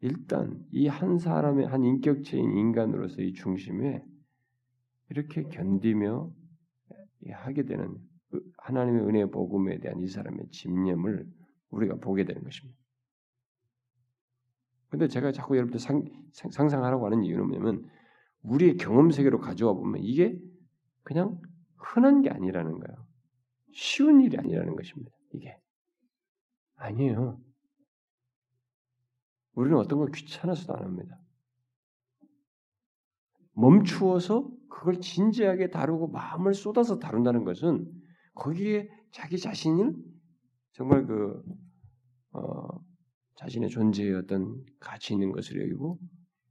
일단 0.00 0.64
이 0.72 0.86
한 0.86 1.18
사람의 1.18 1.66
한 1.66 1.82
인격체인 1.82 2.52
인간으로서 2.56 3.22
이 3.22 3.32
중심에 3.32 4.04
이렇게 5.10 5.42
견디며 5.42 6.30
하게 7.32 7.64
되는 7.64 7.96
하나님의 8.58 9.02
은혜 9.06 9.26
복음에 9.26 9.78
대한 9.80 10.00
이 10.00 10.06
사람의 10.06 10.50
집념을 10.50 11.26
우리가 11.70 11.96
보게 11.96 12.24
되는 12.24 12.42
것입니다. 12.42 12.78
근데 14.90 15.08
제가 15.08 15.32
자꾸 15.32 15.56
여러분들 15.56 15.80
상, 15.80 16.04
상상하라고 16.32 17.06
하는 17.06 17.22
이유는 17.22 17.46
뭐냐면 17.46 17.88
우리의 18.42 18.76
경험 18.76 19.10
세계로 19.10 19.38
가져와 19.38 19.74
보면 19.74 20.02
이게 20.02 20.38
그냥 21.02 21.40
흔한 21.76 22.22
게 22.22 22.30
아니라는 22.30 22.78
거예요. 22.78 23.06
쉬운 23.72 24.20
일이 24.20 24.38
아니라는 24.38 24.76
것입니다. 24.76 25.10
이게 25.32 25.58
아니에요. 26.76 27.40
우리는 29.58 29.76
어떤 29.76 29.98
걸 29.98 30.12
귀찮아서도 30.12 30.72
안 30.76 30.84
합니다. 30.84 31.18
멈추어서 33.54 34.48
그걸 34.70 35.00
진지하게 35.00 35.70
다루고 35.70 36.08
마음을 36.08 36.54
쏟아서 36.54 37.00
다룬다는 37.00 37.42
것은 37.42 37.90
거기에 38.34 38.88
자기 39.10 39.36
자신을 39.36 39.96
정말 40.74 41.06
그 41.06 41.42
어, 42.30 42.68
자신의 43.34 43.70
존재의 43.70 44.14
어떤 44.14 44.64
가치 44.78 45.14
있는 45.14 45.32
것으로 45.32 45.60
여기고 45.62 45.98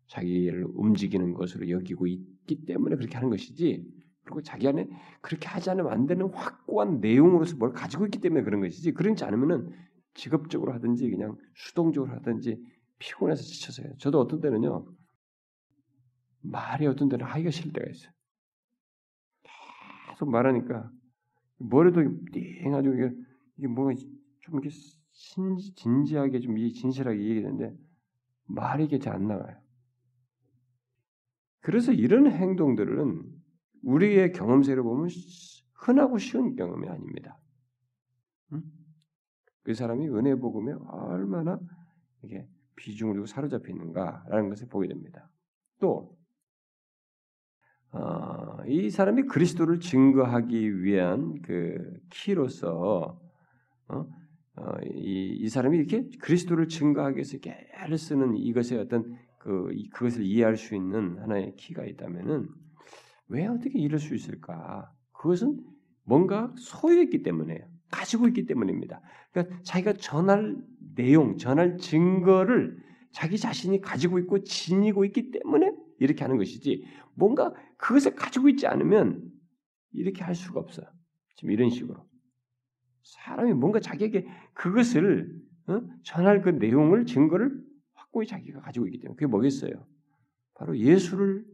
자기를 0.07 0.67
움직이는 0.73 1.33
것으로 1.33 1.69
여기고 1.69 2.07
있기 2.07 2.65
때문에 2.65 2.97
그렇게 2.97 3.15
하는 3.15 3.29
것이지 3.29 3.87
그리고 4.23 4.41
자기 4.41 4.67
안에 4.67 4.85
그렇게 5.21 5.47
하지 5.47 5.69
않으면 5.69 5.93
안 5.93 6.07
되는 6.07 6.29
확고한 6.33 6.99
내용으로서 6.99 7.55
뭘 7.55 7.71
가지고 7.71 8.03
있기 8.03 8.19
때문에 8.19 8.43
그런 8.43 8.59
것이지 8.59 8.91
그렇지 8.91 9.23
않으면은 9.23 9.71
직업적으로 10.13 10.73
하든지 10.73 11.09
그냥 11.09 11.37
수동적으로 11.55 12.11
하든지 12.11 12.61
피곤해서 12.99 13.41
지쳐서요. 13.43 13.97
저도 13.97 14.19
어떤 14.19 14.41
때는요 14.41 14.85
말이 16.41 16.87
어떤 16.87 17.09
때는 17.09 17.25
하기가 17.25 17.51
싫을 17.51 17.73
때가 17.73 17.89
있어요. 17.89 18.11
계속 20.09 20.29
말하니까 20.29 20.89
머리도 21.57 22.01
띵하죠 22.31 22.93
이게 22.93 23.11
이게 23.57 23.67
뭔가 23.67 23.99
좀 24.41 24.55
이렇게 24.55 24.69
신, 25.11 25.57
진지하게 25.75 26.39
좀 26.39 26.57
진실하게 26.57 27.19
얘기하는데 27.19 27.75
말이 28.45 28.85
이게 28.85 28.99
잘 28.99 29.15
안 29.15 29.27
나와요. 29.27 29.57
그래서 31.61 31.91
이런 31.91 32.31
행동들은 32.31 33.23
우리의 33.83 34.31
경험세로 34.31 34.83
보면 34.83 35.09
흔하고 35.73 36.17
쉬운 36.17 36.55
경험이 36.55 36.87
아닙니다. 36.87 37.37
응? 38.53 38.63
그 39.63 39.73
사람이 39.73 40.07
은혜 40.07 40.35
복음에 40.35 40.73
얼마나 40.87 41.59
이게 42.23 42.47
비중을 42.77 43.15
두고 43.15 43.25
사로잡혀 43.25 43.71
있는가라는 43.71 44.49
것을 44.49 44.67
보게 44.69 44.87
됩니다. 44.87 45.29
또 45.79 46.17
어, 47.91 48.63
이 48.67 48.89
사람이 48.89 49.23
그리스도를 49.23 49.79
증거하기 49.79 50.83
위한 50.83 51.41
그 51.41 51.99
키로서 52.09 53.19
어? 53.89 54.05
어, 54.57 54.71
이, 54.83 55.37
이, 55.39 55.49
사람이 55.49 55.77
이렇게 55.77 56.09
그리스도를 56.19 56.67
증거하기 56.67 57.17
위해서 57.17 57.37
애를 57.83 57.97
쓰는 57.97 58.35
이것의 58.35 58.79
어떤 58.79 59.15
그 59.37 59.71
그것을 59.93 60.23
이해할 60.23 60.57
수 60.57 60.75
있는 60.75 61.19
하나의 61.19 61.55
키가 61.55 61.85
있다면은 61.85 62.49
왜 63.27 63.45
어떻게 63.45 63.79
이럴 63.79 63.99
수 63.99 64.15
있을까? 64.15 64.91
그것은 65.13 65.59
뭔가 66.03 66.53
소유했기 66.57 67.21
때문에 67.21 67.67
가지고 67.89 68.27
있기 68.27 68.45
때문입니다. 68.45 69.01
그러니까 69.31 69.59
자기가 69.63 69.93
전할 69.93 70.57
내용, 70.95 71.37
전할 71.37 71.77
증거를 71.77 72.77
자기 73.11 73.37
자신이 73.37 73.81
가지고 73.81 74.19
있고 74.19 74.43
지니고 74.43 75.05
있기 75.05 75.31
때문에 75.31 75.73
이렇게 75.99 76.23
하는 76.23 76.37
것이지 76.37 76.85
뭔가 77.15 77.53
그것을 77.77 78.15
가지고 78.15 78.49
있지 78.49 78.67
않으면 78.67 79.31
이렇게 79.91 80.23
할 80.23 80.35
수가 80.35 80.59
없어요. 80.59 80.85
지금 81.35 81.51
이런 81.51 81.69
식으로 81.69 82.05
사람이 83.03 83.53
뭔가 83.53 83.79
자기에게 83.79 84.27
그것을 84.53 85.33
어? 85.67 85.81
전할 86.03 86.41
그 86.41 86.49
내용을 86.49 87.05
증거를 87.05 87.51
확고히 87.93 88.27
자기가 88.27 88.61
가지고 88.61 88.87
있기 88.87 88.99
때문에 88.99 89.15
그게 89.15 89.27
뭐겠어요? 89.27 89.85
바로 90.55 90.77
예수를 90.77 91.45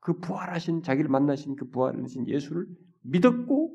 그 0.00 0.18
부활하신 0.18 0.82
자기를 0.82 1.10
만나신 1.10 1.56
그 1.56 1.68
부활하신 1.70 2.28
예수를 2.28 2.66
믿었고 3.02 3.71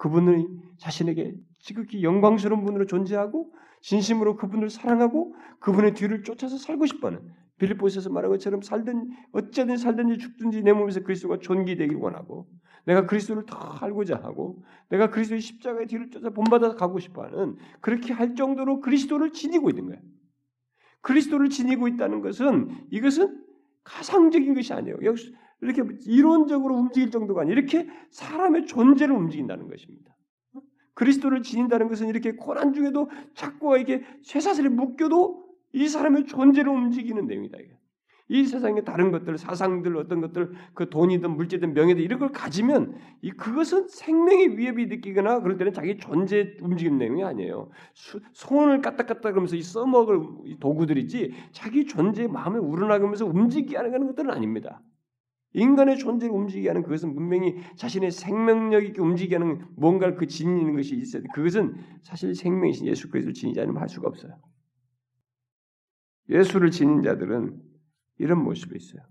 그분을 0.00 0.48
자신에게 0.78 1.34
지극히 1.58 2.02
영광스러운 2.02 2.64
분으로 2.64 2.86
존재하고 2.86 3.52
진심으로 3.82 4.36
그분을 4.36 4.70
사랑하고 4.70 5.34
그분의 5.60 5.92
뒤를 5.92 6.22
쫓아서 6.22 6.56
살고 6.56 6.86
싶어하는 6.86 7.20
빌립보에서 7.58 8.08
말한 8.08 8.30
것처럼 8.30 8.62
살든 8.62 9.10
어쩌든 9.32 9.76
살든지 9.76 10.16
죽든지 10.16 10.62
내 10.62 10.72
몸에서 10.72 11.00
그리스도가 11.00 11.38
존귀되길 11.40 11.98
원하고 11.98 12.48
내가 12.86 13.04
그리스도를 13.04 13.44
더 13.44 13.58
알고자 13.58 14.16
하고 14.16 14.62
내가 14.88 15.10
그리스도의 15.10 15.42
십자가의 15.42 15.86
뒤를 15.86 16.08
쫓아 16.08 16.30
본받아 16.30 16.76
가고 16.76 16.98
싶어하는 16.98 17.56
그렇게 17.82 18.14
할 18.14 18.34
정도로 18.34 18.80
그리스도를 18.80 19.34
지니고 19.34 19.68
있는 19.68 19.86
거예요. 19.88 20.00
그리스도를 21.02 21.50
지니고 21.50 21.88
있다는 21.88 22.22
것은 22.22 22.70
이것은 22.90 23.44
가상적인 23.84 24.54
것이 24.54 24.72
아니에요. 24.72 24.96
이렇게 25.60 25.82
이론적으로 26.06 26.74
움직일 26.74 27.10
정도가 27.10 27.42
아니라 27.42 27.58
이렇게 27.58 27.88
사람의 28.10 28.66
존재를 28.66 29.14
움직인다는 29.14 29.68
것입니다. 29.68 30.16
그리스도를 30.94 31.42
지닌다는 31.42 31.88
것은 31.88 32.08
이렇게 32.08 32.32
고난 32.32 32.72
중에도 32.72 33.10
자꾸 33.34 33.76
이렇게 33.76 34.04
쇠사슬에 34.22 34.68
묶여도 34.68 35.44
이 35.72 35.88
사람의 35.88 36.26
존재를 36.26 36.70
움직이는 36.70 37.26
내용이다. 37.26 37.58
이 38.32 38.44
세상의 38.44 38.84
다른 38.84 39.10
것들, 39.10 39.38
사상들, 39.38 39.96
어떤 39.96 40.20
것들, 40.20 40.52
그 40.74 40.88
돈이든 40.88 41.32
물질든 41.32 41.74
명예든 41.74 42.00
이런 42.00 42.20
걸 42.20 42.30
가지면 42.30 42.94
이 43.22 43.32
그것은 43.32 43.88
생명의 43.88 44.56
위협이 44.56 44.86
느끼거나 44.86 45.40
그럴 45.40 45.56
때는 45.56 45.72
자기 45.72 45.96
존재 45.96 46.54
움직이는 46.60 46.96
내용이 46.98 47.24
아니에요. 47.24 47.70
수, 47.92 48.20
손을 48.32 48.82
까딱까딱 48.82 49.32
그러면서 49.32 49.56
이 49.56 49.62
써먹을 49.62 50.20
도구들이지 50.60 51.32
자기 51.50 51.86
존재의 51.86 52.28
마음에 52.28 52.60
우러나가면서 52.60 53.26
움직이게 53.26 53.76
하는 53.76 54.06
것들은 54.06 54.30
아닙니다. 54.30 54.80
인간의 55.52 55.98
존재를 55.98 56.34
움직이게 56.34 56.68
하는 56.68 56.82
그것은 56.82 57.14
분명히 57.14 57.56
자신의 57.76 58.12
생명력 58.12 58.84
있게 58.84 59.00
움직이게 59.00 59.36
하는 59.36 59.66
뭔가를 59.76 60.14
그 60.16 60.26
지니는 60.26 60.74
것이 60.76 60.96
있어야 60.96 61.22
돼. 61.22 61.28
그것은 61.34 61.76
사실 62.02 62.34
생명이신 62.34 62.86
예수 62.86 63.08
그리스도를 63.10 63.34
지니지 63.34 63.60
않으면 63.60 63.80
할 63.80 63.88
수가 63.88 64.08
없어요. 64.08 64.38
예수를 66.28 66.70
지닌 66.70 67.02
자들은 67.02 67.60
이런 68.18 68.44
모습이 68.44 68.76
있어요. 68.76 69.02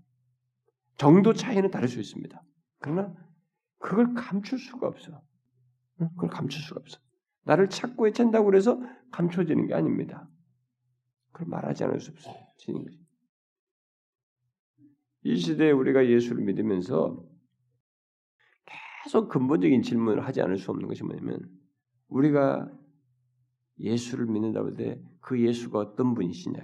정도 0.96 1.34
차이는 1.34 1.70
다를 1.70 1.88
수 1.88 2.00
있습니다. 2.00 2.42
그러나 2.78 3.14
그걸 3.78 4.14
감출 4.14 4.58
수가 4.58 4.86
없어. 4.86 5.20
그걸 5.98 6.30
감출 6.30 6.62
수가 6.62 6.80
없어. 6.80 6.98
나를 7.44 7.68
찾고 7.68 8.08
헤챈다고 8.08 8.54
해서 8.54 8.80
감춰지는 9.10 9.66
게 9.66 9.74
아닙니다. 9.74 10.28
그걸 11.32 11.48
말하지 11.48 11.84
않을 11.84 12.00
수 12.00 12.12
없어요. 12.12 12.34
지닌 12.58 12.84
거지. 12.84 12.99
이 15.22 15.36
시대에 15.36 15.70
우리가 15.70 16.08
예수를 16.08 16.42
믿으면서 16.44 17.24
계속 19.04 19.28
근본적인 19.28 19.82
질문을 19.82 20.24
하지 20.26 20.40
않을 20.40 20.58
수 20.58 20.70
없는 20.70 20.88
것이 20.88 21.04
뭐냐면 21.04 21.48
우리가 22.08 22.70
예수를 23.78 24.26
믿는다고 24.26 24.68
할 24.68 24.76
때 24.76 25.10
그 25.20 25.40
예수가 25.40 25.78
어떤 25.78 26.14
분이시냐. 26.14 26.60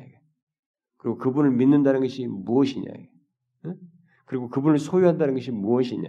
그리고 0.97 1.19
그분을 1.19 1.53
믿는다는 1.53 2.01
것이 2.01 2.27
무엇이냐. 2.27 2.91
그리고 4.25 4.49
그분을 4.49 4.79
소유한다는 4.79 5.35
것이 5.35 5.51
무엇이냐. 5.53 6.09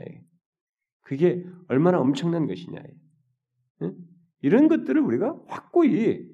그게 1.02 1.46
얼마나 1.68 2.00
엄청난 2.00 2.48
것이냐. 2.48 2.82
이런 4.42 4.68
것들을 4.68 5.00
우리가 5.02 5.40
확고히 5.48 6.28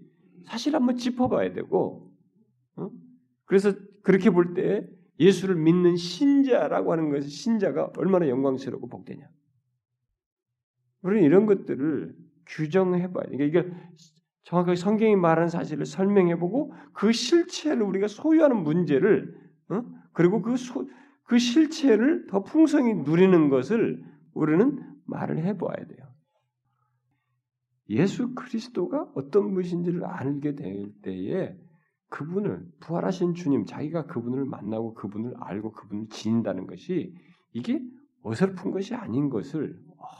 사실 0.45 0.76
한번 0.76 0.97
짚어봐야 0.97 1.53
되고 1.53 2.14
그래서 3.45 3.74
그렇게 4.03 4.30
볼 4.30 4.53
때 4.53 4.88
예수를 5.20 5.55
믿는 5.55 5.95
신자라고 5.95 6.91
하는 6.91 7.09
것은 7.09 7.30
신자가 7.30 7.91
얼마나 7.97 8.28
영광스럽고 8.28 8.88
복되냐. 8.88 9.28
우리는 11.01 11.24
이런 11.24 11.45
것들을 11.45 12.16
규정해 12.45 13.11
봐야 13.11 13.26
돼. 13.26 13.38
그러니까 13.38 13.59
이게 13.59 13.74
정확하게 14.43 14.76
성경이 14.76 15.16
말하는 15.16 15.49
사실을 15.49 15.86
설명해 15.86 16.38
보고 16.38 16.74
그 16.93 17.11
실체를 17.11 17.84
우리가 17.84 18.07
소유하는 18.07 18.64
문제를 18.64 19.36
어? 19.70 19.84
그리고 20.11 20.41
그, 20.41 20.57
소, 20.57 20.88
그 21.24 21.39
실체를 21.39 22.28
더 22.28 22.43
풍성히 22.43 22.93
누리는 22.93 23.49
것을 23.49 24.03
우리는 24.34 24.80
말을 25.05 25.39
해 25.43 25.57
보아야 25.57 25.86
돼요. 25.86 26.14
예수 27.89 28.34
그리스도가 28.34 29.11
어떤 29.16 29.53
분이신지를 29.53 30.05
알게 30.05 30.55
될 30.55 30.91
때에 31.01 31.57
그분을 32.14 32.64
부활하신 32.80 33.34
주님 33.34 33.66
자기가 33.66 34.05
그분을 34.05 34.45
만나고 34.45 34.93
그분을 34.93 35.34
알고 35.39 35.72
그분을 35.72 36.09
지닌다는 36.09 36.68
것이 36.68 37.11
이게 37.53 37.82
어설픈 38.22 38.70
것이 38.70 38.93
아닌 38.93 39.32
것을 39.32 39.76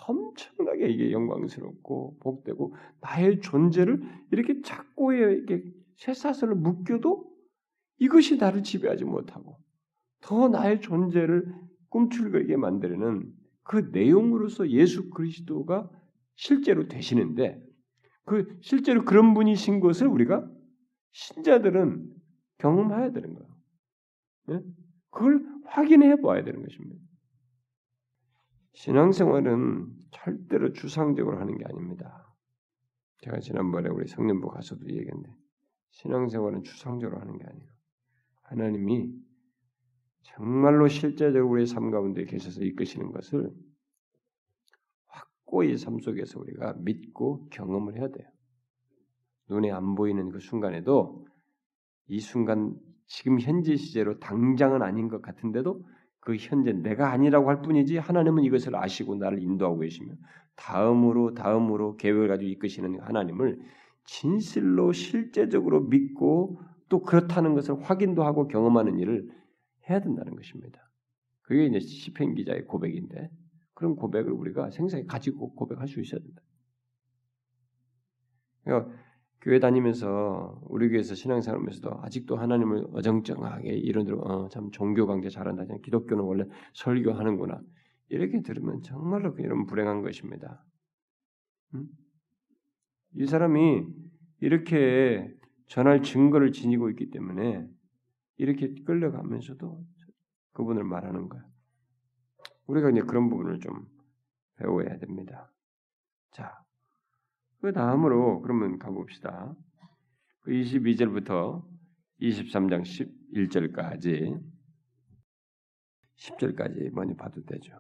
엄청나게 0.08 0.90
이게 0.90 1.12
영광스럽고 1.12 2.18
복되고 2.20 2.74
나의 3.00 3.42
존재를 3.42 4.02
이렇게 4.32 4.62
착고에 4.62 5.20
이렇게 5.20 5.64
쇠사슬로 5.98 6.56
묶여도 6.56 7.32
이것이 8.00 8.38
나를 8.38 8.64
지배하지 8.64 9.06
못하고 9.06 9.60
더 10.20 10.50
나의 10.50 10.82
존재를 10.82 11.54
꿈틀거리게 11.90 12.58
만드는 12.58 13.32
그 13.62 13.90
내용으로서 13.92 14.68
예수 14.72 15.12
그리스도가 15.12 15.92
실제로 16.34 16.88
되시는데 16.88 17.64
그 18.26 18.58
실제로 18.62 19.06
그런 19.06 19.36
분이신 19.36 19.80
것을 19.80 20.08
우리가 20.08 20.50
신자들은 21.14 22.14
경험해야 22.58 23.12
되는 23.12 23.34
거예요. 23.34 23.54
네? 24.48 24.62
그걸 25.10 25.46
확인해 25.66 26.20
봐야 26.22 26.44
되는 26.44 26.62
것입니다. 26.62 27.02
신앙생활은 28.74 29.88
절대로 30.12 30.74
주상적으로 30.74 31.40
하는 31.40 31.58
게 31.58 31.66
아닙니다. 31.66 32.34
제가 33.20 33.40
지난번에 33.40 33.90
우리 33.90 34.08
성년부 34.08 34.50
가서도 34.50 34.90
얘기했는데 34.90 35.34
신앙생활은 35.92 36.64
주상적으로 36.64 37.22
하는 37.22 37.38
게 37.38 37.46
아니에요. 37.46 37.72
하나님이 38.42 39.14
정말로 40.24 40.88
실제적으로 40.88 41.50
우리의 41.52 41.68
삶 41.68 41.92
가운데 41.92 42.26
계셔서 42.26 42.64
이끄시는 42.64 43.12
것을 43.12 43.54
확고히 45.06 45.78
삶 45.78 46.00
속에서 46.00 46.40
우리가 46.40 46.74
믿고 46.80 47.48
경험을 47.50 47.98
해야 47.98 48.10
돼요. 48.10 48.33
눈에 49.54 49.72
안 49.72 49.96
보이는 49.96 50.30
그 50.30 50.40
순간에도 50.40 51.26
이 52.08 52.20
순간 52.20 52.76
지금 53.06 53.40
현재 53.40 53.76
시제로 53.76 54.20
당장은 54.20 54.82
아닌 54.82 55.08
것 55.08 55.22
같은데도 55.22 55.86
그 56.20 56.36
현재 56.38 56.74
내가 56.74 57.12
아니라고 57.12 57.50
할 57.50 57.62
뿐이지 57.62 57.98
하나님은 57.98 58.44
이것을 58.44 58.76
아시고 58.76 59.16
나를 59.16 59.42
인도하고 59.42 59.80
계시며 59.80 60.14
다음으로 60.56 61.34
다음으로 61.34 61.98
계획을 61.98 62.28
가지고 62.28 62.50
이끄시는 62.50 63.00
하나님을 63.02 63.60
진실로 64.06 64.92
실제적으로 64.92 65.82
믿고 65.82 66.60
또 66.90 67.02
그렇다는 67.02 67.54
것을 67.54 67.82
확인도 67.82 68.24
하고 68.24 68.48
경험하는 68.48 69.00
일을 69.00 69.30
해야 69.90 70.00
된다는 70.00 70.36
것입니다. 70.36 70.90
그게 71.42 71.66
이제 71.66 71.80
시편 71.80 72.36
기자의 72.36 72.66
고백인데 72.66 73.30
그런 73.74 73.96
고백을 73.96 74.32
우리가 74.32 74.72
생생히 74.72 75.06
가지고 75.06 75.54
고백할 75.56 75.88
수 75.88 76.00
있어야 76.00 76.22
된다. 76.22 76.42
그러니까 78.64 78.94
교회 79.44 79.60
다니면서 79.60 80.62
우리 80.70 80.88
교회에서 80.88 81.16
신앙생활하면서도 81.16 82.00
아직도 82.02 82.38
하나님을 82.38 82.88
어정쩡하게 82.94 83.74
이런 83.74 84.06
대로 84.06 84.22
어, 84.22 84.48
참 84.48 84.72
종교 84.72 85.06
강제 85.06 85.30
잘한다. 85.30 85.66
기독교는 85.84 86.24
원래 86.24 86.46
설교하는구나. 86.74 87.62
이렇게 88.08 88.42
들으면 88.42 88.82
정말로 88.84 89.36
이런 89.38 89.66
불행한 89.66 90.02
것입니다. 90.02 90.64
음? 91.76 91.88
이 93.16 93.26
사람이 93.26 93.86
이렇게 94.40 95.30
전할 95.68 96.04
증거를 96.04 96.54
지니고 96.54 96.90
있기 96.92 97.10
때문에 97.10 97.68
이렇게 98.38 98.74
끌려가면서도 98.86 99.84
그분을 100.54 100.86
말하는 100.86 101.28
거야. 101.28 101.44
우리가 102.68 102.92
이제 102.92 103.02
그런 103.02 103.30
부분을 103.30 103.60
좀 103.60 103.88
배워야 104.56 104.98
됩니다. 105.00 105.52
자, 106.32 106.63
그 107.64 107.72
다음으로 107.72 108.42
그러면 108.42 108.78
가봅시다. 108.78 109.56
그 110.42 110.52
22절부터 110.52 111.64
23장 112.20 112.84
11절까지 113.34 114.38
10절까지 116.18 116.92
많이 116.92 117.16
봐도 117.16 117.42
되죠. 117.46 117.80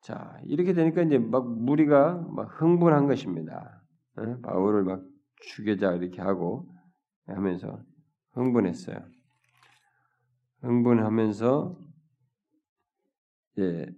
자, 0.00 0.36
이렇게 0.46 0.72
되니까 0.72 1.02
이제 1.02 1.16
막 1.16 1.48
무리가 1.48 2.26
막 2.34 2.60
흥분한 2.60 3.06
것입니다. 3.06 3.84
어? 4.16 4.40
바울을 4.42 4.82
막 4.82 5.04
죽여자 5.42 5.92
이렇게 5.92 6.20
하고 6.20 6.68
하면서 7.26 7.80
흥분했어요. 8.32 8.98
흥분하면서 10.62 11.78
이제 13.52 13.94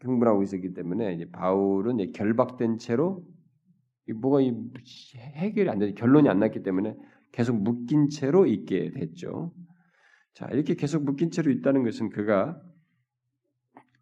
흥분하고 0.00 0.42
있었기 0.42 0.74
때문에 0.74 1.14
이제 1.14 1.30
바울은 1.30 2.00
이제 2.00 2.12
결박된 2.12 2.76
채로 2.76 3.24
뭐가 4.12 4.38
해결이 5.16 5.68
안 5.68 5.78
되는 5.78 5.94
결론이 5.94 6.28
안 6.28 6.38
났기 6.40 6.62
때문에 6.62 6.96
계속 7.32 7.56
묶인 7.56 8.08
채로 8.08 8.46
있게 8.46 8.90
됐죠. 8.90 9.52
자 10.34 10.46
이렇게 10.52 10.74
계속 10.74 11.04
묶인 11.04 11.30
채로 11.30 11.50
있다는 11.50 11.84
것은 11.84 12.10
그가 12.10 12.60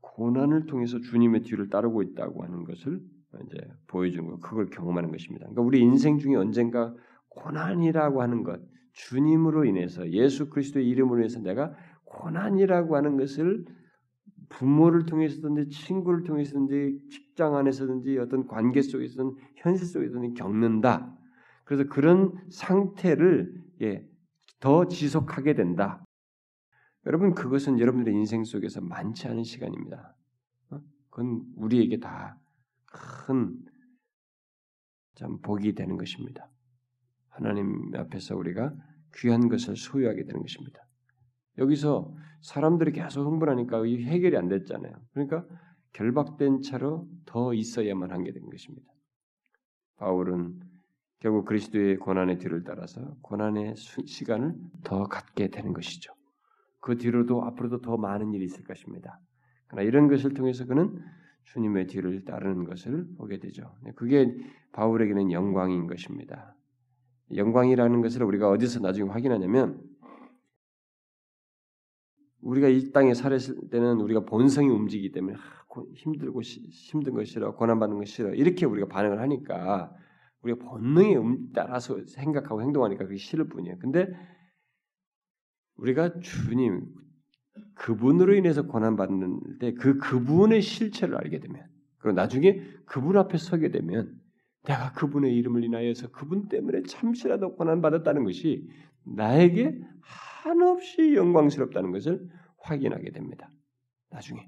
고난을 0.00 0.66
통해서 0.66 0.98
주님의 1.00 1.42
뒤를 1.42 1.68
따르고 1.68 2.02
있다고 2.02 2.42
하는 2.42 2.64
것을 2.64 3.00
이제 3.46 3.58
보여주는 3.86 4.26
거, 4.26 4.38
그걸 4.40 4.66
경험하는 4.66 5.10
것입니다. 5.10 5.46
그러니까 5.46 5.62
우리 5.62 5.80
인생 5.80 6.18
중에 6.18 6.34
언젠가 6.34 6.94
고난이라고 7.28 8.22
하는 8.22 8.42
것, 8.42 8.60
주님으로 8.92 9.64
인해서 9.64 10.10
예수 10.10 10.48
그리스도의 10.48 10.88
이름으로 10.88 11.20
인해서 11.20 11.40
내가 11.40 11.74
고난이라고 12.04 12.96
하는 12.96 13.16
것을 13.16 13.64
부모를 14.48 15.06
통해서든지 15.06 15.68
친구를 15.68 16.24
통해서든지 16.24 17.00
직장 17.10 17.56
안에서든지 17.56 18.18
어떤 18.18 18.46
관계 18.46 18.82
속에서든 18.82 19.36
현실 19.56 19.86
속에서든 19.86 20.34
겪는다. 20.34 21.14
그래서 21.64 21.84
그런 21.88 22.34
상태를 22.50 23.62
예, 23.82 24.08
더 24.60 24.88
지속하게 24.88 25.54
된다. 25.54 26.04
여러분 27.06 27.34
그것은 27.34 27.78
여러분들의 27.78 28.16
인생 28.16 28.44
속에서 28.44 28.80
많지 28.80 29.28
않은 29.28 29.44
시간입니다. 29.44 30.14
어? 30.70 30.80
그건 31.10 31.44
우리에게 31.56 31.98
다 31.98 32.38
큰 32.92 33.64
참 35.14 35.40
복이 35.40 35.74
되는 35.74 35.96
것입니다. 35.96 36.48
하나님 37.28 37.92
앞에서 37.94 38.36
우리가 38.36 38.72
귀한 39.16 39.48
것을 39.48 39.76
소유하게 39.76 40.24
되는 40.24 40.40
것입니다. 40.40 40.87
여기서 41.58 42.14
사람들이 42.42 42.92
계속 42.92 43.26
흥분하니까 43.26 43.84
이 43.86 44.04
해결이 44.04 44.36
안 44.36 44.48
됐잖아요. 44.48 44.92
그러니까 45.12 45.44
결박된 45.92 46.62
차로 46.62 47.08
더 47.26 47.54
있어야만 47.54 48.10
한 48.12 48.22
게 48.24 48.32
된 48.32 48.48
것입니다. 48.50 48.92
바울은 49.96 50.60
결국 51.20 51.44
그리스도의 51.46 51.96
고난의 51.96 52.38
뒤를 52.38 52.62
따라서 52.64 53.16
고난의 53.22 53.74
시간을 53.76 54.54
더 54.84 55.04
갖게 55.04 55.48
되는 55.48 55.72
것이죠. 55.72 56.12
그 56.80 56.96
뒤로도 56.96 57.44
앞으로도 57.44 57.80
더 57.80 57.96
많은 57.96 58.32
일이 58.34 58.44
있을 58.44 58.62
것입니다. 58.64 59.18
그러나 59.66 59.82
이런 59.86 60.08
것을 60.08 60.34
통해서 60.34 60.64
그는 60.66 61.02
주님의 61.44 61.88
뒤를 61.88 62.24
따르는 62.24 62.64
것을 62.64 63.08
보게 63.16 63.40
되죠. 63.40 63.74
그게 63.96 64.36
바울에게는 64.72 65.32
영광인 65.32 65.88
것입니다. 65.88 66.54
영광이라는 67.34 68.00
것을 68.02 68.22
우리가 68.22 68.48
어디서 68.50 68.80
나중에 68.80 69.10
확인하냐면 69.10 69.82
우리가 72.48 72.68
이 72.68 72.92
땅에 72.92 73.12
살았을 73.12 73.68
때는 73.70 74.00
우리가 74.00 74.20
본성이 74.24 74.68
움직이기 74.68 75.12
때문에 75.12 75.36
아, 75.36 75.82
힘들고 75.94 76.40
힘든 76.42 77.12
것 77.14 77.24
싫어, 77.26 77.54
고난받는 77.54 77.98
것 77.98 78.06
싫어 78.06 78.32
이렇게 78.34 78.64
우리가 78.64 78.88
반응을 78.88 79.20
하니까 79.20 79.94
우리가 80.42 80.64
본능에 80.64 81.16
따라서 81.52 82.02
생각하고 82.06 82.62
행동하니까 82.62 83.04
그게 83.04 83.18
싫을 83.18 83.48
뿐이에요. 83.48 83.78
근데 83.78 84.08
우리가 85.76 86.20
주님 86.20 86.86
그분으로 87.74 88.34
인해서 88.34 88.62
고난받는 88.66 89.58
때 89.58 89.74
그 89.74 89.98
그분의 89.98 90.62
실체를 90.62 91.16
알게 91.16 91.40
되면 91.40 91.66
그리고 91.98 92.14
나중에 92.14 92.62
그분 92.86 93.16
앞에 93.16 93.36
서게 93.36 93.70
되면 93.70 94.17
내가 94.68 94.92
그분의 94.92 95.34
이름을 95.36 95.64
인하여서 95.64 96.10
그분 96.10 96.48
때문에 96.48 96.82
참시라도 96.82 97.56
고난받았다는 97.56 98.24
것이 98.24 98.68
나에게 99.04 99.80
한없이 100.02 101.14
영광스럽다는 101.14 101.90
것을 101.90 102.28
확인하게 102.58 103.12
됩니다. 103.12 103.50
나중에 104.10 104.46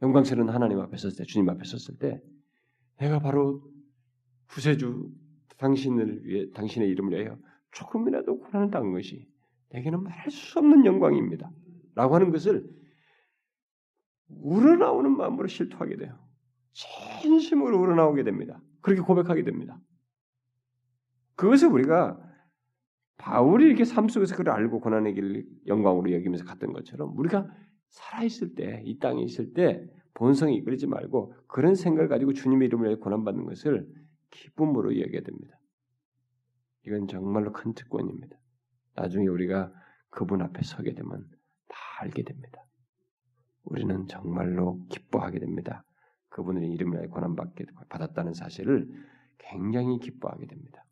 영광스러운 0.00 0.48
하나님 0.48 0.78
앞에 0.78 0.96
섰을 0.96 1.16
때, 1.16 1.24
주님 1.24 1.48
앞에 1.48 1.64
섰을 1.64 1.98
때, 1.98 2.22
내가 2.98 3.18
바로 3.18 3.68
구세주 4.48 5.10
당신을 5.56 6.24
위해 6.24 6.50
당신의 6.52 6.88
이름을 6.90 7.18
위하여 7.18 7.36
조금이라도 7.72 8.38
고난을 8.38 8.70
당한 8.70 8.92
것이 8.92 9.26
내게는 9.70 10.04
말할 10.04 10.30
수 10.30 10.60
없는 10.60 10.84
영광입니다. 10.84 11.50
라고 11.96 12.14
하는 12.14 12.30
것을 12.30 12.70
우러나오는 14.28 15.16
마음으로 15.16 15.48
실토하게 15.48 15.96
돼요. 15.96 16.23
진심으로 16.74 17.80
우러나오게 17.80 18.24
됩니다. 18.24 18.60
그렇게 18.80 19.00
고백하게 19.00 19.44
됩니다. 19.44 19.80
그것을 21.36 21.68
우리가 21.68 22.20
바울이 23.16 23.66
이렇게 23.66 23.84
삶 23.84 24.08
속에서 24.08 24.36
그걸 24.36 24.52
알고 24.54 24.80
고난의 24.80 25.14
길을 25.14 25.46
영광으로 25.66 26.12
여기면서 26.12 26.44
갔던 26.44 26.72
것처럼 26.72 27.16
우리가 27.16 27.48
살아있을 27.88 28.54
때, 28.54 28.82
이 28.84 28.98
땅에 28.98 29.22
있을 29.22 29.52
때 29.54 29.88
본성이 30.14 30.56
이끌지 30.56 30.86
말고 30.86 31.34
그런 31.46 31.74
생각을 31.74 32.08
가지고 32.08 32.32
주님의 32.32 32.66
이름을 32.66 33.00
고난받는 33.00 33.46
것을 33.46 33.88
기쁨으로 34.30 34.98
여겨야 35.00 35.22
됩니다. 35.22 35.58
이건 36.86 37.06
정말로 37.06 37.52
큰 37.52 37.72
특권입니다. 37.72 38.36
나중에 38.96 39.26
우리가 39.28 39.72
그분 40.10 40.42
앞에 40.42 40.62
서게 40.62 40.92
되면 40.92 41.26
다 41.68 41.76
알게 42.00 42.24
됩니다. 42.24 42.64
우리는 43.64 44.06
정말로 44.08 44.84
기뻐하게 44.88 45.38
됩니다. 45.38 45.84
그분의 46.34 46.68
이름을 46.72 47.08
고난받게 47.10 47.64
받았다는 47.88 48.34
사실을 48.34 48.88
굉장히 49.38 50.00
기뻐하게 50.00 50.46
됩니다. 50.46 50.84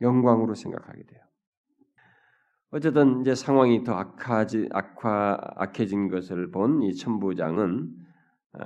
영광으로 0.00 0.54
생각하게 0.54 1.04
돼요. 1.04 1.20
어쨌든 2.70 3.20
이제 3.20 3.34
상황이 3.34 3.84
더 3.84 3.92
악화지, 3.92 4.70
악화, 4.72 5.38
악해진 5.56 6.08
것을 6.08 6.50
본 6.50 6.82
이 6.82 6.94
천부장은 6.94 7.90
어, 8.54 8.58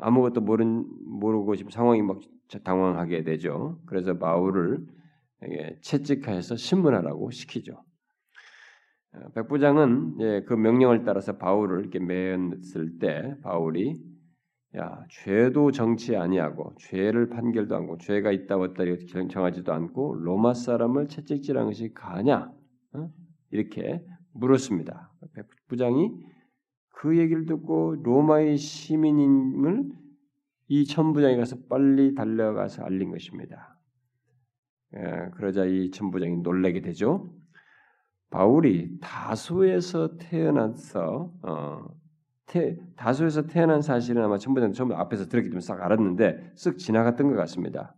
아무것도 0.00 0.40
모른, 0.40 0.86
모르고 1.04 1.56
지금 1.56 1.70
상황이 1.70 2.02
막 2.02 2.20
당황하게 2.62 3.24
되죠. 3.24 3.80
그래서 3.86 4.16
바울을 4.18 4.86
채찍하여서 5.82 6.56
신문하라고 6.56 7.32
시키죠. 7.32 7.84
어, 9.12 9.28
백부장은 9.34 10.20
예, 10.20 10.44
그 10.46 10.54
명령을 10.54 11.04
따라서 11.04 11.36
바울을 11.36 11.80
이렇게 11.80 11.98
매었을 11.98 13.00
때 13.00 13.36
바울이 13.42 14.15
야 14.76 15.04
죄도 15.08 15.70
정치 15.70 16.16
아니하고 16.16 16.74
죄를 16.78 17.28
판결도 17.28 17.76
않고 17.76 17.98
죄가 17.98 18.32
있다 18.32 18.56
없다 18.56 18.84
정하지도 19.30 19.72
않고 19.72 20.14
로마 20.16 20.54
사람을 20.54 21.08
채찍질한 21.08 21.66
것이 21.66 21.94
가냐 21.94 22.52
어? 22.92 23.10
이렇게 23.50 24.04
물었습니다. 24.32 25.12
백부장이 25.34 26.10
그 26.90 27.18
얘기를 27.18 27.46
듣고 27.46 27.96
로마의 28.02 28.56
시민임을 28.56 29.90
이 30.68 30.84
천부장이 30.84 31.36
가서 31.36 31.56
빨리 31.68 32.14
달려가서 32.14 32.82
알린 32.84 33.10
것입니다. 33.10 33.78
예, 34.96 35.30
그러자 35.34 35.64
이 35.64 35.90
천부장이 35.90 36.38
놀라게 36.38 36.80
되죠. 36.80 37.32
바울이 38.30 38.98
다소에서 39.00 40.16
태어나서 40.18 41.32
어, 41.42 41.84
태, 42.46 42.76
다소에서 42.96 43.46
태어난 43.46 43.82
사실은 43.82 44.22
아마 44.22 44.38
천부장 44.38 44.72
처음 44.72 44.92
앞에서 44.92 45.26
들었기 45.26 45.48
때문에 45.50 45.60
싹 45.60 45.82
알았는데 45.82 46.52
쓱 46.56 46.78
지나갔던 46.78 47.28
것 47.28 47.36
같습니다. 47.36 47.94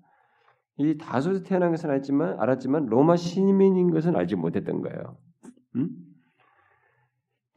이 0.78 0.96
다소에서 0.96 1.42
태어난 1.42 1.70
것은 1.70 1.90
알지만 1.90 2.38
알았지만 2.40 2.86
로마 2.86 3.16
시민인 3.16 3.90
것은 3.90 4.16
알지 4.16 4.36
못했던 4.36 4.80
거예요. 4.80 5.16
음? 5.76 5.88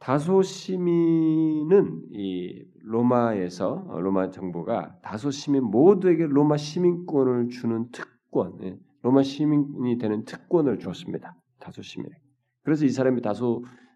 다소 0.02 0.42
시민은 0.42 2.08
이 2.10 2.64
로마에서 2.82 3.86
어, 3.88 4.00
로마 4.00 4.30
정부가 4.30 4.98
다소 5.00 5.30
시민 5.30 5.62
모두에게 5.62 6.26
로마 6.26 6.56
시민권을 6.56 7.50
주는 7.50 7.88
특권, 7.92 8.58
예, 8.64 8.76
로마 9.02 9.22
시민이 9.22 9.98
되는 9.98 10.24
특권을 10.24 10.80
줬습니다. 10.80 11.36
다소 11.60 11.82
시민에게. 11.82 12.20
그래서 12.64 12.84
이 12.84 12.88
사람이 12.88 13.22
다소 13.22 13.64
어, 13.64 13.91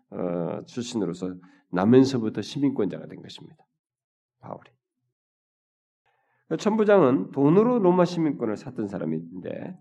출신으로서 0.66 1.34
나면서부터 1.72 2.42
시민권자가 2.42 3.06
된 3.06 3.22
것입니다. 3.22 3.56
바울이. 4.40 4.70
천부장은 6.58 7.32
돈으로 7.32 7.80
로마 7.80 8.04
시민권을 8.04 8.56
샀던 8.56 8.86
사람인데 8.86 9.76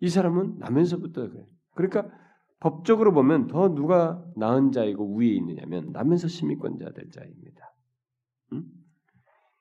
이 0.00 0.08
사람은 0.08 0.58
나면서부터 0.58 1.30
그래. 1.30 1.46
그러니까 1.74 2.08
법적으로 2.60 3.12
보면 3.12 3.46
더 3.46 3.74
누가 3.74 4.24
나은 4.36 4.72
자이고 4.72 5.16
위에 5.16 5.28
있느냐면 5.28 5.92
나면서 5.92 6.28
시민권자 6.28 6.90
될 6.90 7.10
자입니다. 7.10 7.74
음? 8.52 8.64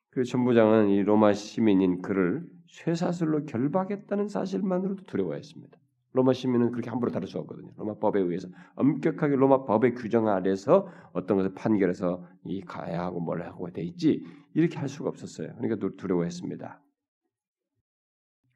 그 0.09 0.23
천부장은 0.23 0.89
이 0.89 1.03
로마 1.03 1.33
시민인 1.33 2.01
그를 2.01 2.45
쇠사슬로 2.69 3.45
결박했다는 3.45 4.27
사실만으로도 4.27 5.03
두려워했습니다. 5.03 5.77
로마 6.17 6.33
시민은 6.33 6.71
그렇게 6.71 6.89
함부로 6.89 7.11
다룰 7.11 7.27
수 7.27 7.37
없거든요. 7.37 7.71
로마 7.77 7.93
법에 7.99 8.19
의해서 8.19 8.47
엄격하게 8.75 9.35
로마 9.35 9.65
법의 9.65 9.93
규정 9.93 10.27
아래서 10.27 10.89
어떤 11.13 11.37
것을 11.37 11.53
판결해서 11.53 12.27
이 12.43 12.61
가야 12.61 13.01
하고 13.01 13.19
뭘 13.19 13.43
하고 13.43 13.71
돼 13.71 13.83
있지 13.83 14.25
이렇게 14.55 14.79
할 14.79 14.89
수가 14.89 15.09
없었어요. 15.09 15.55
그러니까 15.55 15.87
두려워했습니다. 15.95 16.81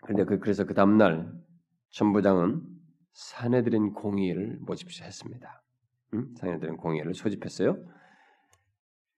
그런데 0.01 0.25
그, 0.25 0.39
그래서 0.39 0.65
그 0.65 0.73
다음날 0.73 1.31
천부장은 1.91 2.63
사내들인 3.13 3.93
공의를 3.93 4.57
모집했습니다. 4.61 5.63
음? 6.15 6.33
사내들인 6.35 6.77
공의를 6.77 7.13
소집했어요. 7.13 7.77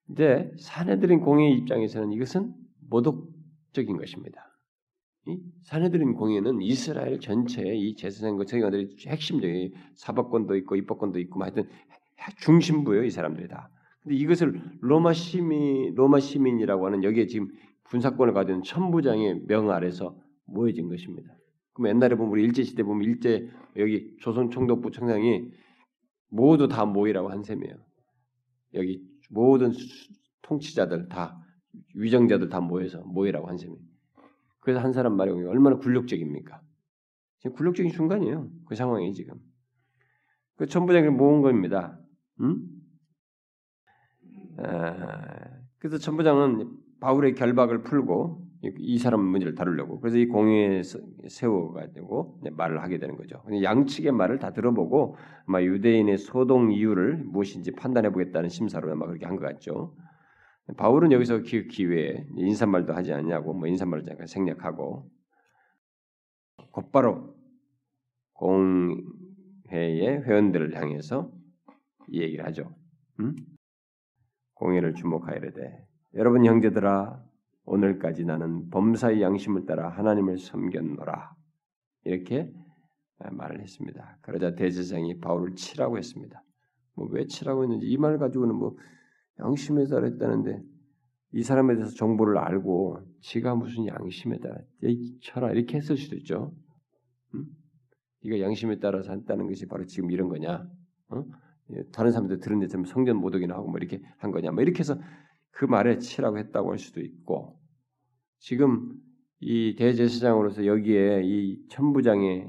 근데 0.06 0.52
사내들인 0.58 1.20
공의 1.20 1.54
입장에서는 1.54 2.12
이것은 2.12 2.54
모독적인 2.90 3.96
것입니다. 3.96 4.53
사내들인 5.62 6.14
공의는 6.14 6.60
이스라엘 6.60 7.18
전체의 7.18 7.80
이 7.80 7.96
제사장과 7.96 8.44
제사장들이 8.44 8.96
핵심적인 9.06 9.72
사법권도 9.94 10.56
있고 10.56 10.76
입법권도 10.76 11.18
있고 11.20 11.38
뭐 11.38 11.46
하여튼 11.46 11.68
중심부예요 12.38 13.04
이 13.04 13.10
사람들이 13.10 13.48
다. 13.48 13.70
근데 14.02 14.16
이것을 14.16 14.60
로마 14.80 15.12
시민 15.12 15.94
로마 15.94 16.20
시민이라고 16.20 16.86
하는 16.86 17.04
여기에 17.04 17.26
지금 17.26 17.48
군사권을 17.84 18.34
가진 18.34 18.62
천부장의 18.62 19.46
명 19.46 19.70
아래서 19.70 20.16
모여진 20.46 20.88
것입니다. 20.88 21.34
그럼 21.72 21.88
옛날에 21.88 22.14
보면 22.16 22.30
우리 22.32 22.42
일제 22.42 22.62
시대 22.62 22.82
보면 22.82 23.04
일제 23.04 23.48
여기 23.76 24.14
조선 24.20 24.50
총독부 24.50 24.90
청장이 24.90 25.50
모두 26.28 26.68
다 26.68 26.84
모이라고 26.84 27.30
한 27.30 27.42
셈이에요. 27.42 27.74
여기 28.74 29.02
모든 29.30 29.72
통치자들 30.42 31.08
다 31.08 31.40
위정자들 31.94 32.48
다 32.48 32.60
모여서 32.60 33.02
모이라고 33.04 33.48
한 33.48 33.56
셈이에요. 33.56 33.93
그래서 34.64 34.80
한 34.80 34.92
사람 34.92 35.16
말이 35.16 35.30
얼마나 35.30 35.76
굴욕적입니까? 35.76 36.60
지금 37.40 37.56
굴욕적인 37.56 37.92
순간이에요. 37.92 38.48
그 38.66 38.74
상황이 38.74 39.12
지금. 39.12 39.34
그 40.56 40.66
천부장을 40.66 41.10
모은 41.10 41.42
겁니다. 41.42 41.98
음? 42.40 42.66
아, 44.58 45.22
그래서 45.78 45.98
천부장은 45.98 46.70
바울의 47.00 47.34
결박을 47.34 47.82
풀고 47.82 48.42
이 48.78 48.98
사람 48.98 49.20
문제를 49.20 49.54
다루려고 49.54 50.00
그래서 50.00 50.16
이 50.16 50.26
공회에 50.26 50.80
세워가지고 51.28 52.40
말을 52.52 52.82
하게 52.82 52.98
되는 52.98 53.16
거죠. 53.16 53.42
양측의 53.62 54.12
말을 54.12 54.38
다 54.38 54.54
들어보고 54.54 55.16
아마 55.46 55.60
유대인의 55.62 56.16
소동 56.16 56.72
이유를 56.72 57.24
무엇인지 57.24 57.72
판단해 57.72 58.10
보겠다는 58.10 58.48
심사로 58.48 58.90
아마 58.90 59.04
그렇게 59.06 59.26
한 59.26 59.36
것 59.36 59.44
같죠. 59.44 59.94
바울은 60.76 61.12
여기서 61.12 61.42
그 61.42 61.66
기회에 61.66 62.26
인사말도 62.36 62.94
하지 62.94 63.12
않냐고 63.12 63.52
뭐 63.52 63.68
인사말을 63.68 64.04
잠깐 64.04 64.26
생략하고 64.26 65.10
곧바로 66.72 67.34
공회의 68.32 69.02
회원들을 70.22 70.74
향해서 70.74 71.30
이 72.08 72.20
얘기를 72.22 72.44
하죠. 72.46 72.74
음? 73.20 73.36
공회를 74.54 74.94
주목하여되 74.94 75.86
여러분 76.14 76.44
형제들아 76.44 77.22
오늘까지 77.66 78.24
나는 78.24 78.70
범사의 78.70 79.22
양심을 79.22 79.66
따라 79.66 79.88
하나님을 79.90 80.38
섬겼노라 80.38 81.34
이렇게 82.04 82.52
말을 83.18 83.60
했습니다. 83.60 84.18
그러자 84.22 84.54
대제사장이 84.54 85.20
바울을 85.20 85.54
치라고 85.56 85.98
했습니다. 85.98 86.42
뭐 86.94 87.08
왜 87.10 87.26
치라고 87.26 87.62
했는지 87.64 87.86
이 87.86 87.96
말 87.96 88.18
가지고는 88.18 88.54
뭐 88.54 88.76
양심에 89.40 89.86
따라 89.86 90.06
했다는데 90.06 90.62
이 91.32 91.42
사람에 91.42 91.74
대해서 91.74 91.94
정보를 91.94 92.38
알고 92.38 93.00
지가 93.20 93.54
무슨 93.56 93.86
양심에 93.86 94.38
따라 94.38 94.56
쳐라 95.22 95.52
이렇게 95.52 95.76
했을 95.76 95.96
수도 95.96 96.16
있죠. 96.16 96.54
음? 97.34 97.46
네가 98.22 98.40
양심에 98.40 98.78
따라서 98.78 99.10
한다는 99.10 99.48
것이 99.48 99.66
바로 99.66 99.84
지금 99.84 100.10
이런 100.10 100.28
거냐? 100.28 100.66
어? 101.08 101.24
예, 101.72 101.82
다른 101.92 102.12
사람들 102.12 102.40
들은 102.40 102.60
데 102.60 102.68
성전 102.68 103.16
모독이나 103.16 103.54
하고 103.54 103.68
뭐 103.68 103.78
이렇게 103.78 104.00
한 104.18 104.30
거냐? 104.30 104.52
뭐 104.52 104.62
이렇게 104.62 104.80
해서 104.80 104.96
그 105.50 105.64
말에 105.64 105.98
치라고 105.98 106.38
했다고 106.38 106.70
할 106.70 106.78
수도 106.78 107.00
있고 107.00 107.58
지금 108.38 108.94
이 109.40 109.74
대제사장으로서 109.76 110.66
여기에 110.66 111.22
이 111.24 111.66
천부장의 111.68 112.48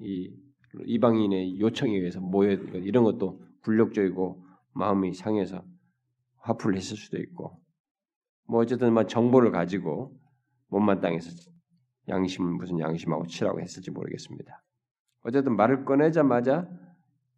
이 0.00 0.36
이방인의 0.84 1.58
요청에 1.60 1.96
의해서 1.96 2.20
모여 2.20 2.52
이런 2.52 3.04
것도 3.04 3.42
굴욕적이고 3.62 4.44
마음이 4.72 5.14
상해서 5.14 5.64
화풀을 6.40 6.76
했을 6.76 6.96
수도 6.96 7.18
있고 7.18 7.60
뭐 8.46 8.60
어쨌든 8.60 8.92
막 8.92 9.08
정보를 9.08 9.50
가지고 9.52 10.18
못마땅해서 10.68 11.50
양심 12.08 12.44
무슨 12.56 12.80
양심하고 12.80 13.26
치라고 13.26 13.60
했을지 13.60 13.90
모르겠습니다. 13.90 14.62
어쨌든 15.22 15.56
말을 15.56 15.84
꺼내자마자 15.84 16.68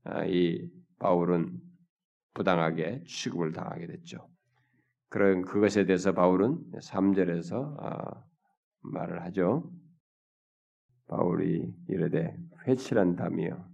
아, 0.05 0.25
이 0.25 0.69
바울은 0.99 1.61
부당하게 2.35 3.05
취급을 3.07 3.53
당하게 3.53 3.87
됐죠. 3.87 4.29
그런 5.09 5.43
그것에 5.43 5.85
대해서 5.85 6.13
바울은 6.13 6.73
3절에서 6.81 7.77
아, 7.79 8.25
말을 8.81 9.23
하죠. 9.25 9.71
바울이 11.09 11.75
이르되 11.89 12.35
회칠한다며 12.67 13.72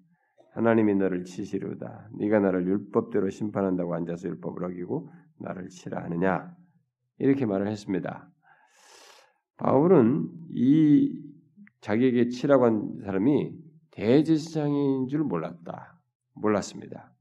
하나님이 0.59 0.97
너를 0.97 1.23
치시르다. 1.23 2.09
네가 2.19 2.41
나를 2.41 2.67
율법대로 2.67 3.31
심판한다고 3.31 3.95
앉아서 3.95 4.29
율법을 4.29 4.65
어기고 4.65 5.09
나를 5.39 5.69
치라 5.69 6.03
하느냐 6.03 6.53
이렇게 7.19 7.47
말을 7.47 7.69
했습니다. 7.69 8.29
바울은 9.57 10.29
이 10.51 11.17
자기에게 11.81 12.31
치라고 12.31 12.65
한 12.65 12.99
사람이 13.05 13.55
대제사장인 13.93 15.07
줄 15.07 15.21
몰랐다. 15.21 15.97
몰랐습니다. 16.35 17.13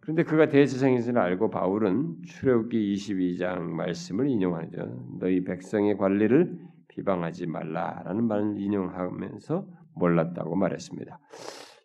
그런데 0.00 0.24
그가 0.24 0.48
대제사장인 0.48 1.02
줄 1.02 1.16
알고 1.16 1.50
바울은 1.50 2.22
출애굽기 2.24 2.92
22장 2.94 3.60
말씀을 3.70 4.28
인용하죠. 4.28 5.16
너희 5.20 5.44
백성의 5.44 5.96
관리를 5.96 6.58
비방하지 6.88 7.46
말라라는 7.46 8.24
말을 8.24 8.58
인용하면서 8.58 9.64
몰랐다고 9.94 10.56
말했습니다. 10.56 11.20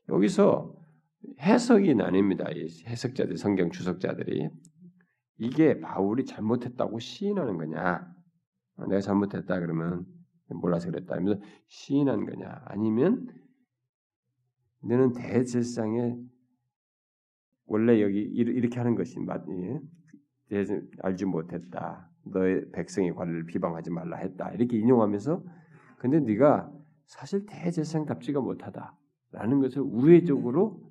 여기서 0.10 0.76
해석이 1.40 1.96
나뉩니다. 1.96 2.48
해석자들, 2.88 3.38
성경 3.38 3.72
주석자들이 3.72 4.50
이게 5.38 5.80
바울이 5.80 6.26
잘못했다고 6.26 7.00
시인하는 7.00 7.58
거냐? 7.58 8.14
내가 8.90 9.00
잘못했다 9.00 9.60
그러면 9.60 10.06
몰라서 10.50 10.90
그랬다 10.90 11.16
하면서 11.16 11.42
시인한 11.68 12.26
거냐? 12.26 12.62
아니면 12.66 13.28
너는 14.82 15.14
대제사장에 15.14 16.18
원래 17.66 18.02
여기 18.02 18.20
이렇게 18.20 18.78
하는 18.78 18.96
것이 18.96 19.20
맞, 19.20 19.46
알지 21.02 21.26
못했다. 21.26 22.10
너의 22.26 22.70
백성의 22.72 23.16
관리를 23.16 23.46
비방하지 23.46 23.90
말라 23.92 24.18
했다. 24.18 24.52
이렇게 24.52 24.78
인용하면서 24.78 25.44
근데 25.98 26.20
네가 26.20 26.72
사실 27.06 27.46
대제사장답지가 27.46 28.42
못하다 28.42 28.98
라는 29.34 29.60
것을 29.62 29.82
우회적으로 29.82 30.82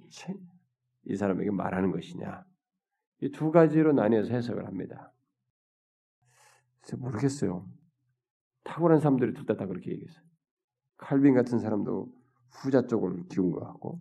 이 1.05 1.17
사람에게 1.17 1.51
말하는 1.51 1.91
것이냐. 1.91 2.45
이 3.23 3.31
두 3.31 3.51
가지로 3.53 3.93
나뉘어서 3.93 4.35
해석을 4.35 4.67
합니다. 4.67 5.13
모르겠어요. 6.99 7.67
탁월한 8.65 9.01
사람들이 9.01 9.33
둘 9.35 9.47
다 9.47 9.57
다 9.57 9.67
그렇게 9.67 9.93
얘기했어요. 9.93 10.25
칼빈 10.97 11.35
같은 11.35 11.59
사람도 11.59 12.13
후자 12.51 12.87
쪽을 12.87 13.29
기운 13.29 13.51
것 13.51 13.61
같고 13.61 14.01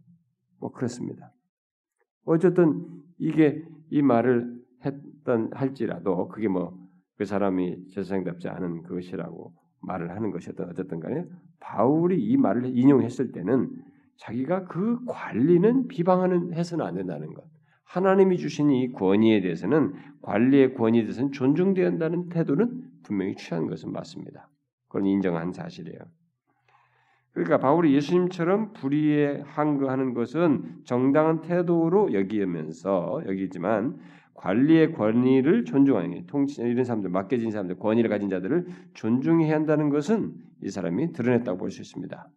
뭐 0.59 0.71
그렇습니다. 0.71 1.31
어쨌든 2.25 3.03
이게 3.17 3.63
이 3.89 4.01
말을 4.01 4.61
했던 4.83 5.51
할지라도 5.53 6.27
그게 6.27 6.47
뭐 6.47 6.81
그 7.21 7.25
사람이 7.25 7.89
세상답지 7.89 8.49
않은 8.49 8.81
그것이라고 8.81 9.53
말을 9.81 10.09
하는 10.09 10.31
것이었던 10.31 10.71
어쨌든 10.71 10.99
간에 10.99 11.23
바울이 11.59 12.19
이 12.19 12.35
말을 12.35 12.75
인용했을 12.75 13.31
때는 13.31 13.69
자기가 14.17 14.65
그 14.65 15.03
관리는 15.05 15.87
비방하는 15.87 16.53
해서는 16.53 16.85
안 16.85 16.95
된다는 16.95 17.33
것. 17.33 17.43
하나님이 17.83 18.37
주신 18.37 18.71
이 18.71 18.91
권위에 18.93 19.41
대해서는 19.41 19.93
관리의 20.21 20.75
권위에 20.75 21.01
대해서는 21.01 21.31
존중되어야 21.31 21.87
한다는 21.87 22.29
태도는 22.29 22.83
분명히 23.03 23.35
취한 23.35 23.67
것은 23.67 23.91
맞습니다. 23.91 24.49
그건 24.87 25.05
인정한 25.07 25.51
사실이에요. 25.51 25.99
그러니까 27.33 27.57
바울이 27.59 27.93
예수님처럼 27.95 28.73
불의에 28.73 29.41
항거하는 29.45 30.13
것은 30.13 30.81
정당한 30.85 31.41
태도로 31.41 32.13
여기면서 32.13 33.21
여기지만 33.25 33.97
관리의 34.33 34.93
권위를 34.93 35.65
존중하는 35.65 36.25
통치 36.27 36.61
이런 36.61 36.83
사람들 36.83 37.09
맡겨진 37.09 37.51
사람들 37.51 37.77
권위를 37.77 38.09
가진 38.09 38.29
자들을 38.29 38.67
존중해야 38.93 39.53
한다는 39.55 39.89
것은 39.89 40.33
이 40.63 40.69
사람이 40.69 41.13
드러냈다고 41.13 41.57
볼 41.57 41.71
수 41.71 41.81
있습니다. 41.81 42.27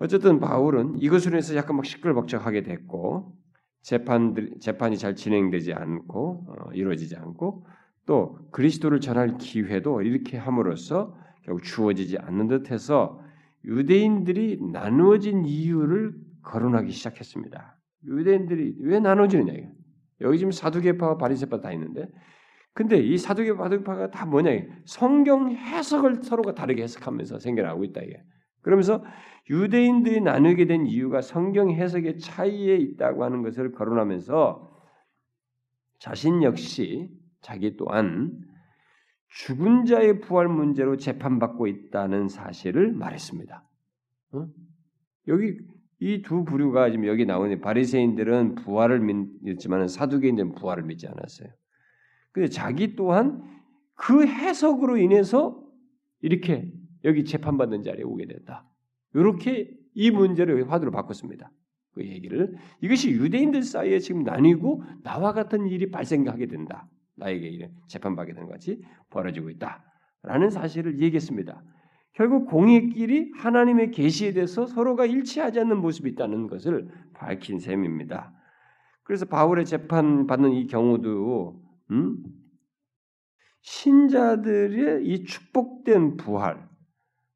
어쨌든 0.00 0.40
바울은 0.40 0.96
이것으로 0.98 1.36
해서 1.36 1.54
약간 1.54 1.76
막 1.76 1.84
시끌벅적하게 1.84 2.62
됐고 2.62 3.36
재판 3.82 4.34
재판이 4.58 4.96
잘 4.96 5.14
진행되지 5.14 5.74
않고 5.74 6.46
어, 6.48 6.72
이루어지지 6.72 7.16
않고 7.16 7.66
또 8.06 8.38
그리스도를 8.50 9.00
전할 9.00 9.36
기회도 9.36 10.02
이렇게 10.02 10.38
함으로써 10.38 11.16
결국 11.44 11.62
주어지지 11.62 12.16
않는 12.18 12.48
듯해서 12.48 13.20
유대인들이 13.64 14.60
나누어진 14.72 15.44
이유를 15.44 16.14
거론하기 16.42 16.90
시작했습니다. 16.90 17.76
유대인들이 18.06 18.76
왜 18.80 19.00
나눠지느냐 19.00 19.52
이게. 19.52 19.70
여기 20.22 20.38
지금 20.38 20.50
사두개파와 20.50 21.18
바리새파 21.18 21.60
다 21.60 21.72
있는데 21.72 22.08
근데 22.72 22.98
이 22.98 23.18
사두개 23.18 23.54
바두개파가 23.54 24.10
다 24.10 24.24
뭐냐 24.24 24.50
성경 24.86 25.50
해석을 25.50 26.22
서로가 26.22 26.54
다르게 26.54 26.82
해석하면서 26.84 27.38
생겨나고 27.38 27.84
있다 27.84 28.00
이게. 28.00 28.22
그러면서 28.62 29.04
유대인들이 29.48 30.20
나누게 30.20 30.66
된 30.66 30.86
이유가 30.86 31.22
성경 31.22 31.70
해석의 31.70 32.18
차이에 32.18 32.76
있다고 32.76 33.24
하는 33.24 33.42
것을 33.42 33.72
거론하면서 33.72 34.70
자신 35.98 36.42
역시 36.42 37.10
자기 37.40 37.76
또한 37.76 38.38
죽은 39.28 39.84
자의 39.84 40.20
부활 40.20 40.48
문제로 40.48 40.96
재판받고 40.96 41.66
있다는 41.66 42.28
사실을 42.28 42.92
말했습니다. 42.92 43.64
어? 44.32 44.48
여기 45.28 45.58
이 46.00 46.22
두 46.22 46.44
부류가 46.44 46.90
지금 46.90 47.06
여기 47.06 47.26
나오는 47.26 47.60
바리새인들은 47.60 48.54
부활을 48.54 49.00
믿지만 49.42 49.86
사두개인들은 49.86 50.54
부활을 50.54 50.82
믿지 50.84 51.06
않았어요. 51.06 51.48
근데 52.32 52.48
자기 52.48 52.96
또한 52.96 53.42
그 53.94 54.26
해석으로 54.26 54.96
인해서 54.96 55.62
이렇게 56.22 56.72
여기 57.04 57.24
재판받는 57.24 57.82
자리에 57.82 58.04
오게 58.04 58.26
됐다. 58.26 58.64
이렇게 59.14 59.70
이 59.94 60.10
문제를 60.10 60.70
화두로 60.70 60.90
바꿨습니다. 60.90 61.50
그 61.92 62.06
얘기를 62.06 62.54
이것이 62.80 63.10
유대인들 63.10 63.62
사이에 63.62 63.98
지금 63.98 64.22
나뉘고 64.22 64.82
나와 65.02 65.32
같은 65.32 65.66
일이 65.66 65.90
발생하게 65.90 66.46
된다. 66.46 66.88
나에게 67.16 67.48
이래 67.48 67.70
재판받게 67.88 68.32
되는 68.32 68.48
것이 68.48 68.82
벌어지고 69.10 69.50
있다라는 69.50 70.50
사실을 70.50 71.00
얘기했습니다. 71.00 71.62
결국 72.12 72.46
공의끼리 72.46 73.32
하나님의 73.36 73.90
계시에 73.90 74.32
대해서 74.32 74.66
서로가 74.66 75.06
일치하지 75.06 75.60
않는 75.60 75.80
모습이 75.80 76.10
있다는 76.10 76.48
것을 76.48 76.88
밝힌 77.14 77.58
셈입니다. 77.58 78.32
그래서 79.02 79.26
바울의 79.26 79.64
재판 79.64 80.26
받는 80.26 80.52
이 80.52 80.66
경우도 80.66 81.62
음? 81.90 82.22
신자들의 83.62 85.06
이 85.06 85.24
축복된 85.24 86.16
부활, 86.16 86.69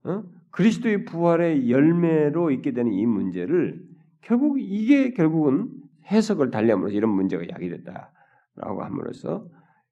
어? 0.05 0.23
그리스도의 0.51 1.05
부활의 1.05 1.71
열매로 1.71 2.51
있게 2.53 2.73
되는 2.73 2.93
이 2.93 3.05
문제를 3.07 3.83
결국 4.21 4.59
이게 4.61 5.13
결국은 5.13 5.71
해석을 6.11 6.51
달리함으로써 6.51 6.95
이런 6.95 7.11
문제가 7.11 7.49
야기됐다라고 7.49 8.83
함으로써 8.83 9.49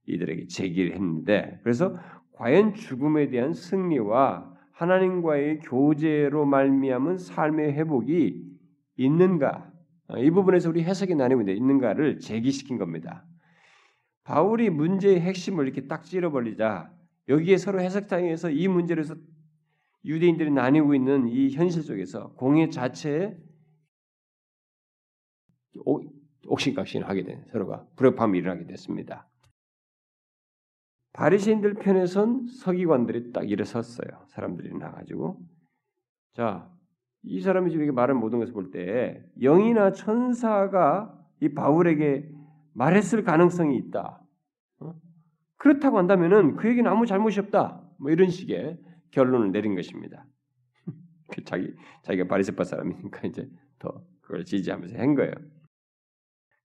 이들에게 0.07 0.47
제기를 0.47 0.95
했는데 0.95 1.59
그래서 1.63 1.97
과연 2.33 2.75
죽음에 2.75 3.29
대한 3.31 3.53
승리와 3.53 4.53
하나님과의 4.73 5.61
교제로 5.61 6.45
말미암은 6.45 7.19
삶의 7.19 7.73
회복이 7.73 8.43
있는가? 8.97 9.71
이 10.19 10.31
부분에서 10.31 10.69
우리 10.69 10.83
해석이 10.83 11.15
나뉘고 11.15 11.43
있는가를 11.43 12.19
제기시킨 12.19 12.79
겁니다. 12.79 13.25
바울이 14.25 14.71
문제의 14.71 15.21
핵심을 15.21 15.67
이렇게 15.67 15.87
딱 15.87 16.05
찌러버리자 16.05 16.91
여기에 17.29 17.57
서로 17.57 17.81
해석장에서 17.81 18.51
이 18.51 18.69
문제를 18.69 19.05
서 19.05 19.15
유대인들이 20.05 20.51
나뉘고 20.51 20.95
있는 20.95 21.29
이 21.29 21.51
현실 21.51 21.83
속에서 21.83 22.33
공예 22.35 22.69
자체에 22.71 23.37
옥신각신하게 26.47 27.25
된 27.25 27.45
서로가 27.53 27.87
불협화음이 27.97 28.39
일어나게 28.39 28.67
됐습니다. 28.67 29.29
바리새인들 31.13 31.75
편에선 31.75 32.47
서기관들이 32.47 33.33
딱 33.33 33.49
일어섰어요. 33.49 34.27
사람들이 34.29 34.75
나가지고 34.77 35.41
자, 36.35 36.71
이 37.23 37.41
사람이 37.41 37.71
지금 37.71 37.85
이렇게 37.85 37.95
말을 37.95 38.15
모든 38.15 38.39
것을 38.39 38.53
볼 38.55 38.71
때 38.71 39.23
영이나 39.41 39.93
천사가 39.93 41.17
이 41.41 41.51
바울에게 41.51 42.29
말했을 42.75 43.23
가능성이 43.23 43.77
있다. 43.77 44.23
어? 44.81 44.95
그렇다고 45.59 45.99
한다면은 45.99 46.57
그에게는 46.57 46.91
아무 46.91 47.07
잘못이 47.07 47.39
없다. 47.41 47.83
뭐 47.99 48.11
이런 48.11 48.31
식의 48.31 48.79
결론을 49.13 49.53
내린 49.53 49.75
것입니다. 49.75 50.27
그 51.29 51.45
자기 51.45 51.73
자기가 52.03 52.27
바리새파 52.27 52.65
사람이니까 52.65 53.21
이제 53.29 53.49
더 53.79 54.05
그걸 54.21 54.45
지지하면서 54.45 54.99
한 54.99 55.15
거예요. 55.15 55.33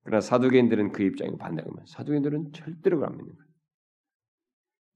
그러나 0.03 0.21
사두개인들은 0.21 0.93
그 0.93 1.03
입장에 1.03 1.35
반대하면 1.37 1.85
사두개인들은 1.85 2.53
절대로 2.53 2.99
그러면 2.99 3.35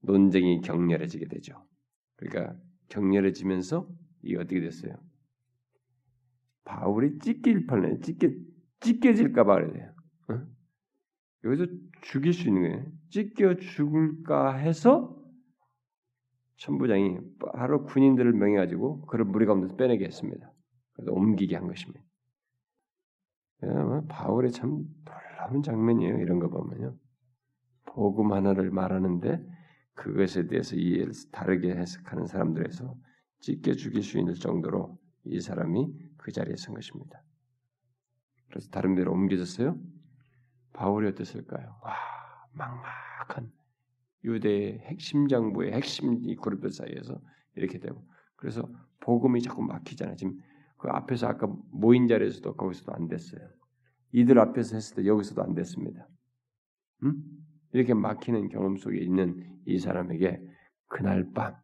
논쟁이 0.00 0.60
격렬해지게 0.62 1.28
되죠. 1.28 1.64
그러니까 2.16 2.58
격렬해지면서 2.88 3.88
이 4.22 4.36
어떻게 4.36 4.60
됐어요? 4.60 4.94
바울이 6.64 7.18
찢길 7.18 7.66
뻔해 7.66 8.00
찢겨 8.00 8.28
찢겨질까 8.80 9.44
봐 9.44 9.56
그래요. 9.56 9.94
어? 10.28 10.40
여기서 11.44 11.66
죽일 12.02 12.32
수 12.32 12.48
있는 12.48 12.62
거예요. 12.62 12.92
찢겨 13.10 13.56
죽을까 13.56 14.54
해서 14.54 15.21
천부장이 16.56 17.18
바로 17.54 17.84
군인들을 17.84 18.32
명해가지고 18.32 19.06
그를 19.06 19.24
무리 19.24 19.46
가운데서 19.46 19.76
빼내게 19.76 20.04
했습니다. 20.04 20.52
그래서 20.94 21.12
옮기게 21.12 21.56
한 21.56 21.66
것입니다. 21.66 22.04
뭐 23.62 24.02
바울의 24.08 24.52
참 24.52 24.84
놀라운 25.04 25.62
장면이에요. 25.62 26.18
이런 26.18 26.38
거 26.38 26.48
보면요. 26.48 26.96
복음 27.84 28.32
하나를 28.32 28.70
말하는데 28.70 29.44
그것에 29.94 30.46
대해서 30.46 30.76
이해를 30.76 31.12
다르게 31.30 31.74
해석하는 31.74 32.26
사람들에서 32.26 32.94
찢겨 33.40 33.74
죽일 33.74 34.02
수 34.02 34.18
있는 34.18 34.34
정도로 34.34 34.98
이 35.24 35.40
사람이 35.40 35.92
그 36.16 36.32
자리에 36.32 36.56
선 36.56 36.74
것입니다. 36.74 37.22
그래서 38.48 38.68
다른 38.70 38.94
데로 38.94 39.12
옮겨졌어요. 39.12 39.78
바울이 40.72 41.08
어땠을까요? 41.08 41.76
와, 41.82 41.94
막막한 42.52 43.50
유대의 44.24 44.80
핵심 44.80 45.28
장부의 45.28 45.72
핵심 45.72 46.24
이 46.24 46.36
그룹들 46.36 46.70
사이에서 46.70 47.20
이렇게 47.54 47.78
되고 47.78 48.06
그래서 48.36 48.68
복음이 49.00 49.42
자꾸 49.42 49.62
막히잖아요. 49.62 50.16
지금 50.16 50.40
그 50.78 50.88
앞에서 50.88 51.28
아까 51.28 51.46
모인 51.70 52.08
자리에서도 52.08 52.56
거기서도 52.56 52.92
안 52.92 53.08
됐어요. 53.08 53.48
이들 54.12 54.38
앞에서 54.38 54.76
했을 54.76 54.96
때 54.96 55.06
여기서도 55.06 55.42
안 55.42 55.54
됐습니다. 55.54 56.08
음? 57.04 57.22
이렇게 57.72 57.94
막히는 57.94 58.48
경험 58.48 58.76
속에 58.76 58.98
있는 58.98 59.60
이 59.64 59.78
사람에게 59.78 60.42
그날 60.88 61.30
밤 61.32 61.56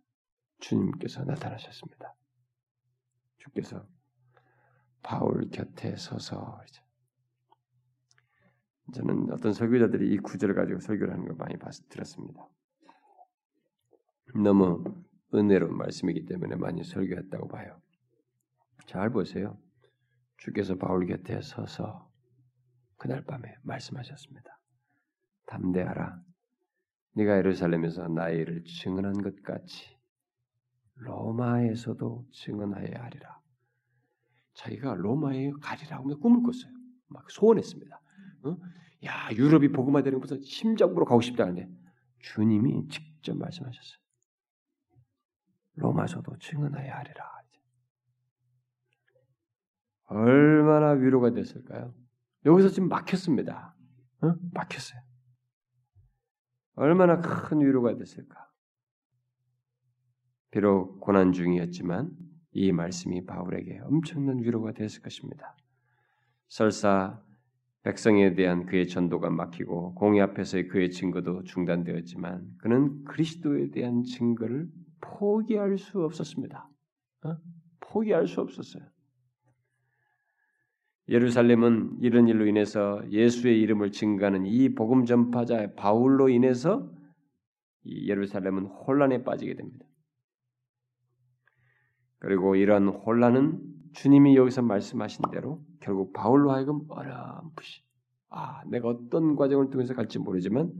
주님께서 0.61 1.25
나타나셨습니다. 1.25 2.15
주께서 3.39 3.87
바울 5.03 5.49
곁에 5.51 5.97
서서 5.97 6.61
저는 8.95 9.31
어떤 9.33 9.53
설교자들이 9.53 10.13
이 10.13 10.19
구절을 10.19 10.55
가지고 10.55 10.81
설교를 10.81 11.13
하는 11.13 11.27
걸 11.27 11.37
많이 11.37 11.57
봤, 11.59 11.73
들었습니다. 11.89 12.49
너무 14.35 14.83
은혜로운 15.35 15.77
말씀이기 15.77 16.25
때문에 16.27 16.57
많이 16.57 16.83
설교했다고 16.85 17.49
봐요. 17.49 17.81
잘 18.87 19.11
보세요. 19.11 19.59
주께서 20.39 20.77
바울 20.77 21.07
곁에 21.07 21.41
서서 21.43 22.11
그날 22.97 23.25
밤에 23.25 23.55
말씀하셨습니다. 23.63 24.59
담대하라. 25.47 26.23
네가 27.15 27.39
예루살렘에서 27.39 28.09
나의 28.09 28.39
일을 28.39 28.65
증언한 28.65 29.23
것 29.23 29.43
같이 29.43 29.99
로마에서도 30.95 32.27
증언하여야 32.33 33.05
하리라. 33.05 33.41
자기가 34.55 34.95
로마에 34.95 35.51
가리라고 35.61 36.19
꿈을 36.19 36.43
꿨어요. 36.43 36.73
막 37.09 37.31
소원했습니다. 37.31 38.01
어? 38.45 38.57
야 39.05 39.31
유럽이 39.33 39.69
복음화 39.69 40.03
되는 40.03 40.21
것보다 40.21 40.41
심장으로 40.43 41.05
가고 41.05 41.21
싶다는데 41.21 41.69
주님이 42.21 42.89
직접 42.89 43.37
말씀하셨어요. 43.37 43.99
로마서도 45.77 46.39
증언하여야 46.39 46.97
하리라. 46.97 47.39
얼마나 50.09 50.93
위로가 50.93 51.31
됐을까요? 51.33 51.95
여기서 52.47 52.69
지금 52.69 52.89
막혔습니다. 52.89 53.75
어? 54.23 54.35
막혔어요. 54.53 55.01
얼마나 56.77 57.21
큰 57.21 57.61
위로가 57.61 57.97
됐을까? 57.97 58.49
비록 60.51 61.01
고난 61.01 61.33
중이었지만 61.33 62.11
이 62.53 62.73
말씀이 62.73 63.27
바울에게 63.27 63.81
엄청난 63.81 64.39
위로가 64.39 64.73
됐을 64.73 65.03
것입니다. 65.03 65.57
설사 66.49 67.23
백성에 67.83 68.35
대한 68.35 68.67
그의 68.67 68.89
전도가 68.89 69.31
막히고 69.31 69.95
공의 69.95 70.21
앞에서의 70.23 70.69
그의 70.69 70.91
증거도 70.91 71.45
중단되었지만 71.45 72.57
그는 72.59 73.05
그리스도에 73.05 73.71
대한 73.71 74.03
증거를 74.03 74.69
포기할 75.01 75.79
수 75.79 76.03
없었습니다. 76.03 76.69
어? 77.25 77.37
포기할 77.81 78.27
수 78.27 78.41
없었어요. 78.41 78.85
예루살렘은 81.09 81.99
이런 82.01 82.29
일로 82.29 82.47
인해서 82.47 83.03
예수의 83.11 83.61
이름을 83.63 83.93
증가하는 83.93 84.45
이 84.45 84.75
복음 84.75 85.07
전파자 85.07 85.73
바울로 85.75 86.29
인해서 86.29 86.93
이 87.85 88.09
예루살렘은 88.09 88.67
혼란에 88.67 89.23
빠지게 89.23 89.55
됩니다. 89.55 89.87
그리고 92.19 92.57
이러한 92.57 92.89
혼란은 92.89 93.78
주님이 93.99 94.37
여기서 94.37 94.63
말씀하신 94.63 95.25
대로 95.33 95.61
결국 95.81 96.13
바울로 96.13 96.53
하여금 96.53 96.89
어렴풋이 96.89 97.83
아 98.29 98.63
내가 98.67 98.87
어떤 98.89 99.35
과정을 99.35 99.71
통해서 99.71 99.93
갈지 99.93 100.21
모르지만 100.21 100.73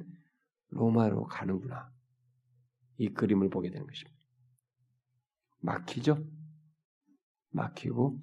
로마로 0.69 1.25
가는구나 1.25 1.91
이 2.97 3.09
그림을 3.09 3.51
보게 3.51 3.71
되는 3.71 3.85
것입니다. 3.85 4.17
막히죠? 5.63 6.25
막히고 7.51 8.21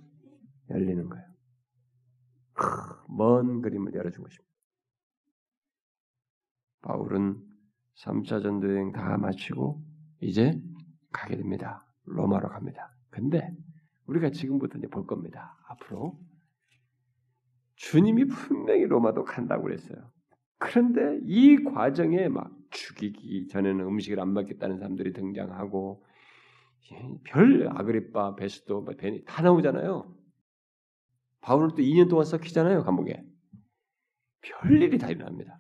열리는 0.70 1.10
거예요. 1.10 1.26
먼 3.10 3.62
그림을 3.62 3.94
열어준 3.94 4.24
것입니다. 4.24 4.50
바울은 6.84 7.44
3차 7.96 8.42
전도여행 8.42 8.94
다 8.94 9.18
마치고 9.18 9.84
이제 10.22 10.58
가게 11.12 11.36
됩니다. 11.36 11.86
로마로 12.06 12.48
갑니다. 12.48 12.96
근데 13.10 13.54
우리가 14.08 14.30
지금부터 14.32 14.78
이제 14.78 14.88
볼 14.88 15.06
겁니다. 15.06 15.58
앞으로 15.68 16.20
주님이 17.76 18.26
분명히 18.26 18.86
로마도 18.86 19.24
간다고 19.24 19.64
그랬어요. 19.64 20.12
그런데 20.58 21.20
이 21.24 21.64
과정에 21.64 22.30
막 22.30 22.52
죽이기 22.72 23.48
전에는 23.48 23.86
음식을 23.86 24.20
안 24.20 24.34
먹겠다는 24.34 24.78
사람들이 24.78 25.14
등장하고 25.14 26.06
별 27.24 27.68
아그리파, 27.70 28.36
베스도, 28.36 28.82
뭐 28.82 28.96
베니 28.96 29.26
다 29.26 29.42
나오잖아요. 29.42 30.14
바울을 31.42 31.70
또 31.70 31.78
2년 31.78 32.10
동안 32.10 32.26
썩히잖아요, 32.26 32.84
감옥에. 32.84 33.24
별 34.42 34.82
일이 34.82 34.98
다 34.98 35.10
일어납니다. 35.10 35.58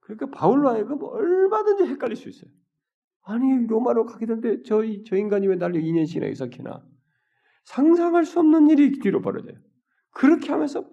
그러니까 0.00 0.30
바울로 0.30 0.68
하여금 0.68 1.02
얼마든지 1.02 1.84
헷갈릴 1.84 2.16
수 2.16 2.28
있어요. 2.28 2.50
아니 3.22 3.66
로마로 3.66 4.06
가게 4.06 4.26
되는데 4.26 4.62
저, 4.62 4.82
저 5.06 5.16
인간이 5.16 5.46
왜 5.46 5.56
나를 5.56 5.80
2년씩이나 5.80 6.34
썩히나 6.34 6.84
상상할 7.64 8.24
수 8.24 8.40
없는 8.40 8.70
일이 8.70 8.98
뒤로 9.00 9.20
벌어져요. 9.20 9.54
그렇게 10.10 10.50
하면서 10.50 10.84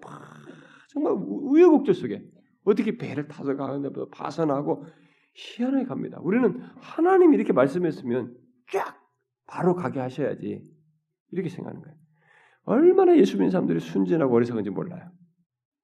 정말 0.88 1.14
우여곡절 1.16 1.94
속에 1.94 2.24
어떻게 2.64 2.96
배를 2.96 3.28
타서 3.28 3.56
가는데 3.56 3.90
파선하고 4.12 4.84
희한하게 5.34 5.84
갑니다. 5.84 6.18
우리는 6.22 6.60
하나님이 6.80 7.36
이렇게 7.36 7.52
말씀했으면 7.52 8.36
쫙 8.72 8.96
바로 9.46 9.74
가게 9.74 10.00
하셔야지 10.00 10.64
이렇게 11.32 11.48
생각하는 11.48 11.80
거예요. 11.82 11.96
얼마나 12.64 13.16
예수 13.16 13.36
믿는 13.36 13.50
사람들이 13.50 13.80
순진하고 13.80 14.34
어리석은지 14.34 14.70
몰라요. 14.70 15.10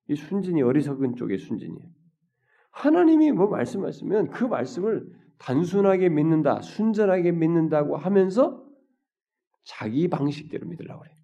이 0.09 0.14
순진이 0.14 0.62
어리석은 0.62 1.16
쪽의 1.16 1.39
순진이에요. 1.39 1.89
하나님이 2.70 3.32
뭐 3.32 3.49
말씀하시면 3.49 4.30
그 4.30 4.45
말씀을 4.45 5.07
단순하게 5.39 6.11
믿는다, 6.11 6.61
순전하게 6.61 7.32
믿는다고 7.32 7.97
하면서 7.97 8.65
자기 9.66 10.08
방식대로 10.08 10.66
믿으려고 10.66 11.02
그래요. 11.02 11.16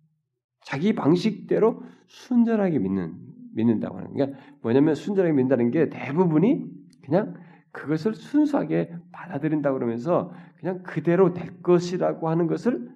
자기 0.61 0.95
방식대로 0.95 1.82
순전하게 2.09 2.78
믿는 2.80 3.16
믿는다고 3.55 3.99
하는 3.99 4.14
게 4.14 4.34
뭐냐면 4.61 4.95
순전하게 4.95 5.32
믿는다는 5.32 5.70
게 5.70 5.88
대부분이 5.88 6.66
그냥 7.05 7.34
그것을 7.70 8.14
순수하게 8.14 8.95
받아들인다 9.12 9.72
그러면서 9.72 10.34
그냥 10.59 10.82
그대로 10.82 11.32
될 11.32 11.62
것이라고 11.62 12.28
하는 12.28 12.47
것을 12.47 12.90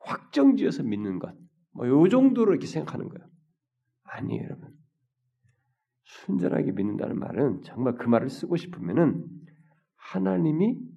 확정지어서 0.00 0.82
믿는 0.84 1.18
것. 1.18 1.34
뭐 1.74 1.86
요 1.88 2.08
정도로 2.08 2.52
이렇게 2.52 2.66
생각하는 2.66 3.08
거예요. 3.08 3.28
아니에요, 4.04 4.44
여러분. 4.44 4.70
순전하게 6.04 6.72
믿는다는 6.72 7.18
말은 7.18 7.62
정말 7.62 7.96
그 7.96 8.08
말을 8.08 8.28
쓰고 8.28 8.56
싶으면은 8.56 9.26
하나님이 9.96 10.76
다 10.76 10.91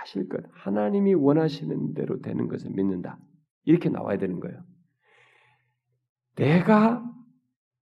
하실 0.00 0.28
것, 0.28 0.42
하나님이 0.52 1.14
원하시는 1.14 1.94
대로 1.94 2.20
되는 2.20 2.48
것을 2.48 2.70
믿는다. 2.70 3.18
이렇게 3.64 3.88
나와야 3.88 4.18
되는 4.18 4.40
거예요. 4.40 4.62
내가 6.36 7.04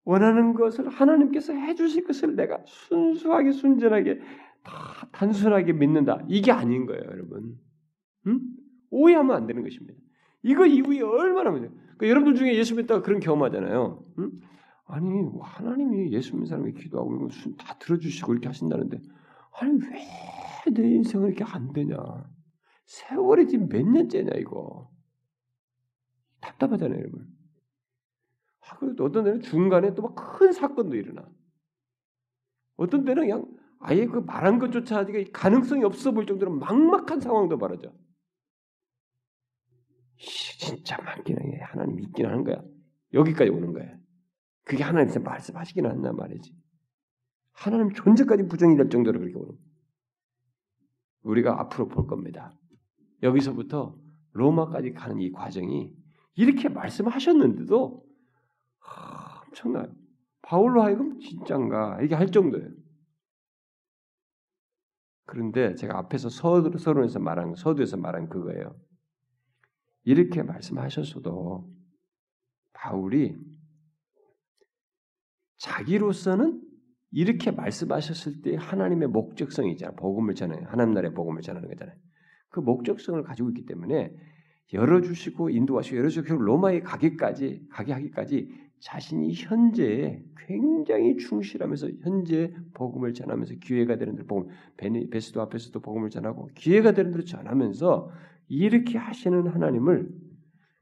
원하는 0.06 0.54
것을 0.54 0.90
하나님께서 0.90 1.54
해주실 1.54 2.06
것을 2.06 2.36
내가 2.36 2.60
순수하게 2.66 3.52
순전하게 3.52 4.20
다 4.64 5.08
단순하게 5.12 5.74
믿는다. 5.74 6.24
이게 6.28 6.52
아닌 6.52 6.86
거예요, 6.86 7.04
여러분. 7.04 7.58
음? 8.28 8.42
오해하면 8.92 9.36
안 9.36 9.48
되는 9.48 9.64
것입니다. 9.64 10.00
이거 10.44 10.66
이후에 10.66 11.02
얼마나 11.02 11.52
많아요. 11.52 11.72
그러니까 11.98 12.08
여러분들 12.08 12.36
중에 12.36 12.56
예수 12.56 12.76
믿다가 12.76 13.02
그런 13.02 13.20
경험하잖아요. 13.20 14.06
응? 14.20 14.32
아니 14.86 15.08
하나님이 15.42 16.12
예수 16.12 16.34
믿는 16.34 16.48
사람이 16.48 16.74
기도하고 16.74 17.16
이거 17.16 17.28
다 17.58 17.76
들어주시고 17.80 18.34
이렇게 18.34 18.48
하신다는데 18.48 19.02
아니 19.60 19.72
왜 19.72 20.06
내 20.72 20.84
인생은 20.88 21.30
이렇게 21.30 21.44
안 21.44 21.74
되냐? 21.74 21.96
세월이 22.86 23.48
지금 23.48 23.70
몇 23.70 23.84
년째냐 23.86 24.32
이거 24.38 24.92
답답하잖아요, 26.42 27.00
여러분. 27.00 27.28
아, 28.62 28.78
그래도 28.78 29.06
어떤 29.06 29.24
데는 29.26 29.42
중간에 29.42 29.94
또 29.94 30.04
막 30.04 30.16
큰 30.16 30.52
사건도 30.52 30.96
일어나. 30.96 31.28
어떤 32.76 33.06
때는 33.06 33.24
그냥 33.24 33.46
아예 33.80 34.06
그 34.06 34.20
말한 34.20 34.60
것조차 34.60 35.06
가능성이 35.34 35.84
없어 35.84 36.12
보일 36.12 36.26
정도로 36.28 36.52
막막한 36.58 37.20
상황도 37.20 37.58
벌어져. 37.58 37.94
진짜 40.18 40.98
맞기는 41.02 41.42
해. 41.54 41.60
하나님 41.62 42.00
있긴 42.00 42.26
하는 42.26 42.44
거야. 42.44 42.64
여기까지 43.14 43.52
오는 43.52 43.74
거야. 43.74 43.98
그게 44.64 44.84
하나님께서 44.84 45.20
말씀하시긴 45.20 45.86
한단 45.86 46.16
말이지. 46.16 46.56
하나님 47.52 47.92
존재까지 47.92 48.48
부정이 48.48 48.78
될 48.78 48.90
정도로 48.90 49.20
그렇게 49.20 49.38
오는 49.38 49.50
거야. 49.50 49.63
우리가 51.24 51.60
앞으로 51.60 51.88
볼 51.88 52.08
겁니다. 52.08 52.54
여기서부터 53.22 53.98
로마까지 54.34 54.94
가는 54.94 55.20
이 55.20 55.32
과정이 55.32 55.96
이렇게 56.36 56.70
말씀하셨는데도 56.70 58.06
엄청나요. 59.48 59.94
바울로 60.42 60.82
하여금 60.84 61.20
진짠가 61.20 62.02
이게 62.02 62.16
할 62.16 62.32
정도예요. 62.32 62.70
그런데 65.26 65.74
제가 65.76 65.98
앞에서 66.00 66.30
서론에서 66.30 67.20
말한 67.20 67.56
서두에서 67.56 67.98
말한 67.98 68.30
그거예요. 68.30 68.76
이렇게 70.04 70.44
말씀하셨어도 70.44 71.72
바울이 72.74 73.38
자기로서는 75.58 76.62
이렇게 77.14 77.52
말씀하셨을 77.52 78.42
때 78.42 78.56
하나님의 78.56 79.08
목적성이 79.10 79.74
있잖아요. 79.74 79.96
복음을 79.96 80.34
전하는 80.34 80.66
하나님 80.66 80.96
나라의 80.96 81.14
복음을 81.14 81.44
전하는 81.44 81.70
거잖아요. 81.70 81.96
그 82.50 82.60
목적성을 82.60 83.22
가지고 83.24 83.50
있기 83.50 83.66
때문에 83.68 84.12
열어주시고 84.74 85.52
인도하시고 85.52 85.98
열어주시고 85.98 86.42
로마에 86.42 86.80
가기까지 86.80 87.68
가게 87.70 87.94
하기까지 87.94 88.50
자신이 88.80 89.34
현재에 89.34 90.24
굉장히 90.48 91.16
충실하면서 91.18 91.90
현재 92.02 92.52
복음을 92.74 93.14
전하면서 93.14 93.56
기회가 93.62 93.98
되는 93.98 94.16
대로 94.16 94.28
복음 94.28 94.50
베스도 94.76 95.40
앞에서도 95.42 95.80
복음을 95.80 96.10
전하고 96.10 96.50
기회가 96.56 96.94
되는 96.94 97.12
대로 97.12 97.24
전하면서 97.24 98.10
이렇게 98.50 98.98
하시는 98.98 99.48
하나님을 99.48 100.10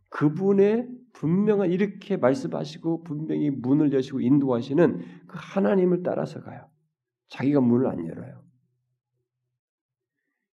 그분의 0.09 0.87
분명한 1.13 1.71
이렇게 1.71 2.17
말씀하시고 2.17 3.03
분명히 3.03 3.49
문을 3.49 3.93
여시고 3.93 4.21
인도하시는 4.21 4.99
그 5.27 5.37
하나님을 5.37 6.03
따라서 6.03 6.41
가요. 6.41 6.69
자기가 7.27 7.61
문을 7.61 7.87
안 7.87 8.05
열어요. 8.07 8.43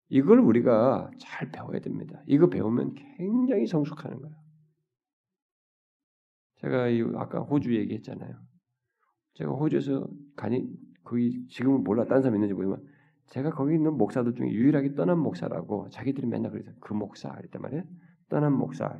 이걸 0.09 0.39
우리가 0.39 1.11
잘 1.19 1.51
배워야 1.51 1.79
됩니다. 1.79 2.21
이거 2.27 2.47
배우면 2.49 2.95
굉장히 3.17 3.67
성숙하는 3.67 4.21
거예요. 4.21 4.35
제가 6.61 6.87
아까 7.21 7.39
호주 7.39 7.75
얘기했잖아요. 7.75 8.35
제가 9.33 9.51
호주에서 9.51 10.07
가니 10.35 10.67
거기 11.03 11.47
지금은 11.49 11.83
몰라 11.83 12.05
딴 12.05 12.21
사람 12.21 12.35
있는지 12.35 12.53
모르지만 12.53 12.83
제가 13.27 13.51
거기 13.51 13.75
있는 13.75 13.97
목사들 13.97 14.33
중에 14.33 14.49
유일하게 14.51 14.95
떠난 14.95 15.19
목사라고 15.19 15.89
자기들이 15.89 16.27
맨날 16.27 16.51
그래서 16.51 16.71
그 16.79 16.93
목사 16.93 17.29
이랬단 17.39 17.61
말이에요. 17.61 17.83
떠난 18.29 18.53
목사. 18.53 18.97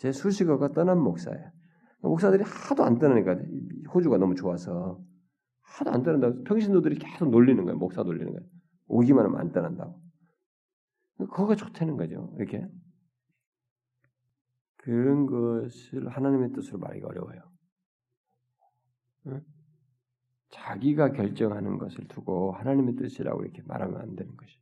제 0.00 0.12
수식어가 0.12 0.72
떠난 0.72 0.98
목사예요. 0.98 1.52
목사들이 2.00 2.42
하도 2.42 2.84
안 2.84 2.98
떠나니까 2.98 3.36
호주가 3.92 4.16
너무 4.16 4.34
좋아서 4.34 4.98
하도 5.60 5.90
안 5.90 6.02
떠난다고 6.02 6.42
평신도들이 6.44 6.96
계속 6.96 7.28
놀리는 7.28 7.62
거예요. 7.62 7.78
목사 7.78 8.02
놀리는 8.02 8.32
거예요. 8.32 8.48
오기만 8.86 9.26
하면 9.26 9.38
안 9.38 9.52
떠난다고. 9.52 10.00
그거가 11.18 11.54
좋다는 11.54 11.98
거죠. 11.98 12.32
이렇게 12.38 12.66
그런 14.78 15.26
것을 15.26 16.08
하나님의 16.08 16.52
뜻으로 16.52 16.78
말하기 16.78 17.02
어려워요. 17.02 17.42
응? 19.26 19.42
자기가 20.48 21.12
결정하는 21.12 21.76
것을 21.76 22.08
두고 22.08 22.52
하나님의 22.52 22.96
뜻이라고 22.96 23.42
이렇게 23.42 23.60
말하면 23.66 24.00
안 24.00 24.16
되는 24.16 24.34
것이. 24.34 24.58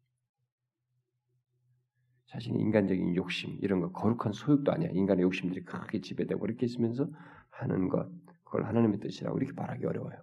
자신의 2.29 2.61
인간적인 2.61 3.17
욕심 3.17 3.59
이런 3.61 3.81
거 3.81 3.91
거룩한 3.91 4.33
소욕도 4.33 4.73
아니야. 4.73 4.91
인간의 4.93 5.23
욕심들이 5.23 5.65
크게 5.65 6.01
지배되고 6.01 6.45
이렇게 6.47 6.67
있으면서 6.67 7.09
하는 7.51 7.89
것 7.89 8.11
그걸 8.45 8.65
하나님의 8.67 9.01
뜻이라고 9.01 9.39
이렇게 9.39 9.53
말하기 9.55 9.85
어려워요. 9.87 10.19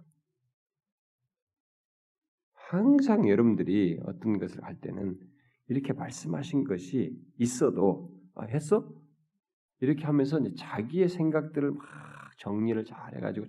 항상 2.53 3.27
여러분들이 3.27 3.99
어떤 4.05 4.39
것을 4.39 4.63
할 4.63 4.79
때는 4.79 5.19
이렇게 5.67 5.93
말씀하신 5.93 6.63
것이 6.63 7.19
있어도 7.37 8.11
아, 8.35 8.45
했어? 8.45 8.87
이렇게 9.79 10.05
하면서 10.05 10.39
이제 10.39 10.53
자기의 10.55 11.09
생각들을 11.09 11.71
막 11.71 11.85
정리를 12.37 12.83
잘 12.85 13.15
해가지고 13.15 13.47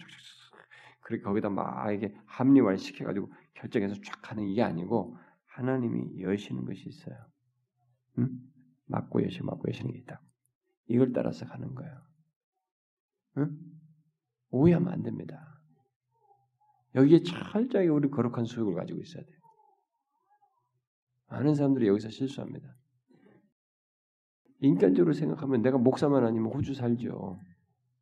그렇게 1.01 1.23
거기다 1.23 1.51
막 1.51 1.91
이게 1.93 2.15
합리화를 2.27 2.79
시켜가지고 2.79 3.31
결정해서 3.55 3.95
쫙 4.03 4.31
하는 4.31 4.45
이게 4.45 4.63
아니고 4.63 5.17
하나님이 5.47 6.23
여시는 6.23 6.65
것이 6.65 6.89
있어요. 6.89 7.17
응? 8.19 8.41
맞고 8.87 9.23
여시고 9.25 9.47
맞고 9.47 9.69
여시는 9.69 9.93
게 9.93 9.99
있다. 9.99 10.21
이걸 10.89 11.13
따라서 11.13 11.47
가는 11.47 11.75
거예요. 11.75 12.01
응? 13.39 13.59
오해하면 14.51 14.93
안 14.93 15.03
됩니다. 15.03 15.61
여기에 16.95 17.23
철저하게 17.23 17.89
우리 17.89 18.09
거룩한 18.09 18.45
소욕을 18.45 18.75
가지고 18.75 19.01
있어야 19.01 19.25
돼요. 19.25 19.37
많은 21.29 21.55
사람들이 21.55 21.89
여기서 21.89 22.09
실수합니다. 22.11 22.75
인간적으로 24.61 25.13
생각하면 25.13 25.61
내가 25.63 25.77
목사만 25.77 26.25
아니면 26.25 26.53
호주 26.53 26.75
살죠. 26.75 27.39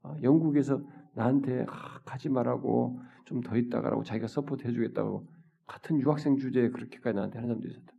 아, 0.02 0.16
영국에서 0.22 0.80
나한테 1.14 1.64
아, 1.68 2.00
가지 2.04 2.28
말라고 2.28 3.00
좀 3.24 3.40
더 3.42 3.56
있다가라고 3.56 4.04
자기가 4.04 4.26
support 4.28 4.66
해주겠다고 4.68 5.26
같은 5.66 5.98
유학생 6.00 6.36
주제에 6.36 6.68
그렇게까지 6.68 7.16
나한테 7.16 7.38
하는 7.38 7.48
사람도 7.48 7.68
있었다. 7.68 7.93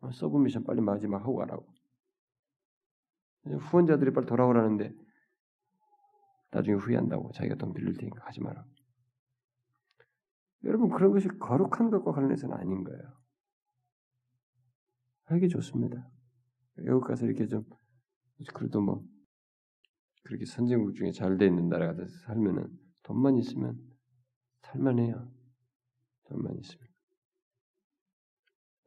어, 0.00 0.10
서브미션 0.12 0.64
빨리 0.64 0.80
마지막 0.80 1.20
하고 1.22 1.36
가라고. 1.36 1.66
후원자들이 3.44 4.12
빨리 4.12 4.26
돌아오라는데 4.26 4.94
나중에 6.50 6.76
후회한다고 6.76 7.32
자기가 7.32 7.56
돈 7.56 7.72
빌릴 7.72 7.96
테니까 7.96 8.26
하지 8.26 8.40
마라. 8.40 8.64
여러분 10.64 10.90
그런 10.90 11.12
것이 11.12 11.28
거룩한 11.28 11.90
것과 11.90 12.12
관련해서는 12.12 12.56
아닌 12.56 12.84
거예요. 12.84 13.18
하기 15.24 15.48
좋습니다. 15.48 16.08
외국 16.76 17.04
가서 17.04 17.26
이렇게 17.26 17.46
좀 17.46 17.64
그래도 18.54 18.80
뭐 18.80 19.04
그렇게 20.24 20.44
선진국 20.44 20.94
중에 20.94 21.10
잘 21.10 21.38
돼 21.38 21.46
있는 21.46 21.68
나라 21.68 21.86
가서 21.86 22.06
살면은 22.26 22.68
돈만 23.02 23.36
있으면 23.38 23.78
살만해요. 24.62 25.30
돈만 26.24 26.56
있으면. 26.58 26.87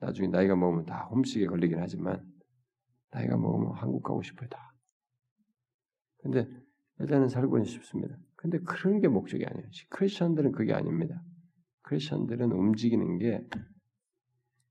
나중에 0.02 0.28
나이가 0.28 0.56
먹으면 0.56 0.86
다 0.86 1.06
홈식에 1.06 1.46
걸리긴 1.46 1.80
하지만 1.80 2.28
나이가 3.12 3.38
먹으면 3.38 3.74
한국 3.74 4.04
가고 4.04 4.22
싶어요 4.22 4.50
다. 4.50 4.76
근데 6.18 6.48
일단은 7.00 7.30
살고는 7.30 7.66
싶습니다. 7.66 8.16
근데 8.36 8.60
그런 8.60 9.00
게 9.00 9.08
목적이 9.08 9.46
아니에요. 9.46 9.68
크리스천들은 9.90 10.52
그게 10.52 10.74
아닙니다. 10.74 11.22
크리스천들은 11.84 12.52
움직이는 12.52 13.18
게 13.18 13.48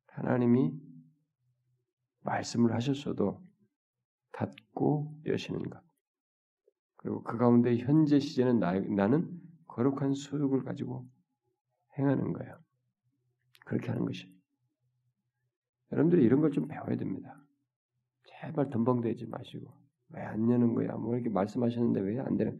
하나님이 0.09 0.73
말씀을 2.23 2.75
하셨어도 2.75 3.43
닫고 4.33 5.23
여시는 5.27 5.71
것. 5.71 5.83
그리고 6.97 7.23
그 7.23 7.39
가운데 7.39 7.77
현재 7.79 8.19
시제는 8.19 8.59
나, 8.59 8.79
나는 8.79 9.31
거룩한 9.67 10.15
소욕을 10.15 10.65
가지고 10.65 11.09
행하는 11.99 12.33
거예요. 12.33 12.59
그렇게 13.65 13.89
하는 13.89 14.05
것이. 14.05 14.40
여러분들이 15.93 16.25
이런 16.25 16.41
걸 16.41 16.51
좀 16.51 16.67
배워야 16.69 16.97
됩니다. 16.97 17.37
제발 18.25 18.71
덤벙대지 18.71 19.27
마시고 19.27 19.73
왜 20.11 20.23
안 20.23 20.51
여는 20.51 20.75
거야? 20.75 20.93
뭐 20.97 21.15
이렇게 21.15 21.29
말씀하셨는데 21.31 22.01
왜 22.01 22.19
안 22.19 22.37
되는? 22.37 22.59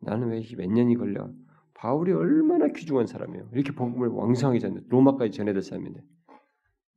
나는 0.00 0.28
왜 0.30 0.42
몇 0.56 0.66
년이 0.70 0.96
걸려? 0.96 1.30
바울이 1.74 2.12
얼마나 2.12 2.68
귀중한 2.68 3.06
사람이에요. 3.06 3.50
이렇게 3.52 3.72
복음을 3.72 4.08
왕성하게 4.08 4.58
전해 4.58 4.80
로마까지 4.88 5.30
전해될 5.36 5.62
사람인데 5.62 6.02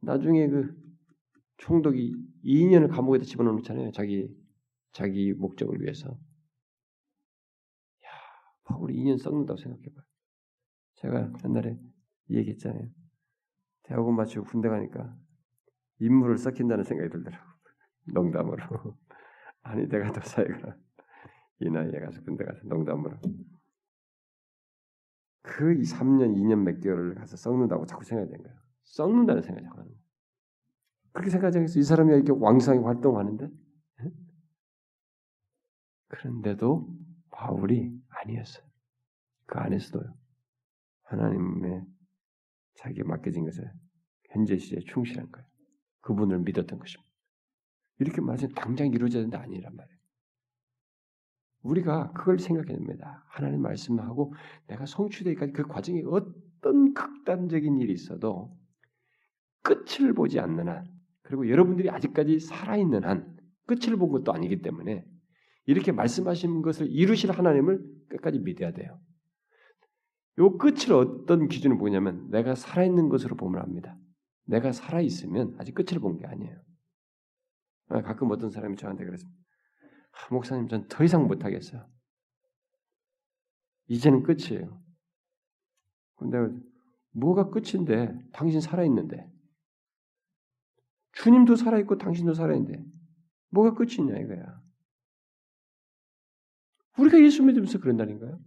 나중에 0.01 0.47
그 0.47 0.75
총독이 1.57 2.15
2년을 2.43 2.89
감옥에다 2.89 3.23
집어넣잖아요. 3.25 3.91
자기 3.91 4.35
자기 4.91 5.33
목적을 5.33 5.81
위해서. 5.81 6.09
야, 6.09 6.17
바울이 8.63 8.95
2년 8.95 9.19
썩는다고 9.19 9.57
생각해봐요. 9.57 10.03
제가 10.95 11.33
옛날에 11.45 11.77
얘기했잖아요. 12.29 12.89
대학원 13.83 14.15
마치고 14.15 14.45
군대 14.45 14.69
가니까 14.69 15.15
인물을 16.01 16.37
썩힌다는 16.37 16.83
생각이 16.83 17.09
들더라고. 17.09 17.45
농담으로. 18.13 18.57
아니 19.63 19.87
내가 19.87 20.11
더 20.11 20.21
사회가 20.21 20.75
이 21.59 21.69
나이에 21.69 21.99
가서 21.99 22.21
군대 22.23 22.43
가서 22.43 22.61
농담으로. 22.65 23.17
그 25.43 25.73
3년, 25.73 26.35
2년 26.35 26.63
몇 26.63 26.79
개월을 26.79 27.15
가서 27.15 27.37
썩는다고 27.37 27.85
자꾸 27.85 28.03
생각이 28.03 28.31
된 28.31 28.41
거예요. 28.41 28.57
썩는다는 28.83 29.41
생각이 29.41 29.63
자꾸 29.63 29.79
하는 29.79 29.91
거예요. 29.91 30.01
그렇게 31.13 31.29
생각하겠어. 31.29 31.79
이 31.79 31.83
사람이 31.83 32.13
이렇게 32.13 32.31
왕성하게 32.31 32.85
활동하는데? 32.85 33.49
그런데도 36.07 36.87
바울이 37.29 37.99
아니었어요. 38.09 38.65
그 39.45 39.59
안에서도요. 39.59 40.13
하나님의 41.03 41.85
자기가 42.75 43.07
맡겨진 43.07 43.45
것을 43.45 43.71
현재 44.29 44.57
시제에 44.57 44.79
충실한 44.79 45.31
거예요. 45.31 45.50
그분을 46.01 46.39
믿었던 46.39 46.79
것입니다. 46.79 47.11
이렇게 47.99 48.21
말하면 48.21 48.51
당장 48.55 48.87
이루어져야 48.87 49.27
게 49.27 49.37
아니란 49.37 49.75
말이에요. 49.75 50.01
우리가 51.63 52.11
그걸 52.13 52.39
생각해야 52.39 52.75
됩니다. 52.75 53.23
하나님 53.27 53.61
말씀하고 53.61 54.33
내가 54.67 54.85
성취되기까지 54.85 55.53
그 55.53 55.63
과정에 55.63 56.01
어떤 56.07 56.93
극단적인 56.93 57.77
일이 57.77 57.93
있어도 57.93 58.57
끝을 59.61 60.13
보지 60.13 60.39
않는 60.39 60.67
한, 60.67 60.91
그리고 61.21 61.47
여러분들이 61.47 61.89
아직까지 61.89 62.39
살아있는 62.39 63.03
한, 63.03 63.37
끝을 63.67 63.95
본 63.95 64.09
것도 64.09 64.33
아니기 64.33 64.61
때문에 64.61 65.05
이렇게 65.65 65.91
말씀하신 65.91 66.63
것을 66.63 66.87
이루실 66.89 67.31
하나님을 67.31 67.79
끝까지 68.09 68.39
믿어야 68.39 68.71
돼요. 68.71 68.99
요 70.39 70.57
끝을 70.57 70.93
어떤 70.93 71.47
기준을 71.47 71.77
보냐면 71.77 72.29
내가 72.31 72.55
살아있는 72.55 73.09
것으로 73.09 73.35
보면 73.35 73.61
합니다. 73.61 73.95
내가 74.45 74.71
살아있으면 74.71 75.55
아직 75.59 75.73
끝을 75.73 75.99
본 75.99 76.17
게 76.17 76.25
아니에요. 76.27 76.61
아, 77.89 78.01
가끔 78.01 78.31
어떤 78.31 78.49
사람이 78.49 78.77
저한테 78.77 79.05
그랬습니다. 79.05 79.39
아, 80.11 80.33
목사님, 80.33 80.67
전 80.67 80.87
더 80.87 81.03
이상 81.03 81.27
못하겠어요. 81.27 81.89
이제는 83.87 84.23
끝이에요. 84.23 84.81
근데 86.15 86.37
뭐가 87.11 87.49
끝인데? 87.49 88.17
당신 88.31 88.61
살아있는데. 88.61 89.29
주님도 91.13 91.55
살아있고 91.55 91.97
당신도 91.97 92.33
살아있는데. 92.33 92.83
뭐가 93.49 93.73
끝이냐 93.73 94.17
이거야. 94.19 94.61
우리가 96.97 97.19
예수 97.21 97.43
믿으면서 97.43 97.79
그런다니까요. 97.79 98.39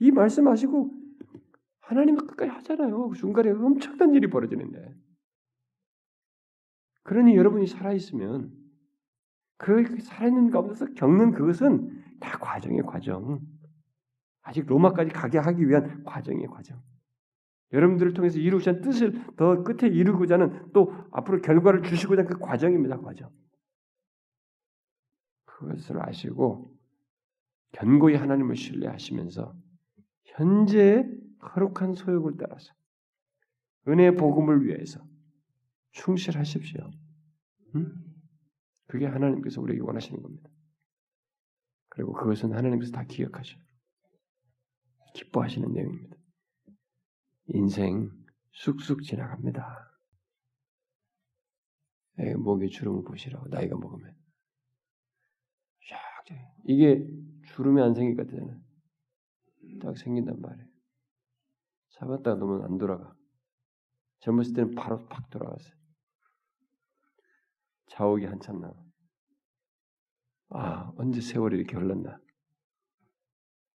이 0.00 0.10
말씀하시고 0.10 1.01
하나님은 1.82 2.26
끝까지 2.26 2.50
하잖아요. 2.50 3.12
중간에 3.16 3.50
엄청난 3.50 4.14
일이 4.14 4.28
벌어지는데. 4.28 4.94
그러니 7.04 7.36
여러분이 7.36 7.66
살아있으면 7.66 8.52
그 9.58 10.00
살아있는 10.00 10.50
가운데서 10.50 10.94
겪는 10.94 11.32
그것은 11.32 12.02
다 12.20 12.38
과정의 12.38 12.82
과정. 12.82 13.40
아직 14.42 14.66
로마까지 14.66 15.12
가게 15.12 15.38
하기 15.38 15.68
위한 15.68 16.02
과정의 16.04 16.46
과정. 16.48 16.80
여러분들을 17.72 18.12
통해서 18.12 18.38
이루고자 18.38 18.72
하는 18.72 18.82
뜻을 18.82 19.36
더 19.36 19.62
끝에 19.62 19.88
이루고자 19.88 20.34
하는 20.34 20.72
또 20.72 20.92
앞으로 21.10 21.40
결과를 21.40 21.82
주시고자 21.82 22.22
하는 22.22 22.32
그 22.32 22.38
과정입니다. 22.38 23.00
과정. 23.00 23.30
그것을 25.44 26.00
아시고 26.06 26.76
견고히 27.72 28.16
하나님을 28.16 28.56
신뢰하시면서 28.56 29.54
현재 30.24 31.08
거룩한 31.42 31.94
소욕을 31.94 32.36
따라서 32.38 32.72
은혜의 33.88 34.16
복음을 34.16 34.64
위해서 34.64 35.04
충실하십시오. 35.90 36.90
응? 37.74 37.92
그게 38.86 39.06
하나님께서 39.06 39.60
우리에게 39.60 39.82
원하시는 39.82 40.22
겁니다. 40.22 40.48
그리고 41.88 42.12
그것은 42.12 42.52
하나님께서 42.52 42.92
다 42.92 43.04
기억하셔. 43.04 43.58
기뻐하시는 45.14 45.72
내용입니다. 45.72 46.16
인생 47.48 48.10
쑥쑥 48.52 49.02
지나갑니다. 49.02 49.90
목에 52.38 52.68
주름을 52.68 53.02
보시라고 53.04 53.48
나이가 53.48 53.76
먹으면 53.76 54.14
이게 56.64 57.04
주름이 57.46 57.80
안 57.82 57.94
생길 57.94 58.16
것 58.16 58.26
같잖아요. 58.26 58.60
딱 59.80 59.98
생긴단 59.98 60.40
말이에요. 60.40 60.71
잡았다가 62.02 62.36
놓으면 62.36 62.64
안 62.64 62.78
돌아가. 62.78 63.14
젊었을 64.20 64.54
때는 64.54 64.74
바로 64.74 65.06
팍 65.06 65.30
돌아갔어요. 65.30 65.72
자옥이 67.90 68.24
한참 68.26 68.60
남아. 68.60 68.74
아, 70.50 70.92
언제 70.96 71.20
세월이 71.20 71.56
이렇게 71.56 71.76
흘렀나. 71.76 72.18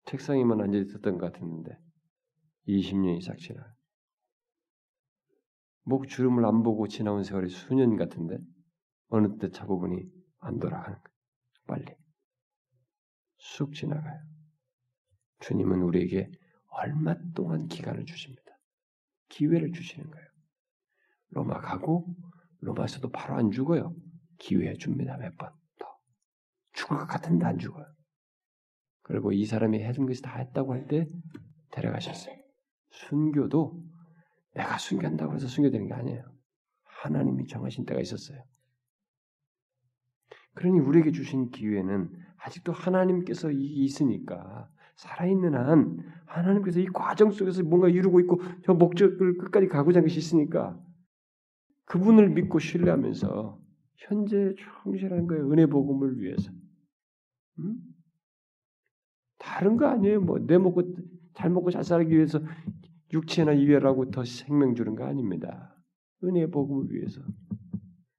책상에만 0.05 0.61
앉아 0.61 0.77
있었던 0.77 1.17
것 1.17 1.31
같았는데 1.33 1.77
20년이 2.67 3.21
싹 3.21 3.37
지나. 3.37 3.61
목 5.83 6.07
주름을 6.07 6.45
안 6.45 6.63
보고 6.63 6.87
지나온 6.87 7.23
세월이 7.23 7.49
수년 7.49 7.97
같은데 7.97 8.37
어느 9.09 9.37
때 9.37 9.49
잡아보니 9.49 10.01
안 10.39 10.59
돌아가는 10.59 10.93
거예요. 10.93 11.15
빨리. 11.67 11.95
쑥 13.37 13.73
지나가요. 13.73 14.21
주님은 15.39 15.81
우리에게 15.81 16.31
얼마 16.75 17.15
동안 17.33 17.67
기간을 17.67 18.05
주십니다. 18.05 18.43
기회를 19.29 19.71
주시는 19.71 20.09
거예요. 20.09 20.27
로마 21.29 21.59
가고 21.59 22.15
로마에서도 22.61 23.09
바로 23.11 23.35
안 23.35 23.51
죽어요. 23.51 23.95
기회 24.39 24.73
줍니다. 24.75 25.17
몇 25.17 25.35
번 25.37 25.51
더. 25.79 25.87
죽을 26.73 26.97
것 26.97 27.07
같은데 27.07 27.45
안 27.45 27.57
죽어요. 27.59 27.85
그리고 29.03 29.31
이 29.31 29.45
사람이 29.45 29.83
해준 29.83 30.05
것이 30.05 30.21
다 30.21 30.37
했다고 30.37 30.73
할 30.73 30.87
때 30.87 31.07
데려가셨어요. 31.71 32.35
순교도 32.91 33.83
내가 34.55 34.77
순교한다고 34.77 35.33
해서 35.35 35.47
순교되는 35.47 35.87
게 35.87 35.93
아니에요. 35.93 36.23
하나님이 36.83 37.47
정하신 37.47 37.85
때가 37.85 37.99
있었어요. 38.01 38.43
그러니 40.53 40.79
우리에게 40.79 41.11
주신 41.11 41.49
기회는 41.49 42.11
아직도 42.37 42.71
하나님께서 42.71 43.49
있으니까 43.51 44.69
살아있는 44.97 45.55
한 45.55 45.97
하나님께서 46.33 46.79
이 46.79 46.85
과정 46.87 47.31
속에서 47.31 47.63
뭔가 47.63 47.89
이루고 47.89 48.19
있고 48.21 48.41
저 48.65 48.73
목적을 48.73 49.37
끝까지 49.37 49.67
가고자 49.67 49.99
하는 49.99 50.07
것이 50.07 50.19
있으니까 50.19 50.79
그분을 51.85 52.29
믿고 52.29 52.59
신뢰하면서 52.59 53.59
현재 53.97 54.55
충실한 54.83 55.27
거예요. 55.27 55.51
은혜 55.51 55.65
복음을 55.65 56.19
위해서. 56.19 56.51
음? 57.59 57.75
다른 59.39 59.77
거 59.77 59.87
아니에요. 59.87 60.21
뭐 60.21 60.39
내 60.39 60.57
먹고 60.57 60.83
잘 61.35 61.49
먹고 61.49 61.71
잘 61.71 61.83
살기 61.83 62.15
위해서 62.15 62.39
육체나 63.13 63.53
이별하고 63.53 64.11
더 64.11 64.23
생명 64.25 64.75
주는 64.75 64.95
거 64.95 65.05
아닙니다. 65.05 65.75
은혜 66.23 66.47
복음을 66.47 66.91
위해서 66.91 67.21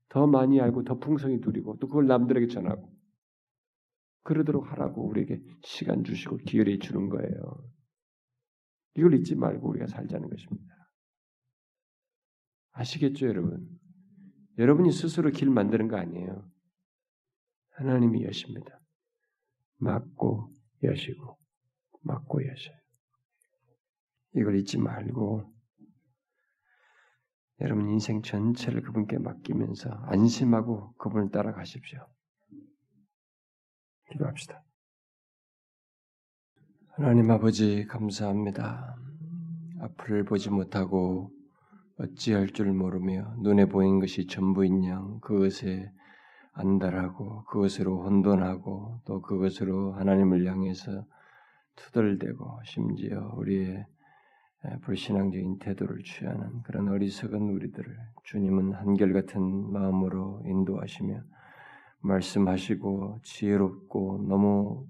더 0.08 0.26
많이 0.26 0.60
알고 0.60 0.84
더 0.84 0.98
풍성히 0.98 1.38
누리고 1.38 1.78
또 1.80 1.88
그걸 1.88 2.06
남들에게 2.06 2.46
전하고 2.48 2.92
그러도록 4.22 4.70
하라고 4.72 5.08
우리에게 5.08 5.42
시간 5.62 6.04
주시고 6.04 6.38
기회를 6.38 6.78
주는 6.78 7.08
거예요. 7.08 7.73
이걸 8.96 9.14
잊지 9.14 9.34
말고 9.34 9.68
우리가 9.68 9.86
살자는 9.86 10.28
것입니다. 10.28 10.74
아시겠죠, 12.72 13.26
여러분? 13.26 13.68
여러분이 14.58 14.92
스스로 14.92 15.30
길 15.30 15.50
만드는 15.50 15.88
거 15.88 15.96
아니에요. 15.96 16.48
하나님이 17.70 18.24
여십니다. 18.24 18.80
막고 19.78 20.52
여시고 20.82 21.38
막고 22.02 22.46
여셔요. 22.46 22.76
이걸 24.36 24.56
잊지 24.58 24.78
말고 24.78 25.52
여러분 27.60 27.88
인생 27.88 28.22
전체를 28.22 28.82
그분께 28.82 29.18
맡기면서 29.18 29.90
안심하고 29.90 30.94
그분을 30.94 31.30
따라가십시오. 31.30 32.06
기도합시다. 34.10 34.62
하나님 36.96 37.28
아버지 37.32 37.86
감사합니다. 37.86 38.94
앞을 39.80 40.24
보지 40.24 40.50
못하고 40.50 41.32
어찌할 41.98 42.50
줄 42.50 42.72
모르며 42.72 43.34
눈에 43.40 43.66
보인 43.66 43.98
것이 43.98 44.28
전부인 44.28 44.84
양 44.84 45.18
그것에 45.18 45.90
안달하고 46.52 47.46
그것으로 47.46 48.04
혼돈하고 48.04 49.00
또 49.06 49.22
그것으로 49.22 49.94
하나님을 49.94 50.46
향해서 50.46 51.04
투덜대고 51.74 52.60
심지어 52.64 53.32
우리의 53.38 53.84
불신앙적인 54.82 55.58
태도를 55.58 56.04
취하는 56.04 56.62
그런 56.62 56.86
어리석은 56.90 57.40
우리들을 57.40 57.92
주님은 58.22 58.72
한결같은 58.72 59.72
마음으로 59.72 60.42
인도하시며 60.44 61.22
말씀하시고 62.02 63.18
지혜롭고 63.24 64.26
너무 64.28 64.86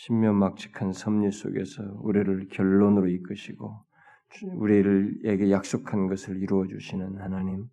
신면막측한 0.00 0.94
섭리 0.94 1.30
속에서 1.30 1.82
우리를 2.00 2.48
결론으로 2.48 3.08
이끄시고 3.08 3.84
우리에게 4.54 5.50
약속한 5.50 6.06
것을 6.06 6.40
이루어 6.40 6.66
주시는 6.66 7.18
하나님, 7.18 7.66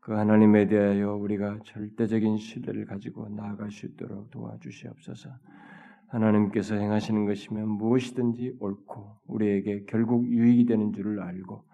그 0.00 0.12
하나님에 0.12 0.66
대하여 0.66 1.14
우리가 1.14 1.60
절대적인 1.64 2.36
신뢰를 2.36 2.84
가지고 2.84 3.28
나아갈 3.30 3.70
수 3.70 3.86
있도록 3.86 4.30
도와주시옵소서. 4.30 5.30
하나님께서 6.08 6.74
행하시는 6.74 7.24
것이면 7.24 7.68
무엇이든지 7.68 8.56
옳고 8.60 9.20
우리에게 9.28 9.84
결국 9.88 10.26
유익이 10.26 10.66
되는 10.66 10.92
줄을 10.92 11.20
알고 11.22 11.64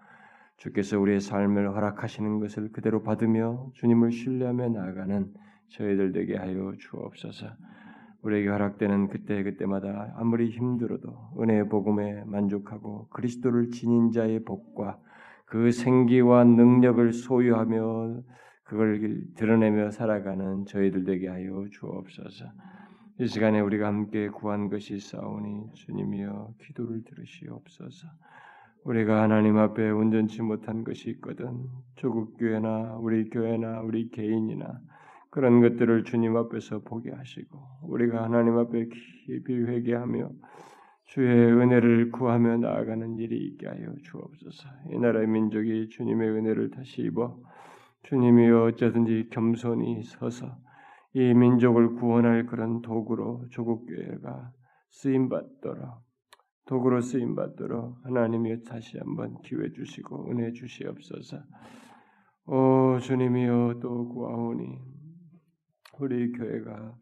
주께서 0.55 0.97
우리의 0.97 1.19
삶을 1.19 1.75
허락하시는 1.75 2.39
것을 2.39 2.71
그대로 2.71 3.03
받으며 3.03 3.69
주님을 3.73 4.13
신뢰하며 4.13 4.69
나아가는 4.69 5.33
저희들 5.67 6.13
되게 6.13 6.37
하여 6.37 6.73
주옵소서. 6.79 7.47
우리에게 8.21 8.49
허락되는 8.49 9.07
그때 9.07 9.43
그때마다 9.43 10.13
아무리 10.17 10.49
힘들어도 10.49 11.31
은혜의 11.39 11.69
복음에 11.69 12.23
만족하고 12.25 13.07
그리스도를 13.09 13.69
지닌 13.69 14.11
자의 14.11 14.43
복과 14.43 14.99
그 15.45 15.71
생기와 15.71 16.43
능력을 16.43 17.11
소유하며 17.13 18.21
그걸 18.65 19.23
드러내며 19.35 19.91
살아가는 19.91 20.65
저희들 20.65 21.03
되게 21.05 21.27
하여 21.27 21.65
주옵소서. 21.71 22.45
이 23.21 23.27
시간에 23.27 23.59
우리가 23.59 23.87
함께 23.87 24.29
구한 24.29 24.69
것이 24.69 24.99
싸우니 24.99 25.73
주님이여 25.73 26.53
기도를 26.61 27.03
들으시옵소서. 27.03 28.07
우리가 28.83 29.23
하나님 29.23 29.57
앞에 29.57 29.89
온전치 29.89 30.41
못한 30.41 30.83
것이 30.83 31.09
있거든 31.11 31.67
조국 31.95 32.37
교회나 32.37 32.95
우리 33.01 33.29
교회나 33.29 33.81
우리 33.81 34.09
개인이나 34.09 34.79
그런 35.31 35.61
것들을 35.61 36.03
주님 36.05 36.35
앞에서 36.35 36.79
보게 36.79 37.11
하시고 37.11 37.59
우리가 37.83 38.23
하나님 38.23 38.57
앞에 38.57 38.87
깊이 39.27 39.53
회개하며 39.53 40.31
주의 41.05 41.27
은혜를 41.27 42.11
구하며 42.11 42.57
나아가는 42.57 43.17
일이 43.17 43.47
있게 43.47 43.67
하여 43.67 43.95
주옵소서. 44.03 44.69
이 44.91 44.99
나라의 44.99 45.27
민족이 45.27 45.89
주님의 45.89 46.29
은혜를 46.29 46.71
다시 46.71 47.01
입어 47.03 47.39
주님이 48.03 48.49
어쩌든지 48.51 49.29
겸손히 49.31 50.03
서서 50.03 50.47
이 51.13 51.33
민족을 51.33 51.95
구원할 51.95 52.45
그런 52.45 52.81
도구로 52.81 53.47
조국 53.49 53.87
교회가 53.87 54.51
쓰임 54.89 55.29
받도록 55.29 56.03
도구로 56.65 57.01
쓰임 57.01 57.35
받도록 57.35 57.97
하나님이 58.03 58.63
다시 58.63 58.99
한번 58.99 59.41
기회 59.41 59.71
주시고 59.71 60.29
은혜 60.31 60.51
주시옵소서. 60.51 61.37
오 62.45 62.99
주님이여 62.99 63.79
또 63.81 64.09
구하오니 64.09 64.98
우리 65.99 66.31
교회가 66.31 66.95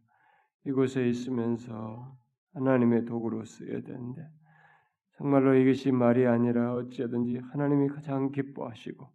이곳에 0.65 1.07
있으면서 1.07 2.17
하나님의 2.53 3.05
도구로 3.05 3.45
쓰여야 3.45 3.81
되는데 3.81 4.27
정말로 5.17 5.55
이것이 5.55 5.91
말이 5.91 6.25
아니라 6.25 6.73
어찌하든지 6.73 7.37
하나님이 7.51 7.89
가장 7.89 8.31
기뻐하시고 8.31 9.07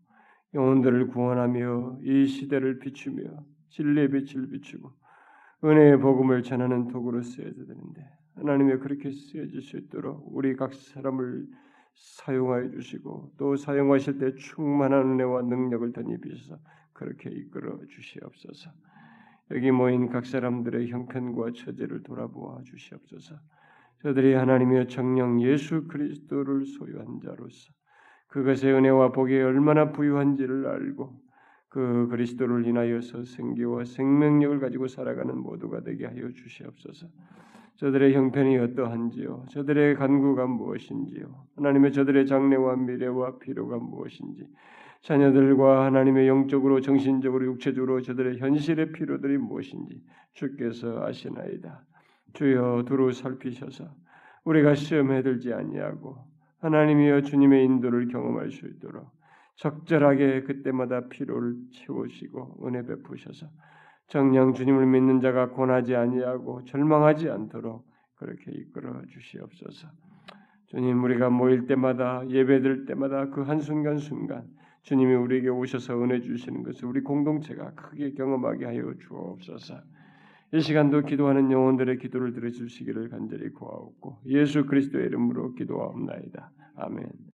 영혼들을 0.55 1.09
구원하며 1.09 1.99
이 2.03 2.27
시대를 2.27 2.79
비추며 2.79 3.23
진리의 3.71 4.11
빛을 4.11 4.49
비추고 4.51 4.93
은혜의 5.65 5.99
복음을 6.01 6.43
전하는 6.43 6.89
도구로 6.89 7.23
쓰여야 7.23 7.51
되는데 7.53 8.09
하나님이 8.35 8.79
그렇게 8.79 9.11
쓰여질 9.11 9.63
수 9.63 9.77
있도록 9.77 10.25
우리 10.31 10.57
각 10.57 10.75
사람을 10.75 11.47
사용하여 11.95 12.71
주시고 12.71 13.35
또 13.37 13.57
사용하실 13.57 14.19
때 14.19 14.35
충만한 14.35 15.13
은혜와 15.13 15.43
능력을 15.43 15.93
덧입히셔서 15.93 16.59
그렇게 16.93 17.31
이끌어 17.31 17.79
주시옵소서. 17.87 18.71
여기 19.55 19.71
모인 19.71 20.09
각 20.09 20.25
사람들의 20.25 20.89
형편과 20.89 21.53
처제를 21.53 22.03
돌아보아 22.03 22.63
주시옵소서. 22.65 23.37
저들이 24.03 24.35
하나님의 24.35 24.89
정령 24.89 25.43
예수 25.43 25.87
그리스도를 25.87 26.65
소유한 26.67 27.21
자로서 27.21 27.71
그것의 28.29 28.73
은혜와 28.73 29.13
복이 29.13 29.35
얼마나 29.35 29.93
부유한지를 29.93 30.67
알고 30.67 31.21
그 31.69 32.09
그리스도를 32.11 32.67
인하여서 32.67 33.25
생기와 33.25 33.85
생명력을 33.85 34.59
가지고 34.59 34.89
살아가는 34.89 35.37
모두가 35.37 35.83
되게 35.83 36.07
하여 36.07 36.31
주시옵소서. 36.33 37.07
저들의 37.77 38.15
형편이 38.15 38.59
어떠한지요? 38.59 39.47
저들의 39.51 39.97
간구가 39.97 40.47
무엇인지요? 40.47 41.47
하나님의 41.57 41.93
저들의 41.93 42.27
장래와 42.27 42.77
미래와 42.77 43.39
필요가 43.39 43.79
무엇인지 43.79 44.47
자녀들과 45.03 45.85
하나님의 45.87 46.29
영적으로 46.29 46.81
정신적으로 46.81 47.45
육체적으로 47.47 48.01
저들의 48.03 48.39
현실의 48.39 48.93
필요들이 48.93 49.37
무엇인지 49.39 50.01
주께서 50.33 51.05
아시나이다. 51.05 51.85
주여 52.35 52.85
두루 52.87 53.13
살피셔서 53.13 53.85
우리가 54.45 54.75
시험에 54.75 55.23
들지 55.23 55.53
아니하고 55.53 56.17
하나님이여 56.61 57.23
주님의 57.23 57.65
인도를 57.65 58.09
경험할 58.09 58.51
수 58.51 58.67
있도록 58.67 59.11
적절하게 59.57 60.45
그때마다 60.45 61.09
필요를 61.09 61.57
채우시고 61.73 62.67
은혜 62.67 62.85
베푸셔서 62.87 63.47
정령 64.07 64.55
주님을 64.55 64.87
믿는 64.87 65.21
자가 65.21 65.51
고나지 65.51 65.97
아니하고 65.97 66.65
절망하지 66.65 67.29
않도록 67.29 67.87
그렇게 68.15 68.53
이끌어 68.53 69.03
주시옵소서. 69.09 69.89
주님 70.67 71.03
우리가 71.03 71.29
모일 71.29 71.67
때마다 71.67 72.23
예배들 72.29 72.87
때마다 72.87 73.31
그 73.31 73.43
한순간 73.43 73.99
순간 73.99 74.47
주님이 74.83 75.15
우리에게 75.15 75.49
오셔서 75.49 76.03
은혜 76.03 76.21
주시는 76.21 76.63
것을 76.65 76.87
우리 76.87 77.01
공동체가 77.01 77.73
크게 77.75 78.13
경험하게 78.13 78.65
하여 78.65 78.93
주옵소서. 78.99 79.81
이 80.55 80.61
시간도 80.61 81.03
기도하는 81.03 81.51
영혼들의 81.51 81.99
기도를 81.99 82.33
들어주시기를 82.35 83.09
간절히 83.09 83.51
구하옵고 83.51 84.19
예수 84.27 84.67
그리스도의 84.67 85.07
이름으로 85.07 85.55
기도하옵나이다. 85.55 86.51
아멘. 86.77 87.09